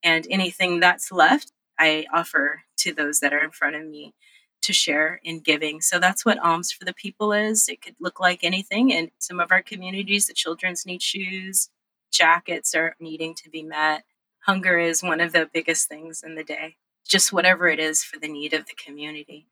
and 0.06 0.28
anything 0.30 0.80
that's 0.80 1.12
left, 1.12 1.52
I 1.80 2.06
offer 2.14 2.62
to 2.78 2.94
those 2.94 3.20
that 3.20 3.34
are 3.34 3.44
in 3.44 3.52
front 3.52 3.76
of 3.76 3.86
me 3.86 4.14
to 4.62 4.72
share 4.72 5.20
in 5.24 5.40
giving. 5.40 5.82
So 5.82 6.00
that's 6.00 6.24
what 6.24 6.40
Alms 6.40 6.72
for 6.72 6.86
the 6.86 6.94
People 6.94 7.34
is. 7.34 7.68
It 7.68 7.82
could 7.82 7.96
look 8.00 8.20
like 8.20 8.44
anything. 8.44 8.92
In 8.92 9.12
some 9.20 9.40
of 9.40 9.52
our 9.52 9.64
communities, 9.64 10.28
the 10.28 10.34
children's 10.34 10.86
need 10.86 11.02
shoes, 11.02 11.70
jackets 12.12 12.76
are 12.76 12.96
needing 13.00 13.34
to 13.36 13.50
be 13.50 13.64
met. 13.64 14.04
Hunger 14.42 14.78
is 14.78 15.04
one 15.04 15.20
of 15.20 15.34
the 15.34 15.50
biggest 15.52 15.88
things 15.88 16.24
in 16.24 16.36
the 16.36 16.44
day, 16.44 16.78
just 17.08 17.32
whatever 17.32 17.68
it 17.68 17.80
is 17.80 18.04
for 18.04 18.20
the 18.20 18.28
need 18.28 18.54
of 18.54 18.66
the 18.66 18.74
community. 18.74 19.48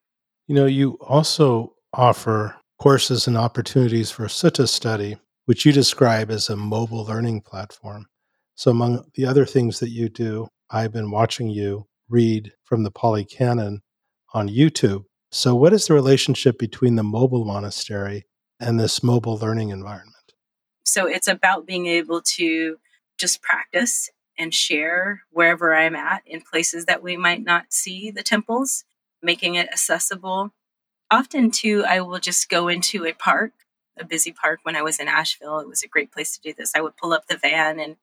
You 0.47 0.55
know, 0.55 0.65
you 0.65 0.97
also 1.01 1.73
offer 1.93 2.55
courses 2.79 3.27
and 3.27 3.37
opportunities 3.37 4.11
for 4.11 4.25
Sutta 4.25 4.67
study, 4.67 5.17
which 5.45 5.65
you 5.65 5.71
describe 5.71 6.29
as 6.31 6.49
a 6.49 6.57
mobile 6.57 7.05
learning 7.05 7.41
platform. 7.41 8.07
So, 8.55 8.71
among 8.71 9.05
the 9.15 9.25
other 9.25 9.45
things 9.45 9.79
that 9.79 9.89
you 9.89 10.09
do, 10.09 10.47
I've 10.69 10.91
been 10.91 11.11
watching 11.11 11.49
you 11.49 11.87
read 12.09 12.51
from 12.63 12.83
the 12.83 12.91
Pali 12.91 13.25
Canon 13.25 13.81
on 14.33 14.49
YouTube. 14.49 15.05
So, 15.31 15.55
what 15.55 15.73
is 15.73 15.87
the 15.87 15.93
relationship 15.93 16.59
between 16.59 16.95
the 16.95 17.03
mobile 17.03 17.45
monastery 17.45 18.25
and 18.59 18.79
this 18.79 19.01
mobile 19.01 19.37
learning 19.37 19.69
environment? 19.69 20.33
So, 20.83 21.07
it's 21.07 21.27
about 21.27 21.65
being 21.65 21.87
able 21.87 22.21
to 22.21 22.77
just 23.17 23.41
practice 23.41 24.09
and 24.37 24.53
share 24.53 25.23
wherever 25.31 25.75
I'm 25.75 25.95
at 25.95 26.23
in 26.25 26.41
places 26.41 26.85
that 26.85 27.03
we 27.03 27.17
might 27.17 27.43
not 27.43 27.73
see 27.73 28.11
the 28.11 28.23
temples, 28.23 28.85
making 29.21 29.55
it 29.55 29.67
accessible. 29.67 30.53
Often, 31.11 31.51
too, 31.51 31.83
I 31.87 32.01
will 32.01 32.19
just 32.19 32.49
go 32.49 32.67
into 32.67 33.05
a 33.05 33.13
park, 33.13 33.51
a 33.99 34.03
busy 34.03 34.31
park 34.31 34.59
when 34.63 34.75
I 34.75 34.81
was 34.81 34.99
in 34.99 35.07
Asheville. 35.07 35.59
It 35.59 35.67
was 35.67 35.83
a 35.83 35.87
great 35.87 36.11
place 36.11 36.35
to 36.35 36.41
do 36.41 36.53
this. 36.57 36.73
I 36.75 36.81
would 36.81 36.97
pull 36.97 37.13
up 37.13 37.27
the 37.27 37.37
van 37.37 37.79
and 37.79 37.97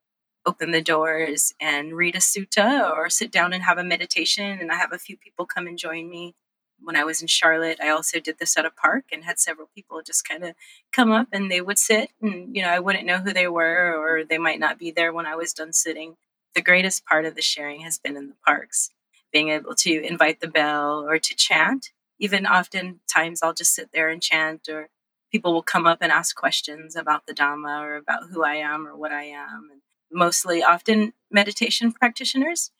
open 0.46 0.70
the 0.70 0.82
doors 0.82 1.52
and 1.60 1.96
read 1.96 2.14
a 2.14 2.18
sutta 2.18 2.90
or 2.90 3.10
sit 3.10 3.30
down 3.30 3.52
and 3.52 3.64
have 3.64 3.78
a 3.78 3.84
meditation. 3.84 4.58
And 4.60 4.70
I 4.70 4.76
have 4.76 4.92
a 4.92 4.98
few 4.98 5.16
people 5.16 5.44
come 5.44 5.66
and 5.66 5.76
join 5.78 6.08
me. 6.08 6.34
When 6.82 6.96
I 6.96 7.04
was 7.04 7.20
in 7.20 7.28
Charlotte, 7.28 7.78
I 7.80 7.90
also 7.90 8.20
did 8.20 8.38
this 8.38 8.56
at 8.56 8.64
a 8.64 8.70
park 8.70 9.04
and 9.12 9.24
had 9.24 9.38
several 9.38 9.68
people 9.74 10.02
just 10.04 10.26
kind 10.28 10.44
of 10.44 10.54
come 10.92 11.12
up 11.12 11.28
and 11.32 11.50
they 11.50 11.60
would 11.60 11.78
sit. 11.78 12.10
And, 12.22 12.54
you 12.54 12.62
know, 12.62 12.70
I 12.70 12.80
wouldn't 12.80 13.06
know 13.06 13.18
who 13.18 13.32
they 13.32 13.48
were 13.48 13.94
or 13.94 14.24
they 14.24 14.38
might 14.38 14.58
not 14.60 14.78
be 14.78 14.90
there 14.90 15.12
when 15.12 15.26
I 15.26 15.36
was 15.36 15.52
done 15.52 15.72
sitting. 15.72 16.16
The 16.54 16.62
greatest 16.62 17.04
part 17.04 17.26
of 17.26 17.34
the 17.34 17.42
sharing 17.42 17.80
has 17.82 17.98
been 17.98 18.16
in 18.16 18.28
the 18.28 18.36
parks, 18.46 18.90
being 19.32 19.50
able 19.50 19.74
to 19.76 20.02
invite 20.02 20.40
the 20.40 20.48
bell 20.48 21.04
or 21.06 21.18
to 21.18 21.34
chant. 21.36 21.90
Even 22.18 22.46
oftentimes, 22.46 23.42
I'll 23.42 23.54
just 23.54 23.74
sit 23.74 23.90
there 23.92 24.08
and 24.08 24.22
chant 24.22 24.68
or 24.68 24.88
people 25.30 25.52
will 25.52 25.62
come 25.62 25.86
up 25.86 25.98
and 26.00 26.10
ask 26.10 26.34
questions 26.34 26.96
about 26.96 27.26
the 27.26 27.34
Dhamma 27.34 27.82
or 27.82 27.96
about 27.96 28.30
who 28.30 28.42
I 28.42 28.56
am 28.56 28.86
or 28.86 28.96
what 28.96 29.12
I 29.12 29.24
am. 29.24 29.68
And 29.70 29.80
mostly 30.10 30.62
often 30.62 31.12
meditation 31.30 31.92
practitioners. 31.92 32.70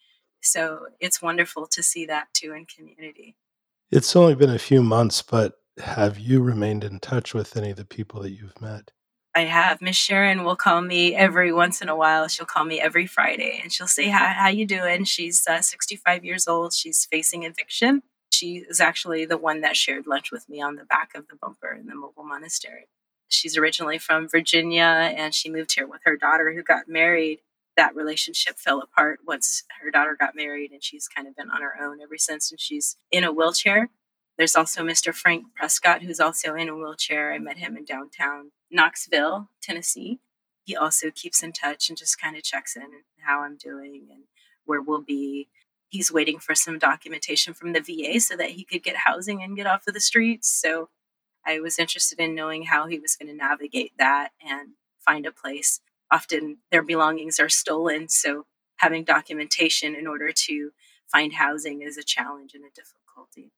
So 0.43 0.87
it's 1.01 1.23
wonderful 1.23 1.67
to 1.69 1.83
see 1.83 2.07
that 2.07 2.29
too 2.33 2.53
in 2.53 2.67
community. 2.67 3.37
It's 3.91 4.15
only 4.15 4.37
been 4.37 4.51
a 4.51 4.59
few 4.59 4.83
months, 4.83 5.21
but 5.21 5.55
have 5.79 6.19
you 6.19 6.43
remained 6.43 6.85
in 6.85 7.01
touch 7.01 7.35
with 7.35 7.57
any 7.57 7.71
of 7.71 7.77
the 7.77 7.85
people 7.85 8.23
that 8.23 8.31
you've 8.31 8.61
met? 8.61 8.93
I 9.35 9.43
have. 9.43 9.81
Miss 9.81 9.97
Sharon 9.97 10.45
will 10.45 10.57
call 10.57 10.81
me 10.81 11.15
every 11.15 11.53
once 11.53 11.81
in 11.81 11.89
a 11.89 11.97
while. 11.97 12.29
She'll 12.29 12.47
call 12.47 12.65
me 12.65 12.81
every 12.81 13.07
Friday 13.07 13.61
and 13.63 13.73
she'll 13.73 13.87
say, 13.87 14.09
"How 14.09 14.27
how 14.27 14.49
you 14.49 14.67
doing?" 14.67 15.05
She's 15.05 15.47
uh, 15.47 15.61
65 15.61 16.25
years 16.25 16.49
old. 16.49 16.73
She's 16.73 17.07
facing 17.07 17.45
eviction. 17.45 18.03
She 18.33 18.65
is 18.69 18.81
actually 18.81 19.25
the 19.25 19.39
one 19.39 19.61
that 19.63 19.77
shared 19.77 20.07
lunch 20.07 20.31
with 20.31 20.49
me 20.49 20.61
on 20.61 20.77
the 20.77 20.85
back 20.85 21.11
of 21.15 21.29
the 21.29 21.37
bumper 21.37 21.73
in 21.73 21.87
the 21.87 21.95
mobile 21.95 22.25
monastery. 22.25 22.89
She's 23.29 23.57
originally 23.57 23.99
from 23.99 24.29
Virginia 24.29 25.13
and 25.17 25.35
she 25.35 25.51
moved 25.51 25.75
here 25.75 25.87
with 25.87 26.01
her 26.05 26.17
daughter 26.17 26.53
who 26.53 26.63
got 26.63 26.89
married. 26.89 27.41
That 27.81 27.97
relationship 27.97 28.59
fell 28.59 28.83
apart 28.83 29.21
once 29.27 29.65
her 29.81 29.91
daughter 29.91 30.15
got 30.15 30.37
married, 30.37 30.71
and 30.71 30.85
she's 30.85 31.09
kind 31.09 31.27
of 31.27 31.35
been 31.35 31.49
on 31.49 31.63
her 31.63 31.83
own 31.83 32.03
ever 32.03 32.19
since. 32.19 32.51
And 32.51 32.61
she's 32.61 32.99
in 33.11 33.25
a 33.25 33.33
wheelchair. 33.33 33.89
There's 34.37 34.55
also 34.55 34.83
Mr. 34.83 35.15
Frank 35.15 35.47
Prescott, 35.57 36.03
who's 36.03 36.21
also 36.21 36.55
in 36.55 36.69
a 36.69 36.77
wheelchair. 36.77 37.33
I 37.33 37.39
met 37.39 37.57
him 37.57 37.79
in 37.79 37.87
downtown 37.87 38.51
Knoxville, 38.71 39.49
Tennessee. 39.63 40.19
He 40.63 40.77
also 40.77 41.11
keeps 41.11 41.43
in 41.43 41.53
touch 41.53 41.89
and 41.89 41.97
just 41.97 42.21
kind 42.21 42.37
of 42.37 42.43
checks 42.43 42.77
in 42.77 42.85
how 43.25 43.41
I'm 43.41 43.57
doing 43.57 44.09
and 44.13 44.25
where 44.67 44.83
we'll 44.83 45.01
be. 45.01 45.49
He's 45.89 46.13
waiting 46.13 46.39
for 46.39 46.55
some 46.55 46.79
documentation 46.79 47.55
from 47.55 47.73
the 47.73 47.81
VA 47.81 48.21
so 48.21 48.37
that 48.37 48.51
he 48.51 48.65
could 48.65 48.83
get 48.83 48.97
housing 49.07 49.43
and 49.43 49.57
get 49.57 49.67
off 49.67 49.87
of 49.89 49.95
the 49.95 50.01
streets. 50.01 50.51
So 50.51 50.91
I 51.47 51.61
was 51.61 51.79
interested 51.79 52.21
in 52.21 52.35
knowing 52.35 52.65
how 52.65 52.89
he 52.89 52.99
was 52.99 53.17
going 53.17 53.31
to 53.31 53.35
navigate 53.35 53.93
that 53.99 54.33
and 54.47 54.73
find 54.99 55.25
a 55.25 55.33
place. 55.33 55.81
Often 56.13 56.59
their 56.71 56.83
belongings 56.83 57.39
are 57.39 57.49
stolen, 57.49 58.09
so 58.09 58.47
having 58.77 59.05
documentation 59.05 59.95
in 59.95 60.07
order 60.07 60.33
to 60.33 60.71
find 61.11 61.35
housing 61.35 61.83
is 61.83 61.97
a 61.99 62.03
challenge 62.03 62.55
and 62.55 62.65
a 62.65 62.71
difficulty. 62.75 63.53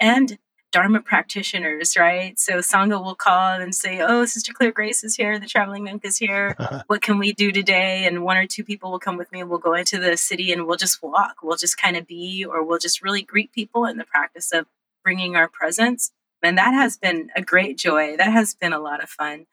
And 0.00 0.38
Dharma 0.72 1.02
practitioners, 1.02 1.98
right? 1.98 2.38
So 2.40 2.54
Sangha 2.54 3.02
will 3.04 3.14
call 3.14 3.60
and 3.60 3.74
say, 3.74 4.00
Oh, 4.00 4.24
Sister 4.24 4.54
Clear 4.54 4.72
Grace 4.72 5.04
is 5.04 5.16
here, 5.16 5.38
the 5.38 5.46
traveling 5.46 5.84
monk 5.84 6.04
is 6.04 6.16
here. 6.16 6.56
What 6.86 7.02
can 7.02 7.18
we 7.18 7.34
do 7.34 7.52
today? 7.52 8.06
And 8.06 8.24
one 8.24 8.38
or 8.38 8.46
two 8.46 8.64
people 8.64 8.90
will 8.90 8.98
come 8.98 9.18
with 9.18 9.30
me 9.30 9.40
and 9.40 9.50
we'll 9.50 9.58
go 9.58 9.74
into 9.74 9.98
the 9.98 10.16
city 10.16 10.50
and 10.50 10.66
we'll 10.66 10.78
just 10.78 11.02
walk. 11.02 11.36
We'll 11.42 11.58
just 11.58 11.76
kind 11.76 11.96
of 11.96 12.06
be, 12.06 12.46
or 12.48 12.64
we'll 12.64 12.78
just 12.78 13.02
really 13.02 13.22
greet 13.22 13.52
people 13.52 13.84
in 13.84 13.98
the 13.98 14.04
practice 14.04 14.50
of 14.52 14.66
bringing 15.04 15.36
our 15.36 15.48
presence 15.48 16.10
and 16.42 16.58
that 16.58 16.74
has 16.74 16.96
been 16.96 17.30
a 17.36 17.42
great 17.42 17.78
joy. 17.78 18.16
That 18.16 18.32
has 18.32 18.54
been 18.54 18.72
a 18.72 18.80
lot 18.80 19.02
of 19.02 19.08
fun. 19.08 19.46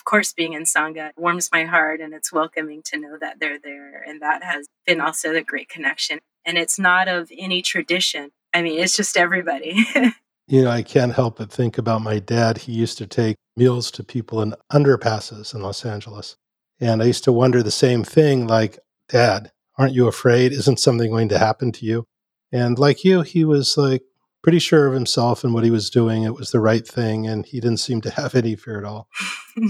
Of 0.00 0.04
course, 0.06 0.32
being 0.32 0.54
in 0.54 0.62
Sangha 0.62 1.08
uh, 1.08 1.12
warms 1.18 1.50
my 1.52 1.64
heart 1.64 2.00
and 2.00 2.14
it's 2.14 2.32
welcoming 2.32 2.80
to 2.86 2.98
know 2.98 3.18
that 3.20 3.38
they're 3.38 3.58
there. 3.58 4.02
And 4.02 4.22
that 4.22 4.42
has 4.42 4.66
been 4.86 4.98
also 4.98 5.34
a 5.34 5.42
great 5.42 5.68
connection. 5.68 6.20
And 6.46 6.56
it's 6.56 6.78
not 6.78 7.06
of 7.06 7.30
any 7.38 7.60
tradition. 7.60 8.30
I 8.54 8.62
mean, 8.62 8.80
it's 8.80 8.96
just 8.96 9.18
everybody. 9.18 9.84
you 10.48 10.62
know, 10.62 10.70
I 10.70 10.82
can't 10.82 11.12
help 11.12 11.36
but 11.36 11.52
think 11.52 11.76
about 11.76 12.00
my 12.00 12.18
dad. 12.18 12.56
He 12.56 12.72
used 12.72 12.96
to 12.96 13.06
take 13.06 13.36
meals 13.58 13.90
to 13.90 14.02
people 14.02 14.40
in 14.40 14.54
underpasses 14.72 15.54
in 15.54 15.60
Los 15.60 15.84
Angeles. 15.84 16.34
And 16.80 17.02
I 17.02 17.04
used 17.04 17.24
to 17.24 17.32
wonder 17.32 17.62
the 17.62 17.70
same 17.70 18.02
thing 18.02 18.46
like, 18.46 18.78
Dad, 19.06 19.52
aren't 19.76 19.92
you 19.92 20.08
afraid? 20.08 20.52
Isn't 20.52 20.80
something 20.80 21.10
going 21.10 21.28
to 21.28 21.38
happen 21.38 21.72
to 21.72 21.84
you? 21.84 22.06
And 22.50 22.78
like 22.78 23.04
you, 23.04 23.20
he 23.20 23.44
was 23.44 23.76
like, 23.76 24.00
pretty 24.42 24.58
sure 24.58 24.86
of 24.86 24.94
himself 24.94 25.44
and 25.44 25.52
what 25.52 25.64
he 25.64 25.70
was 25.70 25.90
doing. 25.90 26.22
It 26.22 26.34
was 26.34 26.50
the 26.50 26.60
right 26.60 26.86
thing, 26.86 27.26
and 27.26 27.44
he 27.44 27.60
didn't 27.60 27.78
seem 27.78 28.00
to 28.02 28.10
have 28.20 28.34
any 28.34 28.56
fear 28.56 28.78
at 28.78 28.84
all. 28.84 29.08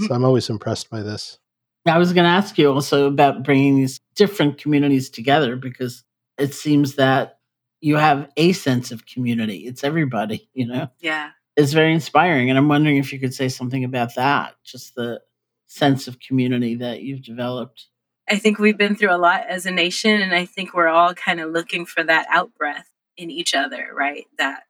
so 0.05 0.07
I'm 0.13 0.25
always 0.25 0.49
impressed 0.49 0.89
by 0.89 1.01
this. 1.01 1.39
I 1.85 1.97
was 1.97 2.13
going 2.13 2.25
to 2.25 2.29
ask 2.29 2.57
you 2.57 2.71
also 2.71 3.07
about 3.07 3.43
bringing 3.43 3.75
these 3.75 3.99
different 4.15 4.59
communities 4.59 5.09
together 5.09 5.55
because 5.55 6.03
it 6.37 6.53
seems 6.53 6.95
that 6.95 7.39
you 7.81 7.97
have 7.97 8.29
a 8.37 8.53
sense 8.53 8.91
of 8.91 9.07
community. 9.07 9.65
It's 9.65 9.83
everybody, 9.83 10.47
you 10.53 10.67
know? 10.67 10.89
Yeah. 10.99 11.31
It's 11.57 11.73
very 11.73 11.93
inspiring. 11.93 12.49
And 12.49 12.57
I'm 12.57 12.67
wondering 12.67 12.97
if 12.97 13.11
you 13.11 13.19
could 13.19 13.33
say 13.33 13.49
something 13.49 13.83
about 13.83 14.13
that, 14.15 14.53
just 14.63 14.93
the 14.93 15.21
sense 15.65 16.07
of 16.07 16.19
community 16.19 16.75
that 16.75 17.01
you've 17.01 17.23
developed. 17.23 17.87
I 18.29 18.37
think 18.37 18.59
we've 18.59 18.77
been 18.77 18.95
through 18.95 19.13
a 19.13 19.17
lot 19.17 19.45
as 19.49 19.65
a 19.65 19.71
nation, 19.71 20.21
and 20.21 20.33
I 20.33 20.45
think 20.45 20.73
we're 20.73 20.87
all 20.87 21.13
kind 21.13 21.39
of 21.41 21.51
looking 21.51 21.85
for 21.85 22.03
that 22.03 22.27
out 22.29 22.53
breath 22.55 22.87
in 23.17 23.31
each 23.31 23.53
other, 23.53 23.89
right? 23.93 24.25
That 24.37 24.63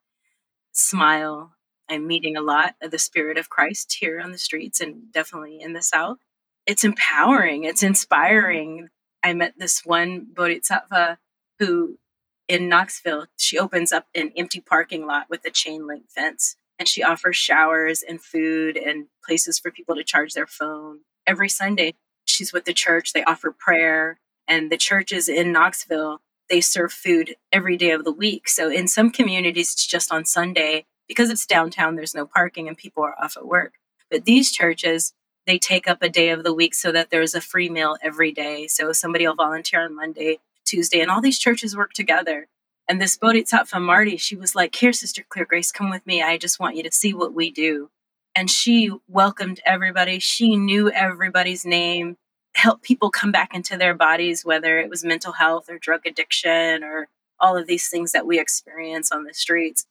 smile. 0.72 1.52
I'm 1.88 2.06
meeting 2.06 2.36
a 2.36 2.42
lot 2.42 2.74
of 2.82 2.90
the 2.90 2.98
spirit 2.98 3.38
of 3.38 3.50
Christ 3.50 3.96
here 4.00 4.20
on 4.20 4.32
the 4.32 4.38
streets 4.38 4.80
and 4.80 5.12
definitely 5.12 5.60
in 5.60 5.72
the 5.72 5.82
South. 5.82 6.18
It's 6.66 6.84
empowering, 6.84 7.64
it's 7.64 7.82
inspiring. 7.82 8.88
I 9.22 9.34
met 9.34 9.54
this 9.58 9.84
one 9.84 10.26
bodhisattva 10.34 11.18
who 11.58 11.98
in 12.48 12.68
Knoxville, 12.68 13.26
she 13.36 13.58
opens 13.58 13.92
up 13.92 14.06
an 14.14 14.32
empty 14.36 14.60
parking 14.60 15.06
lot 15.06 15.30
with 15.30 15.44
a 15.44 15.50
chain 15.50 15.86
link 15.86 16.04
fence 16.08 16.56
and 16.78 16.88
she 16.88 17.02
offers 17.02 17.36
showers 17.36 18.02
and 18.02 18.20
food 18.20 18.76
and 18.76 19.06
places 19.24 19.58
for 19.58 19.70
people 19.70 19.94
to 19.94 20.04
charge 20.04 20.32
their 20.32 20.46
phone. 20.46 21.00
Every 21.26 21.48
Sunday, 21.48 21.94
she's 22.24 22.52
with 22.52 22.64
the 22.64 22.72
church, 22.72 23.12
they 23.12 23.22
offer 23.24 23.54
prayer, 23.56 24.18
and 24.48 24.70
the 24.70 24.76
churches 24.76 25.28
in 25.28 25.52
Knoxville 25.52 26.20
they 26.52 26.60
serve 26.60 26.92
food 26.92 27.34
every 27.50 27.78
day 27.78 27.92
of 27.92 28.04
the 28.04 28.12
week. 28.12 28.46
So 28.46 28.70
in 28.70 28.86
some 28.86 29.10
communities, 29.10 29.72
it's 29.72 29.86
just 29.86 30.12
on 30.12 30.26
Sunday. 30.26 30.84
Because 31.08 31.30
it's 31.30 31.46
downtown, 31.46 31.96
there's 31.96 32.14
no 32.14 32.26
parking 32.26 32.68
and 32.68 32.76
people 32.76 33.02
are 33.02 33.16
off 33.20 33.36
at 33.36 33.46
work. 33.46 33.74
But 34.10 34.26
these 34.26 34.52
churches, 34.52 35.14
they 35.46 35.58
take 35.58 35.88
up 35.88 36.02
a 36.02 36.10
day 36.10 36.28
of 36.28 36.44
the 36.44 36.52
week 36.52 36.74
so 36.74 36.92
that 36.92 37.10
there's 37.10 37.34
a 37.34 37.40
free 37.40 37.70
meal 37.70 37.96
every 38.02 38.32
day. 38.32 38.66
So 38.66 38.92
somebody 38.92 39.26
will 39.26 39.34
volunteer 39.34 39.82
on 39.82 39.96
Monday, 39.96 40.40
Tuesday, 40.64 41.00
and 41.00 41.10
all 41.10 41.22
these 41.22 41.38
churches 41.38 41.76
work 41.76 41.94
together. 41.94 42.48
And 42.86 43.00
this 43.00 43.16
Bodhisattva 43.16 43.80
Marty, 43.80 44.18
she 44.18 44.36
was 44.36 44.54
like, 44.54 44.74
Here, 44.74 44.92
Sister 44.92 45.24
Clear 45.28 45.46
Grace, 45.46 45.72
come 45.72 45.88
with 45.88 46.06
me. 46.06 46.22
I 46.22 46.36
just 46.36 46.60
want 46.60 46.76
you 46.76 46.82
to 46.82 46.92
see 46.92 47.14
what 47.14 47.34
we 47.34 47.50
do. 47.50 47.90
And 48.34 48.50
she 48.50 48.90
welcomed 49.08 49.60
everybody. 49.64 50.18
She 50.18 50.56
knew 50.56 50.90
everybody's 50.90 51.64
name, 51.64 52.16
helped 52.54 52.82
people 52.82 53.10
come 53.10 53.32
back 53.32 53.54
into 53.54 53.76
their 53.76 53.94
bodies, 53.94 54.44
whether 54.44 54.78
it 54.78 54.90
was 54.90 55.04
mental 55.04 55.32
health 55.32 55.70
or 55.70 55.78
drug 55.78 56.06
addiction 56.06 56.84
or 56.84 57.08
all 57.40 57.56
of 57.56 57.66
these 57.66 57.88
things 57.88 58.12
that 58.12 58.26
we 58.26 58.38
experience 58.38 59.10
on 59.10 59.24
the 59.24 59.34
streets. 59.34 59.86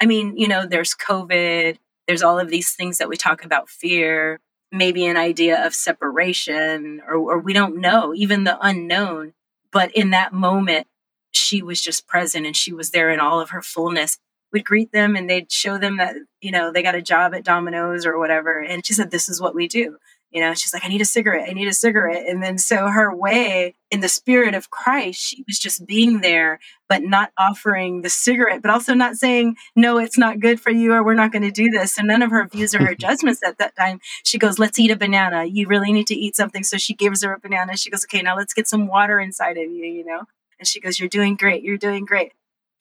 I 0.00 0.06
mean, 0.06 0.36
you 0.36 0.48
know, 0.48 0.66
there's 0.66 0.94
COVID, 0.94 1.78
there's 2.06 2.22
all 2.22 2.38
of 2.38 2.50
these 2.50 2.74
things 2.74 2.98
that 2.98 3.08
we 3.08 3.16
talk 3.16 3.44
about 3.44 3.68
fear, 3.68 4.40
maybe 4.72 5.06
an 5.06 5.16
idea 5.16 5.64
of 5.64 5.74
separation, 5.74 7.00
or, 7.06 7.16
or 7.16 7.38
we 7.38 7.52
don't 7.52 7.78
know, 7.78 8.12
even 8.14 8.44
the 8.44 8.58
unknown. 8.60 9.34
But 9.72 9.94
in 9.94 10.10
that 10.10 10.32
moment, 10.32 10.86
she 11.32 11.62
was 11.62 11.80
just 11.80 12.06
present 12.06 12.46
and 12.46 12.56
she 12.56 12.72
was 12.72 12.90
there 12.90 13.10
in 13.10 13.20
all 13.20 13.40
of 13.40 13.50
her 13.50 13.62
fullness. 13.62 14.18
We'd 14.52 14.64
greet 14.64 14.92
them 14.92 15.16
and 15.16 15.28
they'd 15.28 15.52
show 15.52 15.76
them 15.78 15.98
that, 15.98 16.16
you 16.40 16.50
know, 16.50 16.72
they 16.72 16.82
got 16.82 16.94
a 16.94 17.02
job 17.02 17.34
at 17.34 17.44
Domino's 17.44 18.06
or 18.06 18.18
whatever. 18.18 18.58
And 18.58 18.86
she 18.86 18.94
said, 18.94 19.10
This 19.10 19.28
is 19.28 19.40
what 19.40 19.54
we 19.54 19.68
do 19.68 19.98
you 20.30 20.40
know 20.40 20.54
she's 20.54 20.72
like 20.72 20.84
i 20.84 20.88
need 20.88 21.00
a 21.00 21.06
cigarette 21.06 21.48
i 21.48 21.52
need 21.52 21.68
a 21.68 21.72
cigarette. 21.72 22.26
And 22.28 22.42
then 22.42 22.58
so 22.58 22.88
her 22.88 23.14
way 23.14 23.74
in 23.90 24.00
the 24.00 24.08
spirit 24.08 24.54
of 24.54 24.70
christ 24.70 25.20
she 25.20 25.44
was 25.46 25.58
just 25.58 25.86
being 25.86 26.20
there 26.20 26.58
but 26.88 27.02
not 27.02 27.32
offering 27.38 28.02
the 28.02 28.10
cigarette 28.10 28.62
but 28.62 28.70
also 28.70 28.94
not 28.94 29.16
saying 29.16 29.56
no 29.74 29.98
it's 29.98 30.18
not 30.18 30.40
good 30.40 30.60
for 30.60 30.70
you 30.70 30.92
or 30.92 31.04
we're 31.04 31.14
not 31.14 31.32
going 31.32 31.42
to 31.42 31.50
do 31.50 31.70
this. 31.70 31.98
And 31.98 32.08
none 32.08 32.22
of 32.22 32.30
her 32.30 32.46
views 32.46 32.74
or 32.74 32.84
her 32.84 32.94
judgments 33.06 33.42
at 33.44 33.58
that 33.58 33.76
time. 33.76 34.00
She 34.24 34.38
goes 34.38 34.58
let's 34.58 34.78
eat 34.78 34.90
a 34.90 34.96
banana. 34.96 35.44
You 35.44 35.66
really 35.66 35.92
need 35.92 36.06
to 36.08 36.14
eat 36.14 36.36
something. 36.36 36.64
So 36.64 36.76
she 36.76 36.94
gives 36.94 37.22
her 37.22 37.32
a 37.32 37.40
banana. 37.40 37.76
She 37.76 37.90
goes 37.90 38.04
okay 38.04 38.22
now 38.22 38.36
let's 38.36 38.54
get 38.54 38.68
some 38.68 38.86
water 38.86 39.20
inside 39.20 39.56
of 39.56 39.70
you 39.70 39.84
you 39.84 40.04
know? 40.04 40.24
And 40.58 40.66
she 40.66 40.80
goes 40.80 40.98
you're 40.98 41.08
doing 41.08 41.36
great 41.36 41.62
you're 41.62 41.78
doing 41.78 42.04
great. 42.04 42.32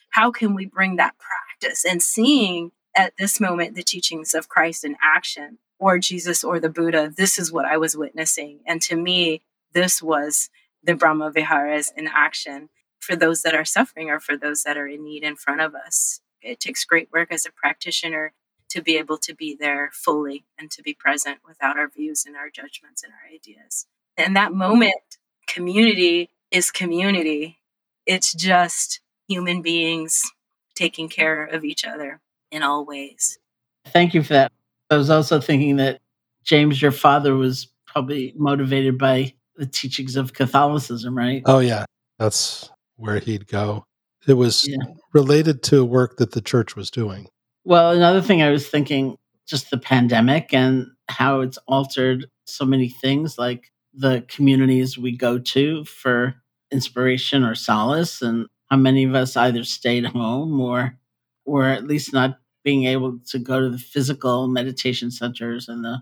How 0.09 0.31
can 0.31 0.55
we 0.55 0.65
bring 0.65 0.95
that 0.95 1.15
practice 1.17 1.85
and 1.85 2.01
seeing 2.01 2.71
at 2.95 3.13
this 3.17 3.39
moment 3.39 3.75
the 3.75 3.83
teachings 3.83 4.33
of 4.33 4.47
christ 4.47 4.85
in 4.85 4.95
action 5.01 5.57
or 5.79 5.99
Jesus 5.99 6.43
or 6.43 6.59
the 6.59 6.69
Buddha, 6.69 7.11
this 7.15 7.37
is 7.37 7.51
what 7.51 7.65
I 7.65 7.77
was 7.77 7.97
witnessing. 7.97 8.59
And 8.65 8.81
to 8.83 8.95
me, 8.95 9.41
this 9.73 10.01
was 10.01 10.49
the 10.83 10.95
Brahma 10.95 11.31
Viharas 11.31 11.91
in 11.95 12.07
action 12.07 12.69
for 12.99 13.15
those 13.15 13.41
that 13.43 13.55
are 13.55 13.65
suffering 13.65 14.09
or 14.09 14.19
for 14.19 14.37
those 14.37 14.63
that 14.63 14.77
are 14.77 14.87
in 14.87 15.03
need 15.03 15.23
in 15.23 15.35
front 15.35 15.61
of 15.61 15.75
us. 15.75 16.21
It 16.41 16.59
takes 16.59 16.85
great 16.85 17.09
work 17.11 17.31
as 17.31 17.45
a 17.45 17.51
practitioner 17.51 18.33
to 18.69 18.81
be 18.81 18.97
able 18.97 19.17
to 19.17 19.33
be 19.33 19.55
there 19.59 19.91
fully 19.93 20.45
and 20.57 20.71
to 20.71 20.81
be 20.81 20.93
present 20.93 21.39
without 21.47 21.77
our 21.77 21.87
views 21.87 22.25
and 22.25 22.35
our 22.35 22.49
judgments 22.49 23.03
and 23.03 23.13
our 23.13 23.33
ideas. 23.33 23.87
And 24.17 24.35
that 24.35 24.53
moment, 24.53 25.17
community 25.47 26.29
is 26.51 26.71
community. 26.71 27.59
It's 28.05 28.33
just 28.33 29.01
human 29.27 29.61
beings 29.61 30.31
taking 30.75 31.09
care 31.09 31.45
of 31.45 31.63
each 31.63 31.85
other 31.85 32.21
in 32.51 32.63
all 32.63 32.85
ways. 32.85 33.39
Thank 33.87 34.13
you 34.13 34.23
for 34.23 34.33
that. 34.33 34.51
I 34.89 34.97
was 34.97 35.09
also 35.09 35.39
thinking 35.39 35.77
that 35.77 36.01
James, 36.43 36.81
your 36.81 36.91
father, 36.91 37.35
was 37.35 37.67
probably 37.87 38.33
motivated 38.35 38.97
by 38.97 39.33
the 39.55 39.65
teachings 39.65 40.15
of 40.15 40.33
Catholicism, 40.33 41.17
right? 41.17 41.41
Oh, 41.45 41.59
yeah. 41.59 41.85
That's 42.19 42.69
where 42.97 43.19
he'd 43.19 43.47
go. 43.47 43.85
It 44.27 44.33
was 44.33 44.67
yeah. 44.67 44.77
related 45.13 45.63
to 45.63 45.85
work 45.85 46.17
that 46.17 46.31
the 46.31 46.41
church 46.41 46.75
was 46.75 46.89
doing. 46.89 47.27
Well, 47.63 47.91
another 47.91 48.21
thing 48.21 48.41
I 48.41 48.51
was 48.51 48.67
thinking 48.67 49.17
just 49.47 49.69
the 49.69 49.77
pandemic 49.77 50.53
and 50.53 50.87
how 51.07 51.41
it's 51.41 51.57
altered 51.67 52.25
so 52.45 52.65
many 52.65 52.89
things, 52.89 53.37
like 53.37 53.71
the 53.93 54.25
communities 54.27 54.97
we 54.97 55.15
go 55.15 55.39
to 55.39 55.85
for 55.85 56.35
inspiration 56.71 57.43
or 57.43 57.55
solace, 57.55 58.21
and 58.21 58.47
how 58.69 58.77
many 58.77 59.03
of 59.03 59.15
us 59.15 59.37
either 59.37 59.63
stayed 59.63 60.05
home 60.05 60.59
or 60.59 60.97
or 61.45 61.65
at 61.65 61.85
least 61.85 62.11
not 62.11 62.39
being 62.65 62.85
able 62.85 63.19
to 63.27 63.39
go 63.39 63.61
to 63.61 63.69
the 63.69 63.77
physical 63.77 64.47
meditation 64.49 65.11
centers 65.11 65.69
and 65.69 65.85
the 65.85 66.01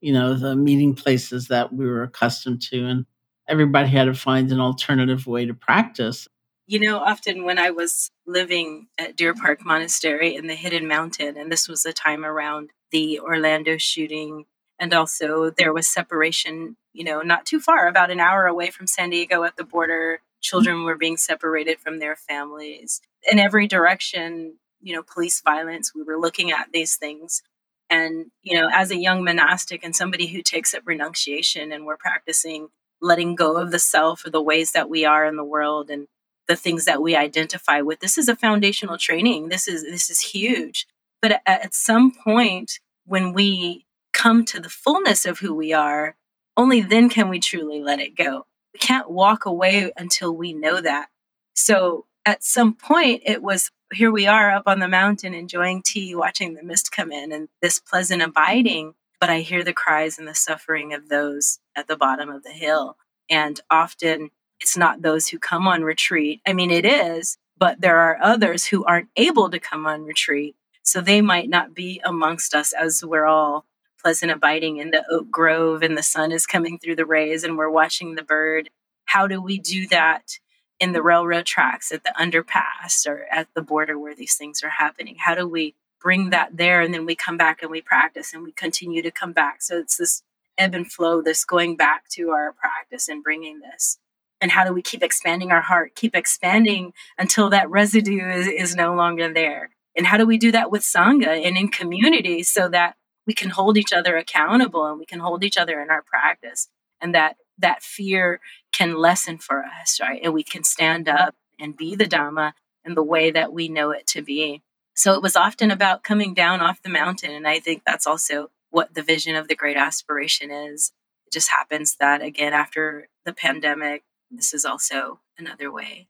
you 0.00 0.14
know 0.14 0.32
the 0.32 0.56
meeting 0.56 0.94
places 0.94 1.48
that 1.48 1.74
we 1.74 1.84
were 1.84 2.04
accustomed 2.04 2.62
to 2.62 2.86
and 2.86 3.04
everybody 3.46 3.88
had 3.88 4.04
to 4.04 4.14
find 4.14 4.50
an 4.50 4.60
alternative 4.60 5.26
way 5.26 5.44
to 5.44 5.52
practice. 5.52 6.26
You 6.66 6.78
know 6.78 6.98
often 7.00 7.44
when 7.44 7.58
i 7.58 7.70
was 7.70 8.08
living 8.26 8.86
at 8.96 9.16
deer 9.16 9.34
park 9.34 9.66
monastery 9.66 10.36
in 10.36 10.46
the 10.46 10.54
hidden 10.54 10.86
mountain 10.86 11.36
and 11.36 11.50
this 11.50 11.68
was 11.68 11.82
the 11.82 11.92
time 11.92 12.24
around 12.24 12.70
the 12.92 13.18
orlando 13.20 13.76
shooting 13.76 14.46
and 14.78 14.94
also 14.94 15.50
there 15.50 15.72
was 15.72 15.88
separation 15.88 16.76
you 16.92 17.02
know 17.02 17.20
not 17.22 17.44
too 17.44 17.58
far 17.58 17.88
about 17.88 18.12
an 18.12 18.20
hour 18.20 18.46
away 18.46 18.70
from 18.70 18.86
san 18.86 19.10
diego 19.10 19.42
at 19.42 19.56
the 19.56 19.64
border. 19.64 20.22
Children 20.42 20.84
were 20.84 20.96
being 20.96 21.18
separated 21.18 21.80
from 21.80 21.98
their 21.98 22.16
families. 22.16 23.02
In 23.30 23.38
every 23.38 23.66
direction 23.66 24.54
you 24.82 24.94
know 24.94 25.02
police 25.02 25.40
violence. 25.40 25.94
We 25.94 26.02
were 26.02 26.18
looking 26.18 26.50
at 26.52 26.68
these 26.72 26.96
things. 26.96 27.42
And 27.88 28.30
you 28.42 28.60
know 28.60 28.68
as 28.72 28.90
a 28.90 28.96
young 28.96 29.24
monastic 29.24 29.84
and 29.84 29.94
somebody 29.96 30.28
who 30.28 30.42
takes 30.42 30.74
up 30.74 30.82
renunciation 30.86 31.72
and 31.72 31.84
we're 31.84 31.96
practicing 31.96 32.68
letting 33.00 33.34
go 33.34 33.56
of 33.56 33.70
the 33.70 33.78
self 33.78 34.24
or 34.26 34.30
the 34.30 34.42
ways 34.42 34.72
that 34.72 34.90
we 34.90 35.04
are 35.04 35.24
in 35.24 35.36
the 35.36 35.44
world 35.44 35.90
and 35.90 36.06
the 36.48 36.56
things 36.56 36.84
that 36.84 37.00
we 37.00 37.14
identify 37.14 37.80
with 37.80 38.00
this 38.00 38.18
is 38.18 38.28
a 38.28 38.36
foundational 38.36 38.98
training. 38.98 39.48
This 39.48 39.68
is 39.68 39.84
this 39.84 40.10
is 40.10 40.20
huge. 40.20 40.86
But 41.22 41.40
at, 41.46 41.74
some 41.74 42.12
point 42.12 42.80
when 43.06 43.32
we 43.32 43.86
come 44.12 44.44
to 44.46 44.60
the 44.60 44.68
fullness 44.68 45.26
of 45.26 45.38
who 45.38 45.54
we 45.54 45.72
are 45.72 46.16
only 46.56 46.80
then 46.80 47.08
can 47.08 47.28
we 47.28 47.38
truly 47.38 47.80
let 47.80 48.00
it 48.00 48.16
go. 48.16 48.46
We 48.74 48.78
can't 48.80 49.10
walk 49.10 49.46
away 49.46 49.92
until 49.96 50.34
we 50.34 50.52
know 50.52 50.80
that. 50.80 51.08
So 51.54 52.06
at 52.26 52.44
some 52.44 52.74
point 52.74 53.22
it 53.24 53.42
was 53.42 53.70
here 53.92 54.10
we 54.10 54.26
are 54.26 54.50
up 54.50 54.64
on 54.66 54.78
the 54.78 54.88
mountain 54.88 55.34
enjoying 55.34 55.82
tea, 55.82 56.14
watching 56.14 56.54
the 56.54 56.62
mist 56.62 56.92
come 56.92 57.10
in 57.10 57.32
and 57.32 57.48
this 57.60 57.80
pleasant 57.80 58.22
abiding. 58.22 58.94
But 59.20 59.30
I 59.30 59.40
hear 59.40 59.64
the 59.64 59.72
cries 59.72 60.18
and 60.18 60.28
the 60.28 60.34
suffering 60.34 60.94
of 60.94 61.08
those 61.08 61.58
at 61.76 61.88
the 61.88 61.96
bottom 61.96 62.30
of 62.30 62.42
the 62.42 62.52
hill. 62.52 62.96
And 63.28 63.60
often 63.70 64.30
it's 64.60 64.76
not 64.76 65.02
those 65.02 65.28
who 65.28 65.38
come 65.38 65.66
on 65.66 65.82
retreat. 65.82 66.40
I 66.46 66.52
mean, 66.52 66.70
it 66.70 66.84
is, 66.84 67.36
but 67.58 67.80
there 67.80 67.98
are 67.98 68.18
others 68.22 68.66
who 68.66 68.84
aren't 68.84 69.08
able 69.16 69.50
to 69.50 69.58
come 69.58 69.86
on 69.86 70.04
retreat. 70.04 70.54
So 70.82 71.00
they 71.00 71.20
might 71.20 71.48
not 71.48 71.74
be 71.74 72.00
amongst 72.04 72.54
us 72.54 72.72
as 72.72 73.04
we're 73.04 73.26
all 73.26 73.66
pleasant 74.02 74.32
abiding 74.32 74.78
in 74.78 74.90
the 74.90 75.04
oak 75.10 75.30
grove 75.30 75.82
and 75.82 75.96
the 75.96 76.02
sun 76.02 76.32
is 76.32 76.46
coming 76.46 76.78
through 76.78 76.96
the 76.96 77.04
rays 77.04 77.44
and 77.44 77.58
we're 77.58 77.70
watching 77.70 78.14
the 78.14 78.22
bird. 78.22 78.70
How 79.04 79.26
do 79.26 79.42
we 79.42 79.58
do 79.58 79.86
that 79.88 80.38
in 80.80 80.92
the 80.92 81.02
railroad 81.02 81.46
tracks, 81.46 81.92
at 81.92 82.02
the 82.04 82.14
underpass, 82.18 83.06
or 83.06 83.26
at 83.30 83.48
the 83.54 83.62
border 83.62 83.98
where 83.98 84.14
these 84.14 84.34
things 84.34 84.62
are 84.64 84.70
happening? 84.70 85.16
How 85.18 85.34
do 85.34 85.46
we 85.46 85.74
bring 86.00 86.30
that 86.30 86.56
there 86.56 86.80
and 86.80 86.92
then 86.92 87.04
we 87.04 87.14
come 87.14 87.36
back 87.36 87.62
and 87.62 87.70
we 87.70 87.82
practice 87.82 88.32
and 88.32 88.42
we 88.42 88.52
continue 88.52 89.02
to 89.02 89.10
come 89.10 89.32
back? 89.32 89.62
So 89.62 89.78
it's 89.78 89.96
this 89.96 90.22
ebb 90.56 90.74
and 90.74 90.90
flow, 90.90 91.22
this 91.22 91.44
going 91.44 91.76
back 91.76 92.08
to 92.10 92.30
our 92.30 92.52
practice 92.52 93.08
and 93.08 93.22
bringing 93.22 93.60
this. 93.60 93.98
And 94.40 94.50
how 94.50 94.64
do 94.64 94.72
we 94.72 94.80
keep 94.80 95.02
expanding 95.02 95.52
our 95.52 95.60
heart, 95.60 95.94
keep 95.94 96.16
expanding 96.16 96.94
until 97.18 97.50
that 97.50 97.68
residue 97.68 98.26
is, 98.30 98.46
is 98.46 98.74
no 98.74 98.94
longer 98.94 99.32
there? 99.32 99.70
And 99.96 100.06
how 100.06 100.16
do 100.16 100.26
we 100.26 100.38
do 100.38 100.50
that 100.52 100.70
with 100.70 100.82
Sangha 100.82 101.46
and 101.46 101.58
in 101.58 101.68
community 101.68 102.42
so 102.42 102.68
that 102.68 102.96
we 103.26 103.34
can 103.34 103.50
hold 103.50 103.76
each 103.76 103.92
other 103.92 104.16
accountable 104.16 104.86
and 104.86 104.98
we 104.98 105.04
can 105.04 105.20
hold 105.20 105.44
each 105.44 105.58
other 105.58 105.80
in 105.80 105.90
our 105.90 106.02
practice 106.02 106.68
and 107.00 107.14
that 107.14 107.36
that 107.58 107.82
fear 107.82 108.40
can 108.80 108.96
lessen 108.96 109.36
for 109.36 109.62
us, 109.62 110.00
right? 110.00 110.22
And 110.24 110.32
we 110.32 110.42
can 110.42 110.64
stand 110.64 111.06
up 111.06 111.34
and 111.58 111.76
be 111.76 111.94
the 111.94 112.06
Dhamma 112.06 112.52
in 112.82 112.94
the 112.94 113.02
way 113.02 113.30
that 113.30 113.52
we 113.52 113.68
know 113.68 113.90
it 113.90 114.06
to 114.06 114.22
be. 114.22 114.62
So 114.94 115.12
it 115.12 115.22
was 115.22 115.36
often 115.36 115.70
about 115.70 116.02
coming 116.02 116.32
down 116.32 116.62
off 116.62 116.82
the 116.82 116.88
mountain. 116.88 117.30
And 117.30 117.46
I 117.46 117.60
think 117.60 117.82
that's 117.84 118.06
also 118.06 118.50
what 118.70 118.94
the 118.94 119.02
vision 119.02 119.36
of 119.36 119.48
the 119.48 119.54
great 119.54 119.76
aspiration 119.76 120.50
is. 120.50 120.92
It 121.26 121.32
just 121.34 121.50
happens 121.50 121.96
that, 121.96 122.22
again, 122.22 122.54
after 122.54 123.08
the 123.26 123.34
pandemic, 123.34 124.02
this 124.30 124.54
is 124.54 124.64
also 124.64 125.20
another 125.38 125.70
way. 125.70 126.08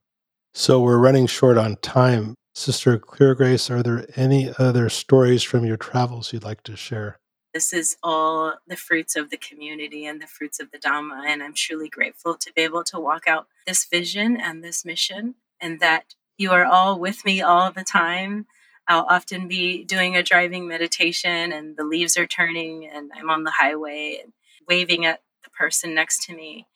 So 0.55 0.81
we're 0.81 0.99
running 0.99 1.27
short 1.27 1.59
on 1.59 1.77
time. 1.77 2.35
Sister 2.55 2.99
Clear 2.99 3.35
Grace, 3.35 3.69
are 3.69 3.83
there 3.83 4.07
any 4.15 4.53
other 4.59 4.89
stories 4.89 5.43
from 5.43 5.65
your 5.65 5.77
travels 5.77 6.33
you'd 6.33 6.45
like 6.45 6.63
to 6.65 6.77
share? 6.77 7.20
This 7.53 7.73
is 7.73 7.97
all 8.03 8.55
the 8.67 8.77
fruits 8.77 9.17
of 9.17 9.31
the 9.31 9.37
community 9.37 10.07
and 10.07 10.23
the 10.23 10.27
fruits 10.27 10.61
of 10.61 10.71
the 10.71 10.79
Dhamma. 10.79 11.25
And 11.27 11.43
I'm 11.43 11.55
truly 11.55 11.89
grateful 11.89 12.37
to 12.37 12.53
be 12.53 12.63
able 12.63 12.85
to 12.85 13.01
walk 13.01 13.27
out 13.27 13.49
this 13.67 13.85
vision 13.85 14.37
and 14.37 14.63
this 14.63 14.85
mission, 14.85 15.35
and 15.61 15.81
that 15.81 16.15
you 16.39 16.53
are 16.53 16.65
all 16.65 16.99
with 16.99 17.25
me 17.25 17.43
all 17.43 17.71
the 17.71 17.85
time. 17.85 18.47
I'll 18.89 19.07
often 19.09 19.47
be 19.47 19.85
doing 19.85 20.17
a 20.17 20.23
driving 20.23 20.67
meditation, 20.67 21.53
and 21.53 21.77
the 21.77 21.85
leaves 21.85 22.17
are 22.17 22.27
turning, 22.27 22.89
and 22.89 23.11
I'm 23.15 23.31
on 23.31 23.45
the 23.45 23.53
highway 23.53 24.21
and 24.23 24.33
waving 24.69 25.05
at 25.05 25.23
the 25.45 25.51
person 25.51 25.95
next 25.95 26.25
to 26.27 26.35
me. 26.35 26.67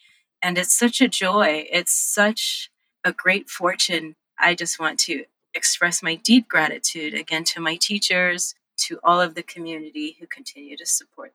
And 0.42 0.58
it's 0.58 0.76
such 0.76 1.00
a 1.00 1.08
joy. 1.08 1.66
It's 1.72 1.92
such 1.92 2.70
a 3.02 3.12
great 3.12 3.48
fortune. 3.48 4.16
I 4.38 4.54
just 4.54 4.78
want 4.78 4.98
to 5.00 5.24
express 5.54 6.02
my 6.02 6.16
deep 6.16 6.48
gratitude 6.48 7.14
again 7.14 7.44
to 7.44 7.60
my 7.60 7.76
teachers, 7.76 8.54
to 8.76 8.98
all 9.04 9.20
of 9.20 9.34
the 9.34 9.42
community 9.42 10.16
who 10.20 10.26
continue 10.26 10.76
to 10.76 10.86
support. 10.86 11.32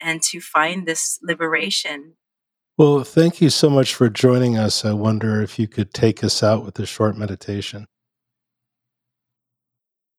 and 0.00 0.22
to 0.22 0.40
find 0.40 0.86
this 0.86 1.18
liberation. 1.22 2.14
Well, 2.76 3.04
thank 3.04 3.40
you 3.40 3.50
so 3.50 3.70
much 3.70 3.94
for 3.94 4.08
joining 4.08 4.56
us. 4.58 4.84
I 4.84 4.92
wonder 4.92 5.40
if 5.42 5.58
you 5.58 5.68
could 5.68 5.94
take 5.94 6.24
us 6.24 6.42
out 6.42 6.64
with 6.64 6.78
a 6.80 6.86
short 6.86 7.16
meditation. 7.16 7.86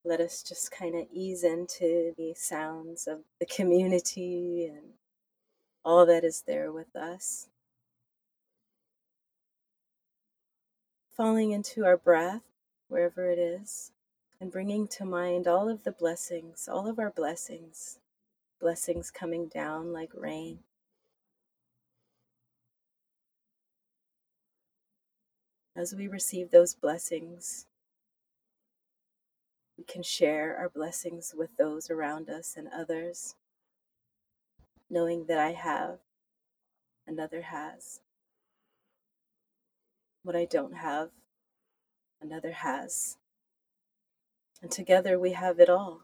Let 0.05 0.21
us 0.21 0.43
just 0.43 0.71
kind 0.71 0.95
of 0.95 1.07
ease 1.13 1.43
into 1.43 2.13
the 2.17 2.33
sounds 2.35 3.07
of 3.07 3.19
the 3.39 3.45
community 3.45 4.67
and 4.73 4.93
all 5.85 6.05
that 6.05 6.23
is 6.23 6.43
there 6.47 6.71
with 6.71 6.95
us. 6.95 7.47
Falling 11.15 11.51
into 11.51 11.85
our 11.85 11.97
breath, 11.97 12.41
wherever 12.87 13.29
it 13.29 13.39
is, 13.39 13.91
and 14.43 14.51
bringing 14.51 14.85
to 14.89 15.05
mind 15.05 15.47
all 15.47 15.69
of 15.69 15.85
the 15.85 15.91
blessings, 15.93 16.67
all 16.67 16.85
of 16.85 16.99
our 16.99 17.09
blessings, 17.09 17.99
blessings 18.59 19.09
coming 19.09 19.47
down 19.47 19.93
like 19.93 20.09
rain. 20.13 20.59
As 25.77 25.95
we 25.95 26.09
receive 26.09 26.51
those 26.51 26.75
blessings, 26.75 27.67
we 29.77 29.85
can 29.85 30.03
share 30.03 30.57
our 30.57 30.67
blessings 30.67 31.33
with 31.33 31.55
those 31.55 31.89
around 31.89 32.29
us 32.29 32.55
and 32.57 32.67
others 32.67 33.35
knowing 34.89 35.23
that 35.27 35.39
I 35.39 35.53
have, 35.53 35.99
another 37.07 37.43
has. 37.43 38.01
What 40.21 40.35
I 40.35 40.43
don't 40.43 40.73
have, 40.73 41.11
another 42.21 42.51
has. 42.51 43.15
And 44.63 44.71
together 44.71 45.19
we 45.19 45.33
have 45.33 45.59
it 45.59 45.69
all. 45.69 46.03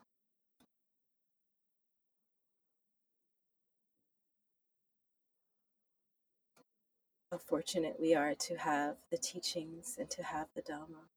How 7.32 7.38
fortunate 7.38 7.96
we 8.02 8.14
are 8.14 8.36
to 8.36 8.58
have 8.58 8.98
the 9.10 9.18
teachings 9.18 9.96
and 9.98 10.10
to 10.10 10.24
have 10.24 10.48
the 10.56 10.62
Dhamma. 10.62 11.08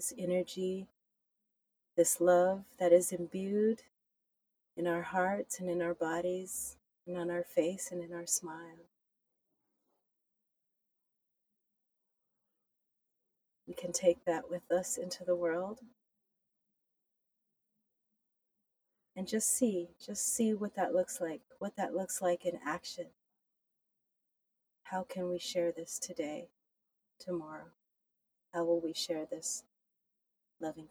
This 0.00 0.14
energy, 0.16 0.86
this 1.94 2.22
love 2.22 2.64
that 2.78 2.90
is 2.90 3.12
imbued 3.12 3.82
in 4.74 4.86
our 4.86 5.02
hearts 5.02 5.60
and 5.60 5.68
in 5.68 5.82
our 5.82 5.92
bodies 5.92 6.78
and 7.06 7.18
on 7.18 7.30
our 7.30 7.44
face 7.44 7.90
and 7.92 8.02
in 8.02 8.10
our 8.14 8.24
smile. 8.24 8.86
We 13.68 13.74
can 13.74 13.92
take 13.92 14.24
that 14.24 14.50
with 14.50 14.72
us 14.72 14.96
into 14.96 15.22
the 15.22 15.36
world 15.36 15.80
and 19.14 19.28
just 19.28 19.54
see, 19.54 19.90
just 20.02 20.34
see 20.34 20.54
what 20.54 20.76
that 20.76 20.94
looks 20.94 21.20
like, 21.20 21.42
what 21.58 21.76
that 21.76 21.92
looks 21.94 22.22
like 22.22 22.46
in 22.46 22.58
action. 22.64 23.08
How 24.84 25.02
can 25.02 25.28
we 25.28 25.38
share 25.38 25.70
this 25.70 25.98
today, 25.98 26.48
tomorrow? 27.18 27.72
How 28.54 28.64
will 28.64 28.80
we 28.80 28.94
share 28.94 29.26
this 29.30 29.64
loving 30.60 30.88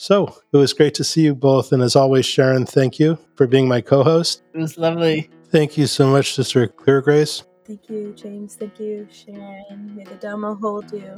So 0.00 0.34
it 0.50 0.56
was 0.56 0.72
great 0.72 0.94
to 0.94 1.04
see 1.04 1.24
you 1.24 1.34
both. 1.34 1.72
And 1.72 1.82
as 1.82 1.94
always, 1.94 2.24
Sharon, 2.24 2.64
thank 2.64 2.98
you 2.98 3.18
for 3.34 3.46
being 3.46 3.68
my 3.68 3.82
co 3.82 4.02
host. 4.02 4.42
It 4.54 4.58
was 4.58 4.78
lovely. 4.78 5.28
Thank 5.50 5.76
you 5.76 5.86
so 5.86 6.06
much, 6.06 6.34
Sister 6.34 6.66
Clear 6.68 7.02
Grace. 7.02 7.42
Thank 7.66 7.90
you, 7.90 8.14
James. 8.14 8.54
Thank 8.54 8.80
you, 8.80 9.06
Sharon. 9.12 9.94
May 9.94 10.04
the 10.04 10.14
Dhamma 10.14 10.58
hold 10.58 10.90
you. 10.90 11.14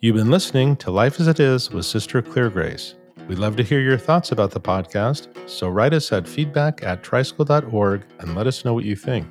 You've 0.00 0.16
been 0.16 0.32
listening 0.32 0.74
to 0.78 0.90
Life 0.90 1.20
as 1.20 1.28
It 1.28 1.38
Is 1.38 1.70
with 1.70 1.86
Sister 1.86 2.20
Clear 2.20 2.50
Grace. 2.50 2.96
We'd 3.28 3.38
love 3.38 3.54
to 3.54 3.62
hear 3.62 3.78
your 3.78 3.96
thoughts 3.96 4.32
about 4.32 4.50
the 4.50 4.60
podcast, 4.60 5.28
so 5.48 5.68
write 5.68 5.94
us 5.94 6.10
at 6.10 6.26
feedback 6.26 6.82
at 6.82 7.04
tricycle.org 7.04 8.02
and 8.18 8.34
let 8.34 8.48
us 8.48 8.64
know 8.64 8.74
what 8.74 8.84
you 8.84 8.96
think. 8.96 9.24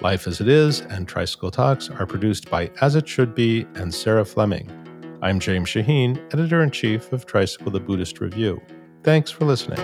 Life 0.00 0.26
as 0.26 0.40
It 0.40 0.48
Is 0.48 0.80
and 0.80 1.06
Tricycle 1.06 1.50
Talks 1.50 1.90
are 1.90 2.06
produced 2.06 2.48
by 2.48 2.70
As 2.80 2.96
It 2.96 3.06
Should 3.06 3.34
Be 3.34 3.66
and 3.74 3.92
Sarah 3.92 4.24
Fleming. 4.24 4.81
I'm 5.22 5.38
James 5.38 5.68
Shaheen, 5.68 6.18
editor 6.34 6.64
in 6.64 6.72
chief 6.72 7.12
of 7.12 7.26
Tricycle 7.26 7.70
the 7.70 7.78
Buddhist 7.78 8.20
Review. 8.20 8.60
Thanks 9.04 9.30
for 9.30 9.44
listening. 9.44 9.78